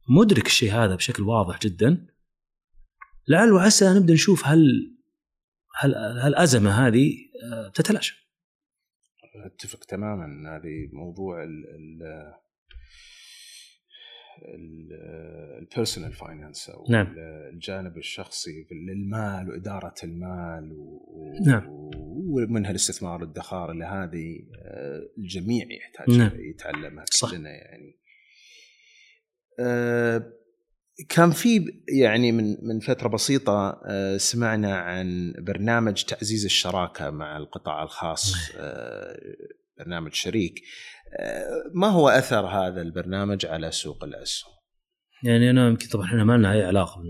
مدرك 0.10 0.46
الشيء 0.46 0.72
هذا 0.72 0.96
بشكل 0.96 1.24
واضح 1.24 1.60
جدا 1.60 2.08
لعل 3.28 3.52
وعسى 3.52 3.94
نبدأ 3.94 4.14
نشوف 4.14 4.48
هل 4.48 4.96
هل 5.76 5.96
هالأزمة 5.96 6.88
هذه 6.88 7.14
آه، 7.44 7.70
تتلاشى. 7.70 8.29
أتفق 9.36 9.80
تماما 9.80 10.56
هذه 10.58 10.90
موضوع 10.94 11.44
ال 11.44 11.66
ال 11.76 12.04
ال 15.60 15.66
personal 15.66 16.14
finance 16.14 16.70
أو 16.70 16.86
نعم. 16.90 17.16
الجانب 17.54 17.98
الشخصي 17.98 18.68
للمال 18.72 19.50
وإدارة 19.50 19.94
المال 20.04 20.74
و... 20.74 21.00
نعم. 21.46 21.64
ومنها 22.30 22.72
الاستثمار 22.72 23.22
والادخار 23.22 23.72
اللي 23.72 23.86
هذه 23.86 24.40
آه، 24.66 25.10
الجميع 25.18 25.66
يحتاج 25.72 26.18
نعم. 26.18 26.32
يتعلمها 26.36 27.06
صح. 27.06 27.32
كلنا 27.32 27.50
يعني 27.50 28.00
آه، 29.60 30.34
كان 31.10 31.32
في 31.32 31.66
يعني 32.00 32.32
من 32.32 32.58
من 32.68 32.80
فترة 32.80 33.08
بسيطة 33.10 33.82
آه، 33.86 34.18
سمعنا 34.18 34.76
عن 34.78 35.34
برنامج 35.40 36.04
تعزيز 36.04 36.46
الشراكة 36.46 37.10
مع 37.10 37.38
القطاع 37.38 37.84
الخاص 37.84 38.34
آه، 38.58 39.20
برنامج 39.80 40.14
شريك 40.14 40.62
آه، 41.20 41.48
ما 41.74 41.88
هو 41.88 42.10
أثر 42.10 42.46
هذا 42.48 42.82
البرنامج 42.82 43.46
على 43.46 43.72
سوق 43.72 44.04
الأسهم؟ 44.04 44.52
يعني 45.24 45.50
أنا 45.50 45.68
يمكن 45.68 45.88
طبعا 45.88 46.06
إحنا 46.06 46.24
ما 46.24 46.38
لنا 46.38 46.54
أي 46.54 46.64
علاقة 46.64 47.02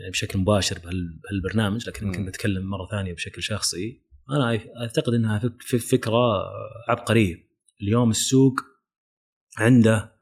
يعني 0.00 0.10
بشكل 0.10 0.38
مباشر 0.38 0.78
بهال- 0.78 1.20
بهالبرنامج 1.22 1.88
لكن 1.88 2.06
يمكن. 2.06 2.26
بتكلم 2.26 2.70
مرة 2.70 2.86
ثانية 2.90 3.14
بشكل 3.14 3.42
شخصي 3.42 4.02
أنا 4.30 4.60
أعتقد 4.82 5.14
إنها 5.14 5.38
فك- 5.38 5.62
فك- 5.62 5.76
فكرة 5.76 6.42
عبقرية 6.88 7.36
اليوم 7.82 8.10
السوق 8.10 8.54
عنده 9.58 10.12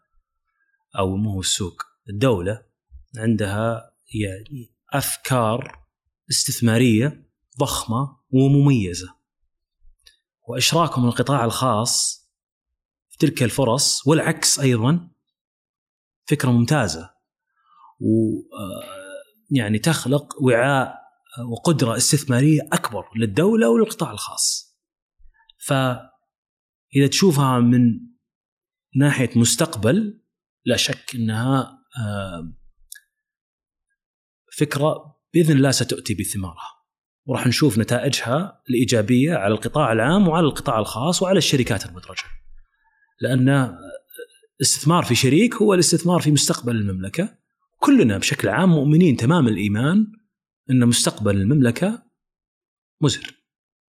أو 0.98 1.16
مو 1.16 1.30
هو 1.30 1.40
السوق 1.40 1.82
الدولة 2.10 2.67
عندها 3.16 3.94
يعني 4.14 4.74
أفكار 4.92 5.86
استثمارية 6.30 7.28
ضخمة 7.58 8.18
ومميزة 8.30 9.18
وإشراكهم 10.48 11.08
القطاع 11.08 11.44
الخاص 11.44 12.26
في 13.08 13.18
تلك 13.18 13.42
الفرص 13.42 14.06
والعكس 14.06 14.60
أيضا 14.60 15.10
فكرة 16.26 16.50
ممتازة 16.50 17.10
و 18.00 18.38
آه، 18.56 18.98
يعني 19.50 19.78
تخلق 19.78 20.42
وعاء 20.42 20.98
وقدرة 21.52 21.96
استثمارية 21.96 22.60
أكبر 22.72 23.04
للدولة 23.16 23.68
وللقطاع 23.70 24.10
الخاص. 24.10 24.76
فاذا 25.66 27.06
تشوفها 27.10 27.58
من 27.58 28.00
ناحية 28.96 29.38
مستقبل 29.38 30.22
لا 30.64 30.76
شك 30.76 31.14
إنها 31.14 31.78
آه، 31.98 32.52
فكرة 34.58 35.16
بإذن 35.34 35.56
الله 35.56 35.70
ستؤتي 35.70 36.14
بثمارها. 36.14 36.78
وراح 37.26 37.46
نشوف 37.46 37.78
نتائجها 37.78 38.62
الإيجابية 38.70 39.34
على 39.34 39.54
القطاع 39.54 39.92
العام 39.92 40.28
وعلى 40.28 40.46
القطاع 40.46 40.78
الخاص 40.78 41.22
وعلى 41.22 41.38
الشركات 41.38 41.86
المدرجة. 41.86 42.24
لأن 43.20 43.76
الاستثمار 44.60 45.04
في 45.04 45.14
شريك 45.14 45.54
هو 45.54 45.74
الاستثمار 45.74 46.20
في 46.20 46.30
مستقبل 46.30 46.76
المملكة 46.76 47.38
كلنا 47.78 48.18
بشكل 48.18 48.48
عام 48.48 48.70
مؤمنين 48.70 49.16
تمام 49.16 49.48
الإيمان 49.48 50.06
إن 50.70 50.86
مستقبل 50.86 51.36
المملكة 51.36 52.02
مزهر 53.00 53.30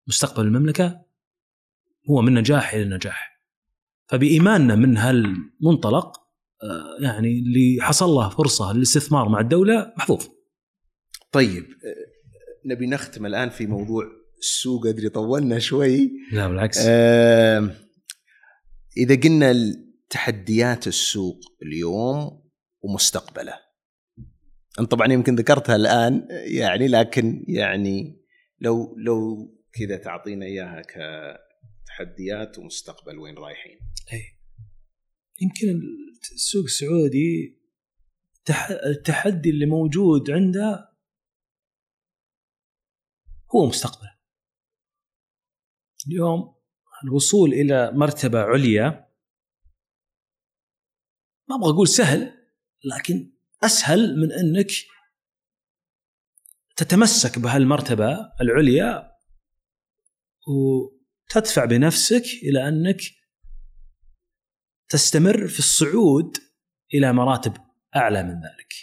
مستقبل 0.08 0.46
المملكة 0.46 1.02
هو 2.10 2.22
من 2.22 2.34
نجاح 2.34 2.74
إلى 2.74 2.96
نجاح 2.96 3.42
فبإيماننا 4.08 4.76
من 4.76 4.98
هالمنطلق 4.98 6.20
آه، 6.64 6.98
يعني 7.00 7.40
اللي 7.40 7.78
حصل 7.82 8.10
له 8.10 8.30
فرصة 8.30 8.74
للاستثمار 8.74 9.30
مع 9.30 9.40
الدولة 9.40 9.94
محظوظ 9.98 10.28
طيب 11.32 11.66
نبي 12.66 12.88
نختم 12.88 13.26
الآن 13.26 13.50
في 13.50 13.66
موضوع 13.68 14.04
السوق 14.40 14.88
أدري 14.88 15.10
طولنا 15.10 15.60
شوي. 15.60 16.12
لا 16.32 16.48
بالعكس. 16.48 16.78
آه، 16.82 17.76
إذا 18.98 19.16
قلنا 19.16 19.54
تحديات 20.10 20.88
السوق 20.88 21.40
اليوم 21.64 22.44
ومستقبله. 22.82 23.54
أنت 24.80 24.92
طبعا 24.92 25.14
يمكن 25.14 25.36
ذكرتها 25.36 25.76
الآن 25.76 26.28
يعني 26.30 26.88
لكن 26.88 27.46
يعني 27.48 28.22
لو 28.60 28.96
لو 28.98 29.48
كذا 29.74 29.98
تعطينا 29.98 30.46
إياها 30.46 30.82
كتحديات 30.82 32.60
ومستقبل 32.60 33.18
وين 33.20 33.36
رايحين. 33.38 33.80
أي. 34.14 34.24
يمكن 35.42 35.82
السوق 36.36 36.64
السعودي 36.64 37.60
تح- 38.46 38.72
التحدي 38.72 39.50
اللي 39.50 39.66
موجود 39.66 40.32
عنده 40.32 40.89
هو 43.56 43.66
مستقبل 43.68 44.08
اليوم 46.08 46.56
الوصول 47.04 47.54
إلى 47.54 47.92
مرتبة 47.92 48.40
عليا 48.40 49.10
ما 51.50 51.56
أبغى 51.56 51.70
أقول 51.70 51.88
سهل 51.88 52.34
لكن 52.86 53.34
أسهل 53.64 54.20
من 54.20 54.32
أنك 54.32 54.72
تتمسك 56.76 57.40
بهالمرتبة 57.40 58.32
العليا 58.42 59.12
وتدفع 60.48 61.66
بنفسك 61.66 62.24
إلى 62.44 62.68
أنك 62.68 63.02
تستمر 64.90 65.48
في 65.48 65.60
الصعود 65.60 66.38
إلى 66.94 67.14
مراتب 67.14 67.58
أعلى 67.96 68.24
من 68.24 68.34
ذلك. 68.34 68.74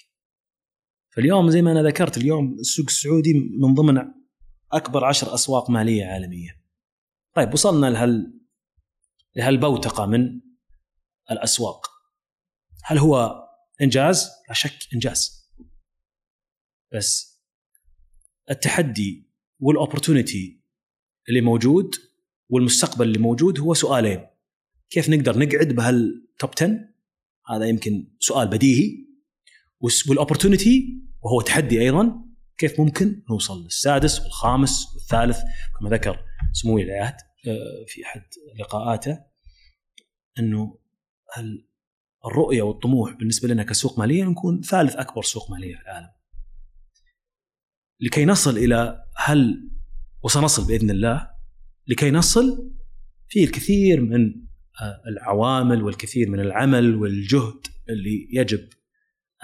فاليوم 1.10 1.50
زي 1.50 1.62
ما 1.62 1.72
أنا 1.72 1.82
ذكرت 1.82 2.16
اليوم 2.16 2.54
السوق 2.60 2.86
السعودي 2.86 3.34
من 3.34 3.74
ضمن 3.74 4.15
أكبر 4.72 5.04
عشر 5.04 5.34
أسواق 5.34 5.70
مالية 5.70 6.04
عالمية. 6.04 6.62
طيب 7.34 7.52
وصلنا 7.52 7.86
لهال 7.86 8.40
لهالبوتقة 9.36 10.06
من 10.06 10.40
الأسواق. 11.30 11.86
هل 12.84 12.98
هو 12.98 13.44
إنجاز؟ 13.82 14.30
لا 14.48 14.54
شك 14.54 14.78
إنجاز. 14.94 15.50
بس 16.92 17.40
التحدي 18.50 19.30
وال 19.58 19.74
opportunity 19.74 20.62
اللي 21.28 21.40
موجود 21.40 21.94
والمستقبل 22.48 23.06
اللي 23.06 23.18
موجود 23.18 23.60
هو 23.60 23.74
سؤالين. 23.74 24.26
كيف 24.90 25.08
نقدر 25.08 25.38
نقعد 25.38 25.68
بهال 25.68 26.09
top 26.09 26.50
10 26.56 26.88
هذا 27.48 27.66
يمكن 27.66 28.08
سؤال 28.20 28.48
بديهي 28.48 29.06
وال 30.08 30.23
opportunity 30.23 31.02
وهو 31.22 31.40
تحدي 31.40 31.80
أيضا 31.80 32.25
كيف 32.58 32.80
ممكن 32.80 33.22
نوصل 33.30 33.64
للسادس 33.64 34.20
والخامس 34.20 34.94
والثالث 34.94 35.38
كما 35.78 35.90
ذكر 35.90 36.24
سمو 36.52 36.74
ولي 36.74 36.84
العهد 36.84 37.16
آه، 37.46 37.84
في 37.86 38.04
أحد 38.04 38.22
لقاءاته 38.60 39.18
إنه 40.38 40.78
الرؤية 42.26 42.62
والطموح 42.62 43.12
بالنسبة 43.12 43.48
لنا 43.48 43.62
كسوق 43.62 43.98
مالية 43.98 44.24
نكون 44.24 44.60
ثالث 44.60 44.96
أكبر 44.96 45.22
سوق 45.22 45.50
مالية 45.50 45.76
في 45.76 45.82
العالم. 45.82 46.08
لكي 48.00 48.24
نصل 48.24 48.58
إلى 48.58 49.04
هل 49.16 49.70
وسنصل 50.22 50.66
بإذن 50.66 50.90
الله 50.90 51.30
لكي 51.86 52.10
نصل 52.10 52.72
في 53.28 53.44
الكثير 53.44 54.00
من 54.00 54.46
آه، 54.80 55.02
العوامل 55.08 55.82
والكثير 55.82 56.30
من 56.30 56.40
العمل 56.40 56.94
والجهد 56.94 57.66
اللي 57.88 58.28
يجب 58.32 58.68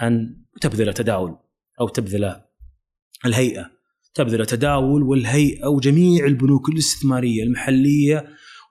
أن 0.01 0.43
تبذل 0.61 0.93
تداول 0.93 1.37
أو 1.79 1.87
تبذل 1.87 2.41
الهيئة. 3.25 3.69
تبذل 4.13 4.45
تداول 4.45 5.03
والهيئة 5.03 5.67
وجميع 5.67 6.25
البنوك 6.25 6.69
الاستثمارية 6.69 7.43
المحلية 7.43 8.25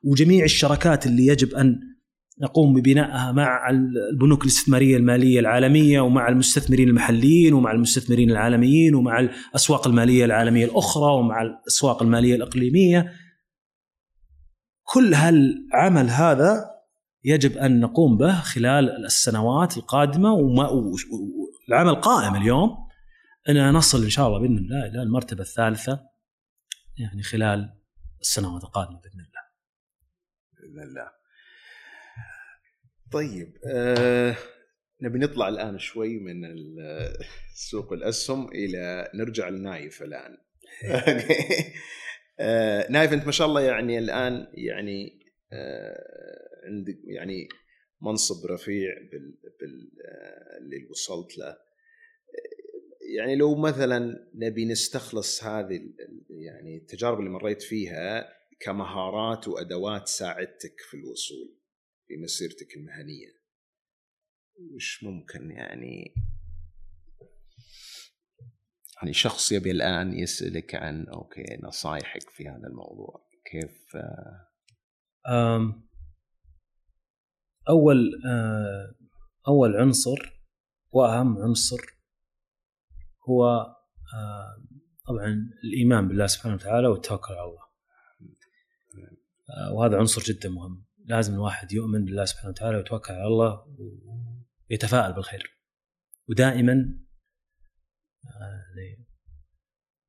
وجميع 0.04 0.44
الشراكات 0.44 1.06
اللي 1.06 1.26
يجب 1.26 1.54
أن 1.54 1.80
نقوم 2.42 2.74
ببنائها 2.74 3.32
مع 3.32 3.70
البنوك 3.70 4.42
الاستثمارية 4.42 4.96
المالية 4.96 5.40
العالمية 5.40 6.00
ومع 6.00 6.28
المستثمرين 6.28 6.88
المحليين 6.88 7.54
ومع 7.54 7.72
المستثمرين 7.72 8.30
العالميين 8.30 8.94
ومع 8.94 9.20
الأسواق 9.20 9.86
المالية 9.86 10.24
العالمية 10.24 10.64
الأخرى 10.64 11.12
ومع 11.12 11.42
الأسواق 11.42 12.02
المالية 12.02 12.34
الإقليمية. 12.34 13.12
كل 14.82 15.14
هالعمل 15.14 16.10
هذا 16.10 16.64
يجب 17.24 17.56
أن 17.56 17.80
نقوم 17.80 18.16
به 18.16 18.40
خلال 18.40 19.04
السنوات 19.04 19.76
القادمة 19.76 20.32
والعمل 20.32 21.94
قائم 21.94 22.34
اليوم. 22.36 22.91
إن 23.48 23.70
نصل 23.70 24.02
إن 24.02 24.10
شاء 24.10 24.26
الله 24.26 24.40
بإذن 24.40 24.58
الله 24.58 24.86
إلى 24.86 25.02
المرتبة 25.02 25.42
الثالثة 25.42 26.08
يعني 26.98 27.22
خلال 27.22 27.78
السنوات 28.20 28.64
القادمة 28.64 29.00
بإذن 29.00 29.20
الله. 29.20 29.42
بإذن 30.60 30.82
الله. 30.88 31.10
طيب 33.12 33.56
آه 33.66 34.36
نبي 35.02 35.18
نطلع 35.18 35.48
الآن 35.48 35.78
شوي 35.78 36.18
من 36.18 36.42
سوق 37.70 37.92
الأسهم 37.92 38.48
إلى 38.48 39.10
نرجع 39.14 39.48
لنايف 39.48 40.02
الآن. 40.02 40.38
آه 42.40 42.90
نايف 42.90 43.12
أنت 43.12 43.26
ما 43.26 43.32
شاء 43.32 43.46
الله 43.46 43.60
يعني 43.60 43.98
الآن 43.98 44.46
يعني 44.54 45.20
آه 45.52 46.66
عندك 46.66 46.98
يعني 47.04 47.48
منصب 48.02 48.46
رفيع 48.46 48.94
بال, 49.12 49.38
بال 49.60 49.90
آه 50.06 50.58
اللي 50.58 50.86
وصلت 50.90 51.38
له 51.38 51.56
يعني 53.02 53.36
لو 53.36 53.54
مثلا 53.54 54.28
نبي 54.34 54.64
نستخلص 54.64 55.44
هذه 55.44 55.80
يعني 56.30 56.76
التجارب 56.76 57.18
اللي 57.18 57.30
مريت 57.30 57.62
فيها 57.62 58.28
كمهارات 58.60 59.48
وأدوات 59.48 60.08
ساعدتك 60.08 60.80
في 60.90 60.96
الوصول 60.96 61.58
في 62.08 62.16
مسيرتك 62.16 62.76
المهنية 62.76 63.42
وش 64.74 65.04
ممكن 65.04 65.50
يعني 65.50 66.14
يعني 68.96 69.12
شخص 69.12 69.52
يبي 69.52 69.70
الآن 69.70 70.18
يسألك 70.18 70.74
عن 70.74 71.06
أوكي 71.08 71.58
نصايحك 71.62 72.30
في 72.30 72.48
هذا 72.48 72.66
الموضوع 72.66 73.28
كيف 73.44 73.96
أول 77.68 78.10
آه، 78.26 78.94
أول 79.48 79.76
عنصر 79.76 80.42
وأهم 80.92 81.38
عنصر 81.38 82.01
هو 83.28 83.44
آه، 84.14 84.64
طبعا 85.08 85.50
الإيمان 85.64 86.08
بالله 86.08 86.26
سبحانه 86.26 86.54
وتعالى 86.54 86.86
والتوكل 86.88 87.34
على 87.34 87.44
الله. 87.44 87.62
آه، 89.50 89.72
وهذا 89.72 89.96
عنصر 89.96 90.22
جدا 90.22 90.48
مهم. 90.48 90.84
لازم 91.04 91.34
الواحد 91.34 91.72
يؤمن 91.72 92.04
بالله 92.04 92.24
سبحانه 92.24 92.50
وتعالى 92.50 92.76
ويتوكل 92.76 93.12
على 93.12 93.26
الله 93.26 93.66
ويتفائل 94.70 95.12
بالخير. 95.12 95.60
ودائما 96.28 96.72
يعني 98.72 99.06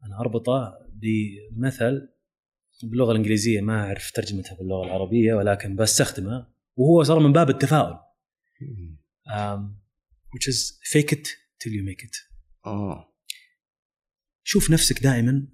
أنا 0.06 0.19
أربطه 0.19 0.77
بمثل 0.94 2.10
باللغة 2.84 3.11
الإنجليزية. 3.11 3.61
ما 3.61 3.85
أعرف 3.85 4.11
ترجمتها 4.11 4.56
باللغة 4.56 4.85
العربية 4.85 5.34
ولكن 5.34 5.76
بستخدمها 5.76 6.53
وهو 6.76 7.03
صار 7.03 7.19
من 7.19 7.34
باب 7.34 7.49
التفاؤل. 7.49 7.99
um, 9.27 9.76
which 10.31 10.48
is 10.48 10.77
fake 10.84 11.11
it 11.11 11.27
till 11.60 11.72
you 11.72 11.84
make 11.84 12.03
it. 12.03 12.15
آه. 12.65 13.14
شوف 14.44 14.72
نفسك 14.72 15.03
دائما 15.03 15.48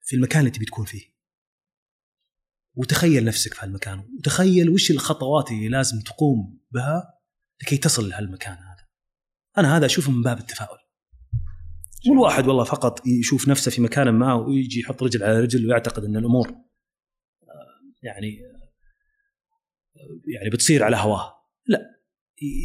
في 0.00 0.16
المكان 0.16 0.40
اللي 0.40 0.50
تبي 0.50 0.64
تكون 0.64 0.84
فيه. 0.84 1.16
وتخيل 2.74 3.24
نفسك 3.24 3.54
في 3.54 3.66
هالمكان. 3.66 3.98
وتخيل 4.18 4.70
وش 4.70 4.90
الخطوات 4.90 5.50
اللي 5.50 5.68
لازم 5.68 6.00
تقوم 6.00 6.60
بها 6.70 7.20
لكي 7.62 7.76
تصل 7.76 8.08
لهالمكان 8.08 8.56
هذا. 8.56 8.86
أنا 9.58 9.76
هذا 9.76 9.86
أشوفه 9.86 10.12
من 10.12 10.22
باب 10.22 10.38
التفاؤل. 10.38 10.78
مو 12.06 12.12
الواحد 12.12 12.46
والله 12.46 12.64
فقط 12.64 13.06
يشوف 13.06 13.48
نفسه 13.48 13.70
في 13.70 13.80
مكان 13.80 14.08
ما 14.08 14.34
ويجي 14.34 14.80
يحط 14.80 15.02
رجل 15.02 15.22
على 15.22 15.40
رجل 15.40 15.66
ويعتقد 15.66 16.04
إن 16.04 16.16
الأمور 16.16 16.48
آه، 16.48 16.56
يعني 18.02 18.40
آه، 18.46 18.70
يعني 20.34 20.50
بتصير 20.50 20.84
على 20.84 20.96
هواه. 20.96 21.34
لا 21.66 21.96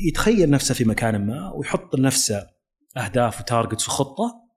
يتخيل 0.07 0.49
نفسه 0.49 0.73
في 0.73 0.85
مكان 0.85 1.25
ما 1.27 1.51
ويحط 1.51 1.95
لنفسه 1.95 2.50
أهداف 2.97 3.41
وتارجتس 3.41 3.87
وخطة 3.87 4.49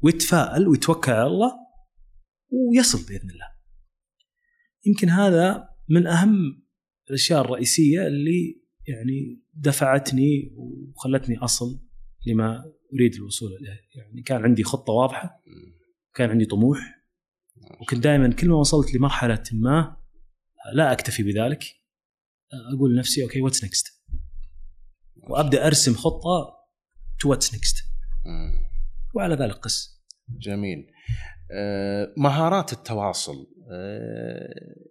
ويتفائل 0.00 0.68
ويتوكل 0.68 1.12
على 1.12 1.26
الله 1.26 1.52
ويصل 2.50 3.06
بإذن 3.08 3.30
الله. 3.30 3.46
يمكن 4.86 5.08
هذا 5.08 5.68
من 5.88 6.06
أهم 6.06 6.62
الأشياء 7.08 7.40
الرئيسية 7.40 8.06
اللي 8.06 8.62
يعني 8.88 9.42
دفعتني 9.54 10.54
وخلتني 10.56 11.38
أصل 11.38 11.80
لما 12.26 12.64
أريد 12.94 13.14
الوصول 13.14 13.52
اليه، 13.52 13.80
يعني 13.94 14.22
كان 14.22 14.42
عندي 14.42 14.64
خطة 14.64 14.92
واضحة، 14.92 15.42
كان 16.14 16.30
عندي 16.30 16.44
طموح، 16.44 17.04
وكنت 17.80 18.04
دائما 18.04 18.32
كل 18.32 18.48
ما 18.48 18.56
وصلت 18.56 18.94
لمرحلة 18.94 19.44
ما 19.52 19.96
لا 20.74 20.92
أكتفي 20.92 21.22
بذلك. 21.22 21.64
أقول 22.74 22.94
لنفسي 22.94 23.22
okay 23.22 23.40
what's 23.40 23.64
next 23.64 23.86
وأبدأ 25.16 25.66
أرسم 25.66 25.94
خطة 25.94 26.59
to 27.20 27.30
what's 27.30 27.54
next 27.54 27.84
مم. 28.24 28.70
وعلى 29.14 29.34
ذلك 29.34 29.54
قس 29.54 30.00
جميل. 30.28 30.92
آه، 31.52 32.14
مهارات 32.16 32.72
التواصل 32.72 33.46
آه، 33.72 34.90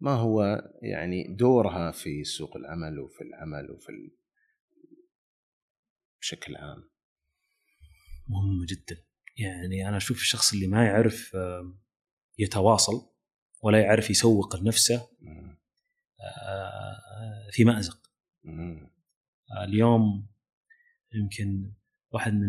ما 0.00 0.14
هو 0.14 0.62
يعني 0.82 1.36
دورها 1.36 1.90
في 1.90 2.24
سوق 2.24 2.56
العمل 2.56 2.98
وفي 2.98 3.20
العمل 3.20 3.70
وفي 3.70 3.88
ال... 3.88 4.16
بشكل 6.20 6.56
عام؟ 6.56 6.90
مهمة 8.28 8.66
جدا. 8.68 9.04
يعني 9.36 9.88
أنا 9.88 9.96
أشوف 9.96 10.16
الشخص 10.16 10.52
اللي 10.52 10.66
ما 10.66 10.86
يعرف 10.86 11.36
آه، 11.36 11.78
يتواصل 12.38 13.10
ولا 13.62 13.80
يعرف 13.80 14.10
يسوق 14.10 14.56
لنفسه 14.56 15.08
في. 15.20 15.58
آه، 16.20 17.48
اليوم 19.64 20.33
يمكن 21.14 21.72
واحد 22.12 22.32
من 22.32 22.48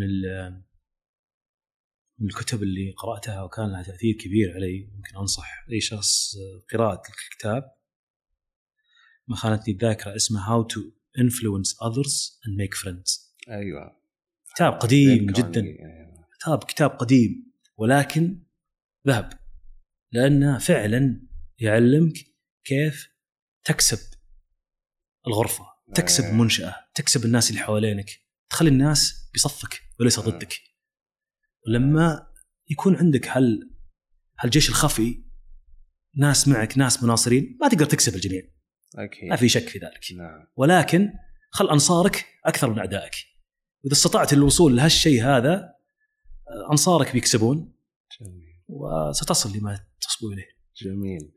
من 2.20 2.28
الكتب 2.28 2.64
اللي 2.64 2.92
قرأتها 2.92 3.44
وكان 3.44 3.72
لها 3.72 3.84
تأثير 3.84 4.16
كبير 4.16 4.54
علي 4.54 4.90
ممكن 4.96 5.18
أنصح 5.18 5.66
أي 5.72 5.82
شخص 5.82 6.36
آه، 6.36 6.66
قراءة 6.72 7.02
الكتاب. 7.10 7.76
ما 9.28 9.36
خانتني 9.36 9.74
الذاكرة 9.74 10.16
اسمه 10.16 10.46
How 10.46 10.68
to 10.68 10.80
Influence 11.22 11.72
Others 11.88 12.40
and 12.46 12.58
Make 12.62 12.78
Friends. 12.78 13.34
أيوه. 13.50 14.02
كتاب 14.56 14.74
قديم 14.74 15.26
جدا. 15.26 15.62
أيوة. 15.62 16.28
كتاب 16.40 16.64
كتاب 16.64 16.90
قديم 16.90 17.54
ولكن 17.78 18.44
ذهب. 19.08 19.34
لأنه 20.12 20.58
فعلا 20.58 21.28
يعلمك 21.60 22.14
كيف 22.64 23.10
تكسب 23.64 24.18
الغرفة 25.28 25.66
تكسب 25.96 26.24
أيه. 26.24 26.34
منشأة 26.34 26.76
تكسب 26.96 27.26
الناس 27.26 27.50
اللي 27.50 27.62
حوالينك. 27.62 28.25
تخلي 28.50 28.70
الناس 28.70 29.30
بصفك 29.36 29.82
وليس 30.00 30.20
أيه. 30.20 30.26
ضدك. 30.26 30.54
ولما 31.68 32.28
يكون 32.70 32.96
عندك 32.96 33.28
هال 33.28 33.76
هالجيش 34.40 34.70
الخفي 34.70 35.24
ناس 36.18 36.48
معك 36.48 36.78
ناس 36.78 37.04
مناصرين 37.04 37.58
ما 37.62 37.68
تقدر 37.68 37.86
تكسب 37.86 38.16
الجميع. 38.16 38.42
أكيد. 38.96 39.30
ما 39.30 39.36
في 39.36 39.50
شك 39.50 39.68
في 39.68 39.80
ذلك. 39.80 40.00
نعم. 40.18 40.48
ولكن 40.56 41.10
خل 41.52 41.70
أنصارك 41.70 42.26
أكثر 42.46 42.70
من 42.70 42.80
أعدائك. 42.80 43.14
وإذا 43.84 43.94
استطعت 43.94 44.34
الوصول 44.34 44.76
لهالشيء 44.78 45.24
هذا 45.24 45.54
آه، 45.54 46.72
أنصارك 46.72 47.14
بيكسبون. 47.14 47.76
جميل. 48.22 48.64
وستصل 48.68 49.58
لما 49.58 49.80
تصبو 50.02 50.32
إليه. 50.32 50.48
جميل. 50.84 51.32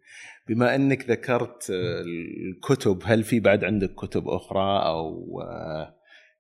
بما 0.49 0.75
إنك 0.75 1.11
ذكرت 1.11 1.71
آه، 1.71 2.03
الكتب 2.51 3.03
هل 3.05 3.25
في 3.25 3.41
بعد 3.41 3.65
عندك 3.65 3.95
كتب 3.95 4.29
أخرى 4.29 4.87
أو 4.87 5.41
آه، 5.41 5.98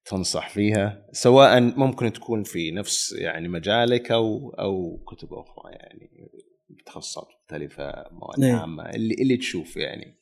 تنصح 0.08 0.48
فيها 0.48 1.06
سواء 1.12 1.60
ممكن 1.60 2.12
تكون 2.12 2.42
في 2.42 2.70
نفس 2.70 3.12
يعني 3.12 3.48
مجالك 3.48 4.10
أو 4.12 4.50
أو 4.50 5.04
كتب 5.06 5.28
أخرى 5.32 5.72
يعني 5.72 6.30
بتخصصات 6.70 7.28
مختلفة 7.42 8.04
مواد 8.12 8.44
إيه. 8.44 8.54
عامة 8.54 8.90
اللي 8.90 9.14
اللي 9.14 9.36
تشوف 9.36 9.76
يعني 9.76 10.18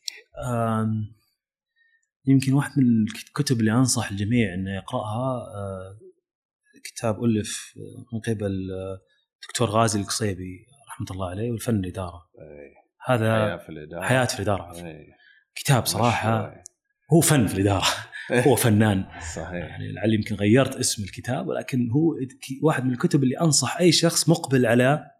يمكن 2.26 2.52
واحد 2.52 2.72
من 2.78 3.02
الكتب 3.02 3.60
اللي 3.60 3.72
أنصح 3.72 4.10
الجميع 4.10 4.54
إنه 4.54 4.74
يقرأها 4.74 5.36
آه، 5.54 5.98
كتاب 6.84 7.24
ألف 7.24 7.74
من 8.12 8.20
قبل 8.20 8.70
آه، 8.72 9.00
دكتور 9.48 9.68
غازي 9.68 10.00
القصيبي 10.00 10.66
رحمة 10.88 11.06
الله 11.10 11.30
عليه 11.30 11.50
والفن 11.50 11.74
الإدارة. 11.74 12.28
إيه، 12.38 12.74
هذا 13.06 13.46
حياة 13.46 13.56
في 13.56 13.68
الإدارة 13.68 14.02
حياة 14.04 14.24
في 14.24 14.36
الإدارة. 14.36 14.74
إيه، 14.74 15.06
كتاب 15.54 15.86
صراحة. 15.86 16.54
هو 17.12 17.20
فن 17.20 17.46
في 17.46 17.54
الإدارة 17.54 17.86
هو 18.32 18.56
فنان. 18.64 19.04
صحيح. 19.34 19.52
يعني 19.52 19.92
لعلي 19.92 20.14
يمكن 20.14 20.34
غيرت 20.34 20.76
اسم 20.76 21.04
الكتاب 21.04 21.48
ولكن 21.48 21.90
هو 21.90 22.14
واحد 22.62 22.84
من 22.84 22.92
الكتب 22.92 23.22
اللي 23.22 23.40
أنصح 23.40 23.76
أي 23.80 23.92
شخص 23.92 24.28
مقبل 24.28 24.66
على 24.66 25.10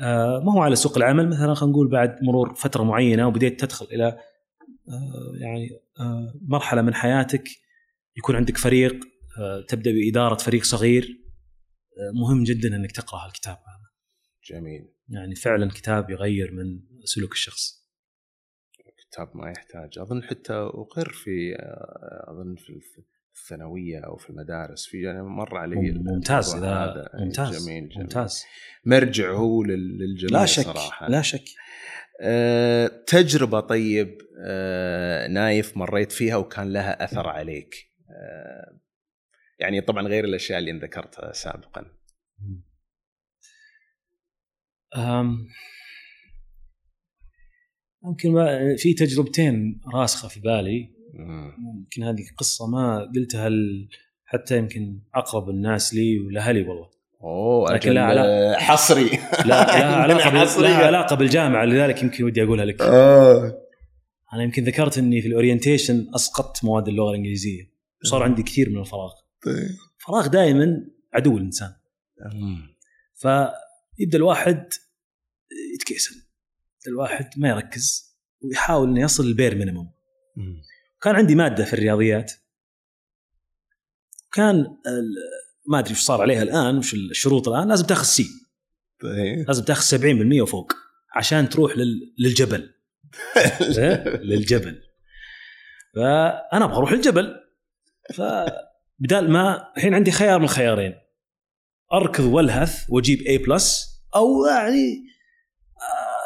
آه، 0.00 0.42
ما 0.44 0.52
هو 0.52 0.60
على 0.60 0.76
سوق 0.76 0.96
العمل. 0.96 1.28
مثلا 1.28 1.54
خلينا 1.54 1.72
نقول 1.72 1.88
بعد 1.88 2.22
مرور 2.22 2.54
فترة 2.54 2.82
معينة 2.82 3.26
وبديت 3.28 3.60
تدخل 3.60 3.86
إلى 3.86 4.06
آه، 4.88 5.32
يعني 5.40 5.68
آه، 6.00 6.34
مرحلة 6.42 6.82
من 6.82 6.94
حياتك 6.94 7.48
يكون 8.16 8.36
عندك 8.36 8.56
فريق 8.56 9.04
تبدأ 9.68 9.92
بإدارة 9.92 10.34
فريق 10.34 10.64
صغير 10.64 11.18
مهم 12.14 12.44
جدا 12.44 12.76
إنك 12.76 12.92
تقرأ 12.92 13.26
هالكتاب 13.26 13.56
هذا. 13.56 13.90
جميل. 14.50 14.88
يعني 15.08 15.34
فعلا 15.34 15.68
كتاب 15.68 16.10
يغير 16.10 16.52
من 16.52 16.80
سلوك 17.04 17.32
الشخص. 17.32 17.81
كتاب 19.12 19.36
ما 19.36 19.50
يحتاج. 19.50 19.98
أظن 19.98 20.22
حتى 20.22 20.52
أقر 20.52 21.08
في 21.12 21.54
آه، 21.58 22.24
أظن 22.30 22.54
في 22.54 22.80
الثانوية 23.36 23.98
أو 23.98 24.16
في 24.16 24.30
المدارس. 24.30 24.86
في 24.86 25.02
يعني 25.02 25.22
مر 25.22 25.56
علي 25.56 25.76
ممتاز. 25.92 26.54
اذا 26.54 26.74
هذا. 26.74 27.10
ممتاز 27.14 27.64
جميل 27.64 27.88
جميل. 27.88 27.98
ممتاز. 28.02 28.44
مرجع 28.84 29.30
هو 29.32 29.62
لل- 29.62 29.98
للجميع 29.98 30.40
لا 30.40 30.46
شك 30.46 30.64
صراحة. 30.64 31.08
لا 31.08 31.22
شك. 31.22 31.44
أه 32.20 32.86
تجربة 33.06 33.60
طيب 33.60 34.18
أه 34.46 35.26
نايف 35.26 35.76
مريت 35.76 36.12
فيها 36.12 36.36
وكان 36.36 36.72
لها 36.72 37.04
أثر 37.04 37.28
عليك. 37.28 37.74
أه 38.10 38.78
يعني 39.58 39.80
طبعا 39.80 40.08
غير 40.08 40.24
الأشياء 40.24 40.58
اللي 40.58 40.72
ذكرتها 40.72 41.32
سابقا. 41.32 41.84
أم. 44.96 45.46
ممكن 48.04 48.32
ما- 48.32 48.76
في 48.76 48.94
تجربتين 48.94 49.80
راسخة 49.94 50.28
في 50.28 50.40
بالي. 50.40 50.88
مم. 51.14 51.52
ممكن 51.58 52.02
هذه 52.02 52.22
قصه 52.38 52.66
ما 52.66 53.10
قلتها 53.14 53.50
حتى 54.24 54.58
يمكن 54.58 54.98
أقرب 55.14 55.48
الناس 55.50 55.94
لي 55.94 56.18
ولأهلي 56.20 56.62
والله. 56.62 56.90
أوه 57.22 57.72
لكن 57.74 57.90
لا 57.92 58.58
حصري. 58.58 59.04
لا 59.46 59.46
لها 59.46 59.96
علاقة 60.02 60.30
بال-. 60.30 60.62
لها 60.62 60.86
علاقة 60.86 61.16
بالجامعة 61.16 61.64
لذلك 61.64 62.02
يمكن 62.02 62.24
ودي 62.24 62.42
أقولها 62.42 62.64
لك. 62.64 62.80
آه. 62.82 63.58
أنا 64.34 64.42
يمكن 64.42 64.64
ذكرت 64.64 64.98
إني 64.98 65.20
في 65.22 65.28
الأورينتيشن 65.28 66.06
أسقطت 66.14 66.64
مواد 66.64 66.88
اللغة 66.88 67.10
الإنجليزية. 67.10 67.72
وصار 68.04 68.22
عندي 68.22 68.42
كثير 68.42 68.70
من 68.70 68.78
الفراغ. 68.78 69.10
طيب. 69.44 69.54
الفراغ 70.00 70.26
دائما 70.26 70.84
عدو 71.14 71.36
الإنسان. 71.38 71.72
فيبدأ 73.14 74.18
الواحد 74.18 74.68
يتكيسل 75.74 76.21
الواحد 76.88 77.30
ما 77.36 77.48
يركز 77.48 78.16
ويحاول 78.40 78.88
إنه 78.88 79.00
يصل 79.00 79.26
لل 79.26 79.35
bare 79.35 79.54
minimum 79.54 79.92
كان 81.02 81.14
عندي 81.14 81.34
مادة 81.34 81.64
في 81.64 81.72
الرياضيات. 81.72 82.32
كان 84.32 84.66
ما 85.68 85.78
أدري 85.78 85.92
وش 85.92 86.00
صار 86.00 86.20
عليها 86.22 86.42
الآن 86.42 86.78
وش 86.78 86.94
الشروط 86.94 87.48
الآن 87.48 87.68
لازم 87.68 87.86
تأخذ 87.86 88.04
C 88.04 88.26
طيب 89.00 89.46
لازم 89.46 89.64
تأخذ 89.64 89.98
70% 90.38 90.42
وفوق 90.42 90.72
عشان 91.14 91.48
تروح 91.48 91.76
لل... 91.76 92.14
للجبل. 92.18 92.74
إيه؟ 93.78 94.16
للجبل. 94.16 94.82
فأنا 95.94 96.64
أبغى 96.64 96.76
أروح 96.76 96.92
للجبل 96.92 97.34
فبدال 98.14 99.30
ما 99.30 99.72
الحين 99.76 99.94
عندي 99.94 100.10
خيار 100.10 100.38
من 100.40 100.48
خيارين 100.48 100.94
أركض 101.92 102.24
وألهث 102.24 102.90
وأجيب 102.90 103.20
A 103.20 103.38
plus 103.38 103.86
أو 104.16 104.46
يعني 104.46 105.12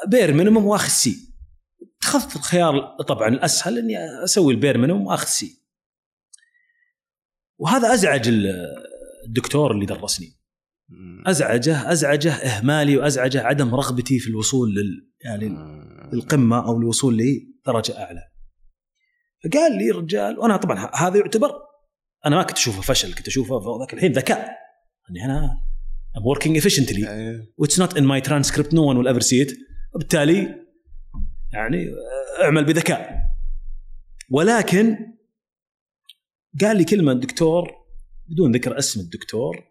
bare 0.06 0.32
minimum 0.32 0.64
واخذ 0.64 0.88
C. 0.88 1.16
اتخذت 1.98 2.36
الخيار 2.36 2.96
طبعا 3.08 3.28
الأسهل 3.28 3.78
إني 3.78 4.24
أسوي 4.24 4.54
ال 4.54 4.59
bare 4.59 4.78
minimum 4.78 5.06
واخذ 5.06 5.26
C. 5.26 5.62
وهذا 7.58 7.94
أزعج 7.94 8.28
ال- 8.28 8.66
الدكتور 9.26 9.72
اللي 9.72 9.86
درسني. 9.86 10.36
أزعجه 11.26 11.92
أزعجه 11.92 12.32
إهمالي 12.32 12.96
وأزعجه 12.96 13.42
عدم 13.42 13.74
رغبتي 13.74 14.18
في 14.18 14.28
الوصول 14.28 14.74
لل 14.74 15.10
يعني 15.24 15.46
القمه 16.12 16.66
أو 16.66 16.78
الوصول 16.78 17.16
لدرجة 17.18 17.98
أعلى. 18.02 18.22
فقال 19.44 19.78
لي 19.78 19.90
رجال 19.90 20.38
وأنا 20.38 20.56
طبعا 20.56 20.90
هذا 20.94 21.18
يعتبر 21.18 21.50
أنا 22.26 22.36
ما 22.36 22.42
كنت 22.42 22.56
أشوفه 22.56 22.80
فشل 22.80 23.14
كنت 23.14 23.26
أشوفه 23.28 23.60
ذاك 23.80 23.94
الحين 23.94 24.12
ذكاء. 24.12 24.56
أني 25.10 25.24
أنا 25.24 25.62
I'm 26.16 26.22
working 26.36 26.62
efficiently. 26.62 27.08
أيوه. 27.08 27.46
which 27.62 27.74
not 27.78 27.96
in 27.96 28.04
my 28.04 28.20
transcript 28.28 28.70
no 28.72 28.82
one 28.82 28.96
will 28.98 29.08
ever 29.14 29.20
see 29.20 29.40
it. 29.46 29.65
وبالتالي 29.97 30.66
يعني 31.52 31.86
اعمل 32.43 32.64
بذكاء. 32.64 33.27
ولكن 34.31 34.97
قال 36.60 36.77
لي 36.77 36.85
كلمة 36.85 37.12
الدكتور 37.12 37.70
بدون 38.27 38.52
ذكر 38.52 38.78
اسم 38.78 39.01
الدكتور 39.01 39.64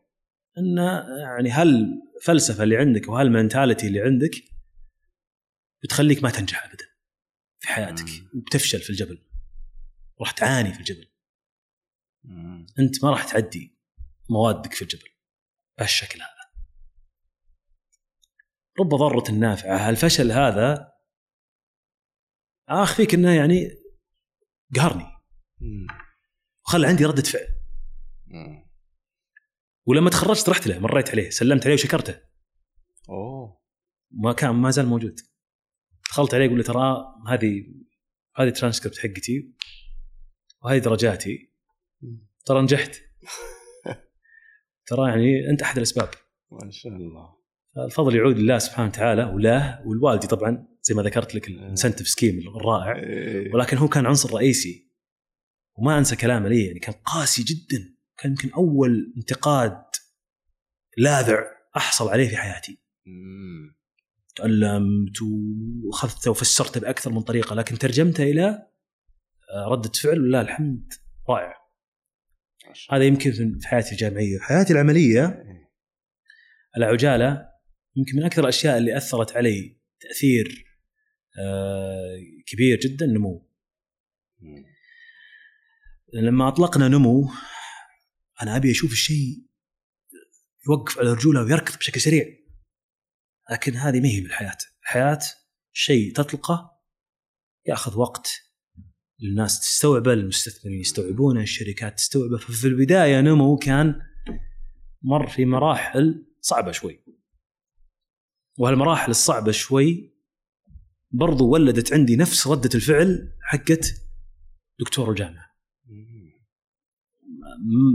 انه 0.57 1.05
يعني 1.19 1.49
هل 1.51 2.01
الفلسفه 2.17 2.63
اللي 2.63 2.77
عندك 2.77 3.09
وهالمنتاليتي 3.09 3.87
اللي 3.87 4.01
عندك 4.01 4.31
بتخليك 5.83 6.23
ما 6.23 6.29
تنجح 6.29 6.65
ابدا 6.65 6.85
في 7.59 7.67
حياتك. 7.67 8.05
وبتفشل 8.35 8.79
في 8.79 8.89
الجبل. 8.89 9.21
راح 10.19 10.31
تعاني 10.31 10.73
في 10.73 10.79
الجبل. 10.79 11.07
أنت 12.79 13.03
ما 13.03 13.11
راح 13.11 13.31
تعدي 13.31 13.75
موادك 14.29 14.73
في 14.73 14.81
الجبل 14.81 15.09
بهالشكل 15.77 16.19
هذا. 16.21 16.34
رب 18.79 18.89
ضارة 18.89 19.31
نافعة 19.31 19.89
الفشل 19.89 20.31
هذا 20.31 20.91
آخ 22.69 22.95
فيك 22.95 23.13
إنه 23.13 23.31
يعني 23.31 23.69
قهرني. 24.75 25.05
وخلى 26.65 26.87
عندي 26.87 27.05
ردة 27.05 27.23
فعل. 27.23 27.47
ولما 29.85 30.09
تخرجت 30.09 30.49
رحت 30.49 30.67
له 30.67 30.79
مريت 30.79 31.09
عليه 31.09 31.29
سلمت 31.29 31.65
عليه 31.65 31.73
وشكرته. 31.73 32.21
أوه. 33.09 33.61
ما 34.11 34.33
كان 34.33 34.55
ما 34.55 34.71
زال 34.71 34.85
موجود. 34.85 35.19
دخلت 36.09 36.33
عليه 36.33 36.45
أقول 36.45 36.57
له 36.57 36.63
ترى 36.63 37.05
هذه 37.27 37.65
هذه 38.37 38.49
ترانسكريبت 38.49 38.97
حقتي 38.97 39.53
وهذه 40.63 40.77
درجاتي. 40.77 41.53
ترى 42.45 42.61
نجحت. 42.61 42.95
ترى 44.87 45.09
يعني 45.09 45.49
أنت 45.49 45.61
أحد 45.61 45.77
الأسباب. 45.77 46.09
ما 46.51 46.71
شاء 46.71 46.93
الله. 46.93 47.44
الفضل 47.77 48.15
يعود 48.15 48.37
لله 48.37 48.57
سبحانه 48.57 48.89
وتعالى 48.89 49.23
وله 49.23 49.87
والوالدي 49.87 50.27
طبعا 50.27 50.67
زي 50.81 50.95
ما 50.95 51.03
ذكرت 51.03 51.35
لك 51.35 51.47
ال 51.47 51.53
incentive 51.53 52.07
scheme 52.07 52.39
الرائع. 52.55 52.95
إيه. 52.95 53.53
ولكن 53.53 53.77
هو 53.77 53.87
كان 53.87 54.05
عنصر 54.05 54.33
رئيسي. 54.33 54.91
وما 55.77 55.97
أنسى 55.97 56.15
كلامه 56.15 56.49
لي 56.49 56.65
يعني 56.65 56.79
كان 56.79 56.93
قاسي 56.93 57.43
جدا. 57.43 57.95
كان 58.17 58.31
يمكن 58.31 58.49
أول 58.49 59.13
انتقاد 59.17 59.83
لاذع 60.97 61.43
أحصل 61.77 62.09
عليه 62.09 62.29
في 62.29 62.37
حياتي. 62.37 62.81
تعلمت 64.35 65.21
واخذته 65.83 66.31
وفسرته 66.31 66.79
بأكثر 66.79 67.11
من 67.11 67.21
طريقة 67.21 67.55
لكن 67.55 67.77
ترجمته 67.77 68.23
إلى 68.23 68.67
آه، 69.51 69.67
ردة 69.71 69.91
فعل 70.03 70.19
ولله 70.19 70.41
الحمد. 70.41 70.93
رائع. 71.29 71.53
ما 72.67 72.73
شاء 72.73 72.95
هذا 72.95 73.03
يمكن 73.03 73.31
في 73.59 73.67
حياتي 73.67 73.91
الجامعية. 73.91 74.39
حياتي 74.39 74.73
العملية. 74.73 75.43
الله. 76.77 77.54
يمكن 77.95 78.17
من 78.17 78.23
أكثر 78.23 78.41
الأشياء 78.41 78.77
اللي 78.77 78.97
أثرت 78.97 79.37
علي 79.37 79.77
تأثير 79.99 80.65
آه، 81.39 82.17
كبير 82.47 82.79
جدا 82.79 83.05
مم. 84.39 84.65
لما 86.13 86.47
أطلقنا 86.47 86.87
نمو 86.87 87.29
أنا 88.41 88.55
أبي 88.55 88.71
أشوف 88.71 88.91
الشيء 88.91 89.45
يوقف 90.69 90.99
على 90.99 91.13
رجوله 91.13 91.43
ويركض 91.43 91.77
بشكل 91.77 92.01
سريع. 92.01 92.25
لكن 93.51 93.75
هذه 93.75 93.99
ما 93.99 94.07
هي 94.07 94.21
بالحياة 94.21 94.57
الحياة 94.83 95.19
شيء 95.73 96.13
تطلقه 96.13 96.71
يأخذ 97.65 97.97
وقت. 97.97 98.27
الناس 99.23 99.59
تستوعبه 99.59 100.13
المستثمرين 100.13 100.79
يستوعبونه 100.79 101.41
الشركات 101.41 101.97
تستوعبه. 101.97 102.37
ففي 102.37 102.67
البداية 102.67 103.21
نمو 103.21 103.57
كان 103.57 104.01
مر 105.01 105.27
في 105.27 105.45
مراحل 105.45 106.25
صعبة 106.41 106.71
شوي. 106.71 107.04
وهالمراحل 108.57 109.11
الصعبة 109.11 109.51
شوي 109.51 110.15
برضو 111.11 111.49
ولدت 111.49 111.93
عندي 111.93 112.15
نفس 112.15 112.47
ردة 112.47 112.69
الفعل 112.75 113.33
حقت 113.41 113.85
دكتور 114.79 115.09
الجامعة 115.09 115.55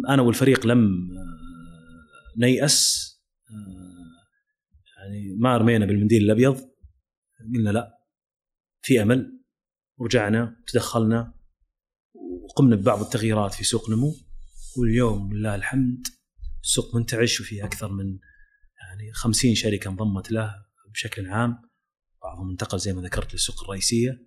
أنا 0.08 0.22
والفريق 0.22 0.66
لم 0.66 1.10
آه، 1.10 2.38
نيأس 2.38 3.10
آه، 3.50 4.00
يعني 4.96 5.36
ما 5.38 5.56
رمينا 5.56 5.86
بالمنديل 5.86 6.22
الأبيض. 6.22 6.70
قلنا 7.54 7.70
لا 7.70 7.98
في 8.82 9.02
أمل. 9.02 9.40
ورجعنا 9.98 10.56
تدخلنا 10.66 11.34
وقمنا 12.42 12.76
ببعض 12.76 13.00
التغييرات 13.00 13.54
في 13.54 13.64
سوق 13.64 13.90
نمو. 13.90 14.14
واليوم 14.76 15.32
لله 15.32 15.54
الحمد 15.54 16.06
السوق 16.62 16.96
منتعش 16.96 17.40
وفيه 17.40 17.64
أكثر 17.64 17.92
من 17.92 18.18
يعني 18.90 19.12
50 19.12 19.54
شركة 19.54 19.88
انضمت 19.88 20.30
له 20.30 20.54
بشكل 20.92 21.26
عام. 21.26 21.58
بعضهم 22.22 22.50
انتقل 22.50 22.78
زي 22.78 22.92
ما 22.92 23.02
ذكرت 23.02 23.32
للسوق 23.32 23.62
الرئيسية. 23.62 24.26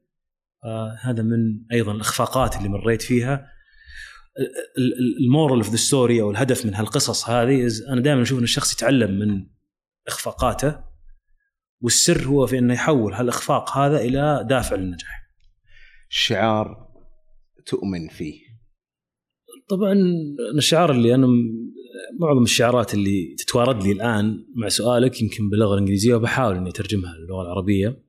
آه 0.63 0.97
هذا 1.01 1.23
من 1.23 1.65
أيضا 1.71 1.91
الإخفاقات 1.91 2.57
اللي 2.57 2.69
مريت 2.69 3.01
فيها. 3.01 3.47
ال 5.19 5.25
moral 5.25 5.57
of 5.57 5.69
the 5.69 5.75
story 5.75 6.21
أو 6.21 6.31
الهدف 6.31 6.65
من 6.65 6.75
هالقصص 6.75 7.29
هذه 7.29 7.67
أنا 7.89 8.01
دائما 8.01 8.21
أشوف 8.21 8.39
إن 8.39 8.43
الشخص 8.43 8.73
يتعلم 8.73 9.19
من 9.19 9.47
إخفاقاته. 10.07 10.83
والسر 11.81 12.25
هو 12.25 12.47
في 12.47 12.57
إنه 12.57 12.73
يحول 12.73 13.13
هالإخفاق 13.13 13.77
هذا 13.77 13.97
إلى 14.01 14.45
دافع 14.49 14.75
للنجاح. 14.75 15.23
شعار 16.09 16.87
تؤمن 17.65 18.07
فيه؟ 18.07 18.53
طبعا 19.69 19.93
الشعار 20.57 20.91
اللي 20.91 21.15
أنا 21.15 21.27
معظم 22.19 22.43
الشعارات 22.43 22.93
اللي 22.93 23.35
تتوارد 23.37 23.83
لي 23.83 23.91
الآن 23.91 24.45
مع 24.55 24.69
سؤالك 24.69 25.21
يمكن 25.21 25.49
باللغة 25.49 25.73
الإنجليزية 25.73 26.15
وبحاول 26.15 26.55
إني 26.55 26.69
أترجمها 26.69 27.15
للغة 27.17 27.41
العربية. 27.41 28.03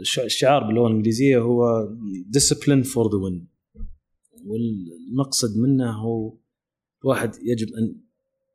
الش- 0.00 0.18
الشعار 0.18 0.64
باللغة 0.66 0.86
الإنجليزية 0.88 1.38
هو 1.38 1.88
discipline 2.36 2.84
for 2.84 3.04
the 3.10 3.18
win. 3.24 3.46
والمقصد 4.46 5.56
منه 5.58 5.90
هو 5.92 6.38
الواحد 7.04 7.30
يجب 7.42 7.68
أن 7.68 8.00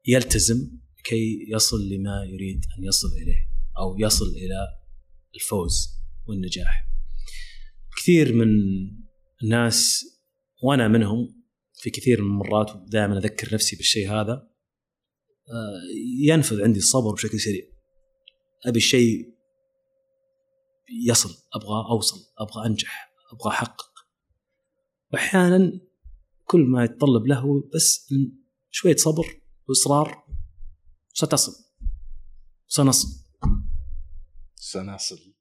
يلتزم 0.07 0.71
كي 1.03 1.45
يصل 1.49 1.89
لما 1.89 2.23
يريد 2.23 2.65
أن 2.79 2.83
يصل 2.83 3.07
إليه 3.07 3.47
أو 3.79 3.95
يصل 3.99 4.25
إلى 4.25 4.67
الفوز 5.35 5.87
والنجاح. 6.27 6.87
كثير 7.97 8.33
من 8.33 8.47
الناس 9.43 10.05
وأنا 10.63 10.87
منهم 10.87 11.35
في 11.73 11.89
كثير 11.89 12.21
من 12.21 12.27
المرات 12.27 12.75
ودائما 12.75 13.17
أذكر 13.17 13.53
نفسي 13.53 13.75
بالشيء 13.75 14.11
هذا 14.11 14.47
ينفذ 16.21 16.63
عندي 16.63 16.79
الصبر 16.79 17.13
بشكل 17.13 17.39
سريع. 17.39 17.65
أبي 18.65 18.77
الشيء 18.77 19.35
يصل 21.07 21.29
أبغى 21.53 21.89
أوصل 21.91 22.17
أبغى 22.39 22.65
أنجح 22.65 23.11
أبغى 23.33 23.49
أحقق. 23.49 23.91
واحيانا 25.13 25.79
كل 26.45 26.59
ما 26.59 26.83
يتطلب 26.83 27.27
له 27.27 27.69
بس 27.75 28.13
شوية 28.71 28.95
صبر 28.95 29.41
وإصرار 29.69 30.25
ستصل 31.13 31.51
سنصل. 32.67 33.07
سنصل. 34.55 35.33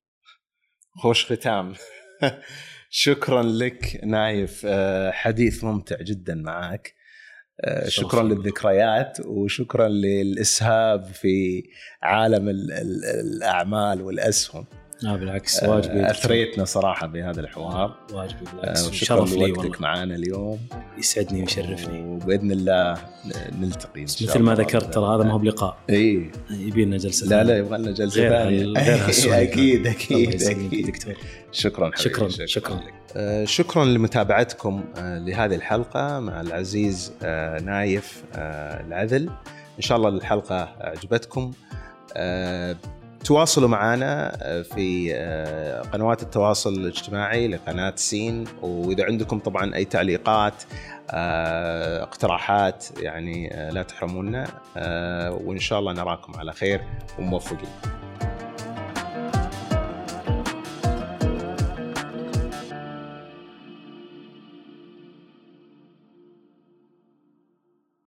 خوش 1.02 1.32
ختام. 1.32 1.74
شكرا 2.90 3.43
لك 3.43 4.01
نايف. 4.05 4.62
آه، 4.66 5.10
حديث 5.10 5.64
ممتع 5.64 6.02
جدا 6.02 6.35
معك. 6.35 6.89
آه، 6.89 7.03
شكرا 7.89 8.10
شرف. 8.10 8.32
للذكريات 8.39 9.18
وشكرا 9.26 9.89
للإسهاب 9.89 11.05
في 11.05 11.64
عالم 12.02 12.48
ال- 12.48 12.72
ال- 12.72 13.05
الأعمال 13.05 14.02
والأسهم 14.02 14.64
لا 15.05 15.16
بالعكس 15.16 15.62
واجبي 15.62 16.01
آه، 16.01 16.10
أثريتنا 16.10 16.64
صراحة 16.64 17.06
بهذا 17.06 17.40
الحوار. 17.40 17.97
واجبي 18.12 18.44
آه، 18.48 18.60
بالعكس 18.60 18.90
شرف 18.90 19.32
لي 19.32 19.52
والله. 19.52 19.70
معنا 19.81 20.14
اليوم. 20.14 20.59
يسعدني 20.98 21.40
ويشرفني. 21.40 22.01
وبإذن 22.05 22.51
الله 22.52 22.97
نلتقي 23.60 24.01
إن 24.02 24.06
شاء 24.06 24.28
مثل 24.28 24.39
ما. 24.43 24.55
ذكرت 24.55 24.94
ترى 24.94 25.05
هذا 25.16 25.24
ما 25.24 25.32
هو 25.32 25.39
بلقاء. 25.39 25.76
إي. 25.90 26.31
يبي 26.51 26.85
لنا 26.85 26.97
جلسة 26.97 27.26
لا 27.26 27.44
لا. 27.44 27.59
يبغى 27.59 27.78
لنا 27.78 27.90
جلسة 27.90 28.20
غير 28.20 28.74
ثانية. 28.74 29.43
أكيد 29.43 29.86
أكيد 29.86 30.43
أكيد. 30.43 30.86
دكتور. 30.86 31.14
شكرا 31.52 31.90
حبيبي 31.94 32.02
شكرا 32.10 32.28
شكرا 32.47 32.74
لك. 32.76 32.94
آه، 33.16 33.44
شكرا 33.44 33.85
لمتابعتكم 33.85 34.85
آه، 34.97 35.18
لهذه 35.18 35.55
الحلقة 35.55 36.20
مع 36.20 36.40
العزيز 36.40 37.12
آه، 37.22 37.60
نايف 37.60 38.22
آه، 38.36 38.81
العذل. 38.86 39.28
إن 39.76 39.82
شاء 39.82 39.97
الله 39.98 40.09
الحلقة 40.09 40.76
عجبتكم 40.81 41.51
آه، 42.16 42.76
تواصلوا 43.24 43.68
معنا 43.68 44.36
آه، 44.42 44.62
في 44.62 45.14
آه، 45.14 45.82
قنوات 45.82 46.22
التواصل 46.22 46.72
الاجتماعي 46.72 47.48
لقناة 47.48 47.92
سين. 47.96 48.44
وإذا 48.62 49.05
عندكم 49.05 49.38
طبعا 49.38 49.74
أي 49.74 49.84
تعليقات 49.84 50.62
آه، 51.10 52.02
اقتراحات 52.02 52.86
يعني 53.01 53.68
لا 53.72 53.82
تحرمونا. 53.82 54.46
وإن 55.30 55.59
شاء 55.59 55.78
الله 55.78 55.92
نراكم 55.92 56.32
على 56.36 56.52
خير 56.52 56.80
وموفقين. 57.18 58.03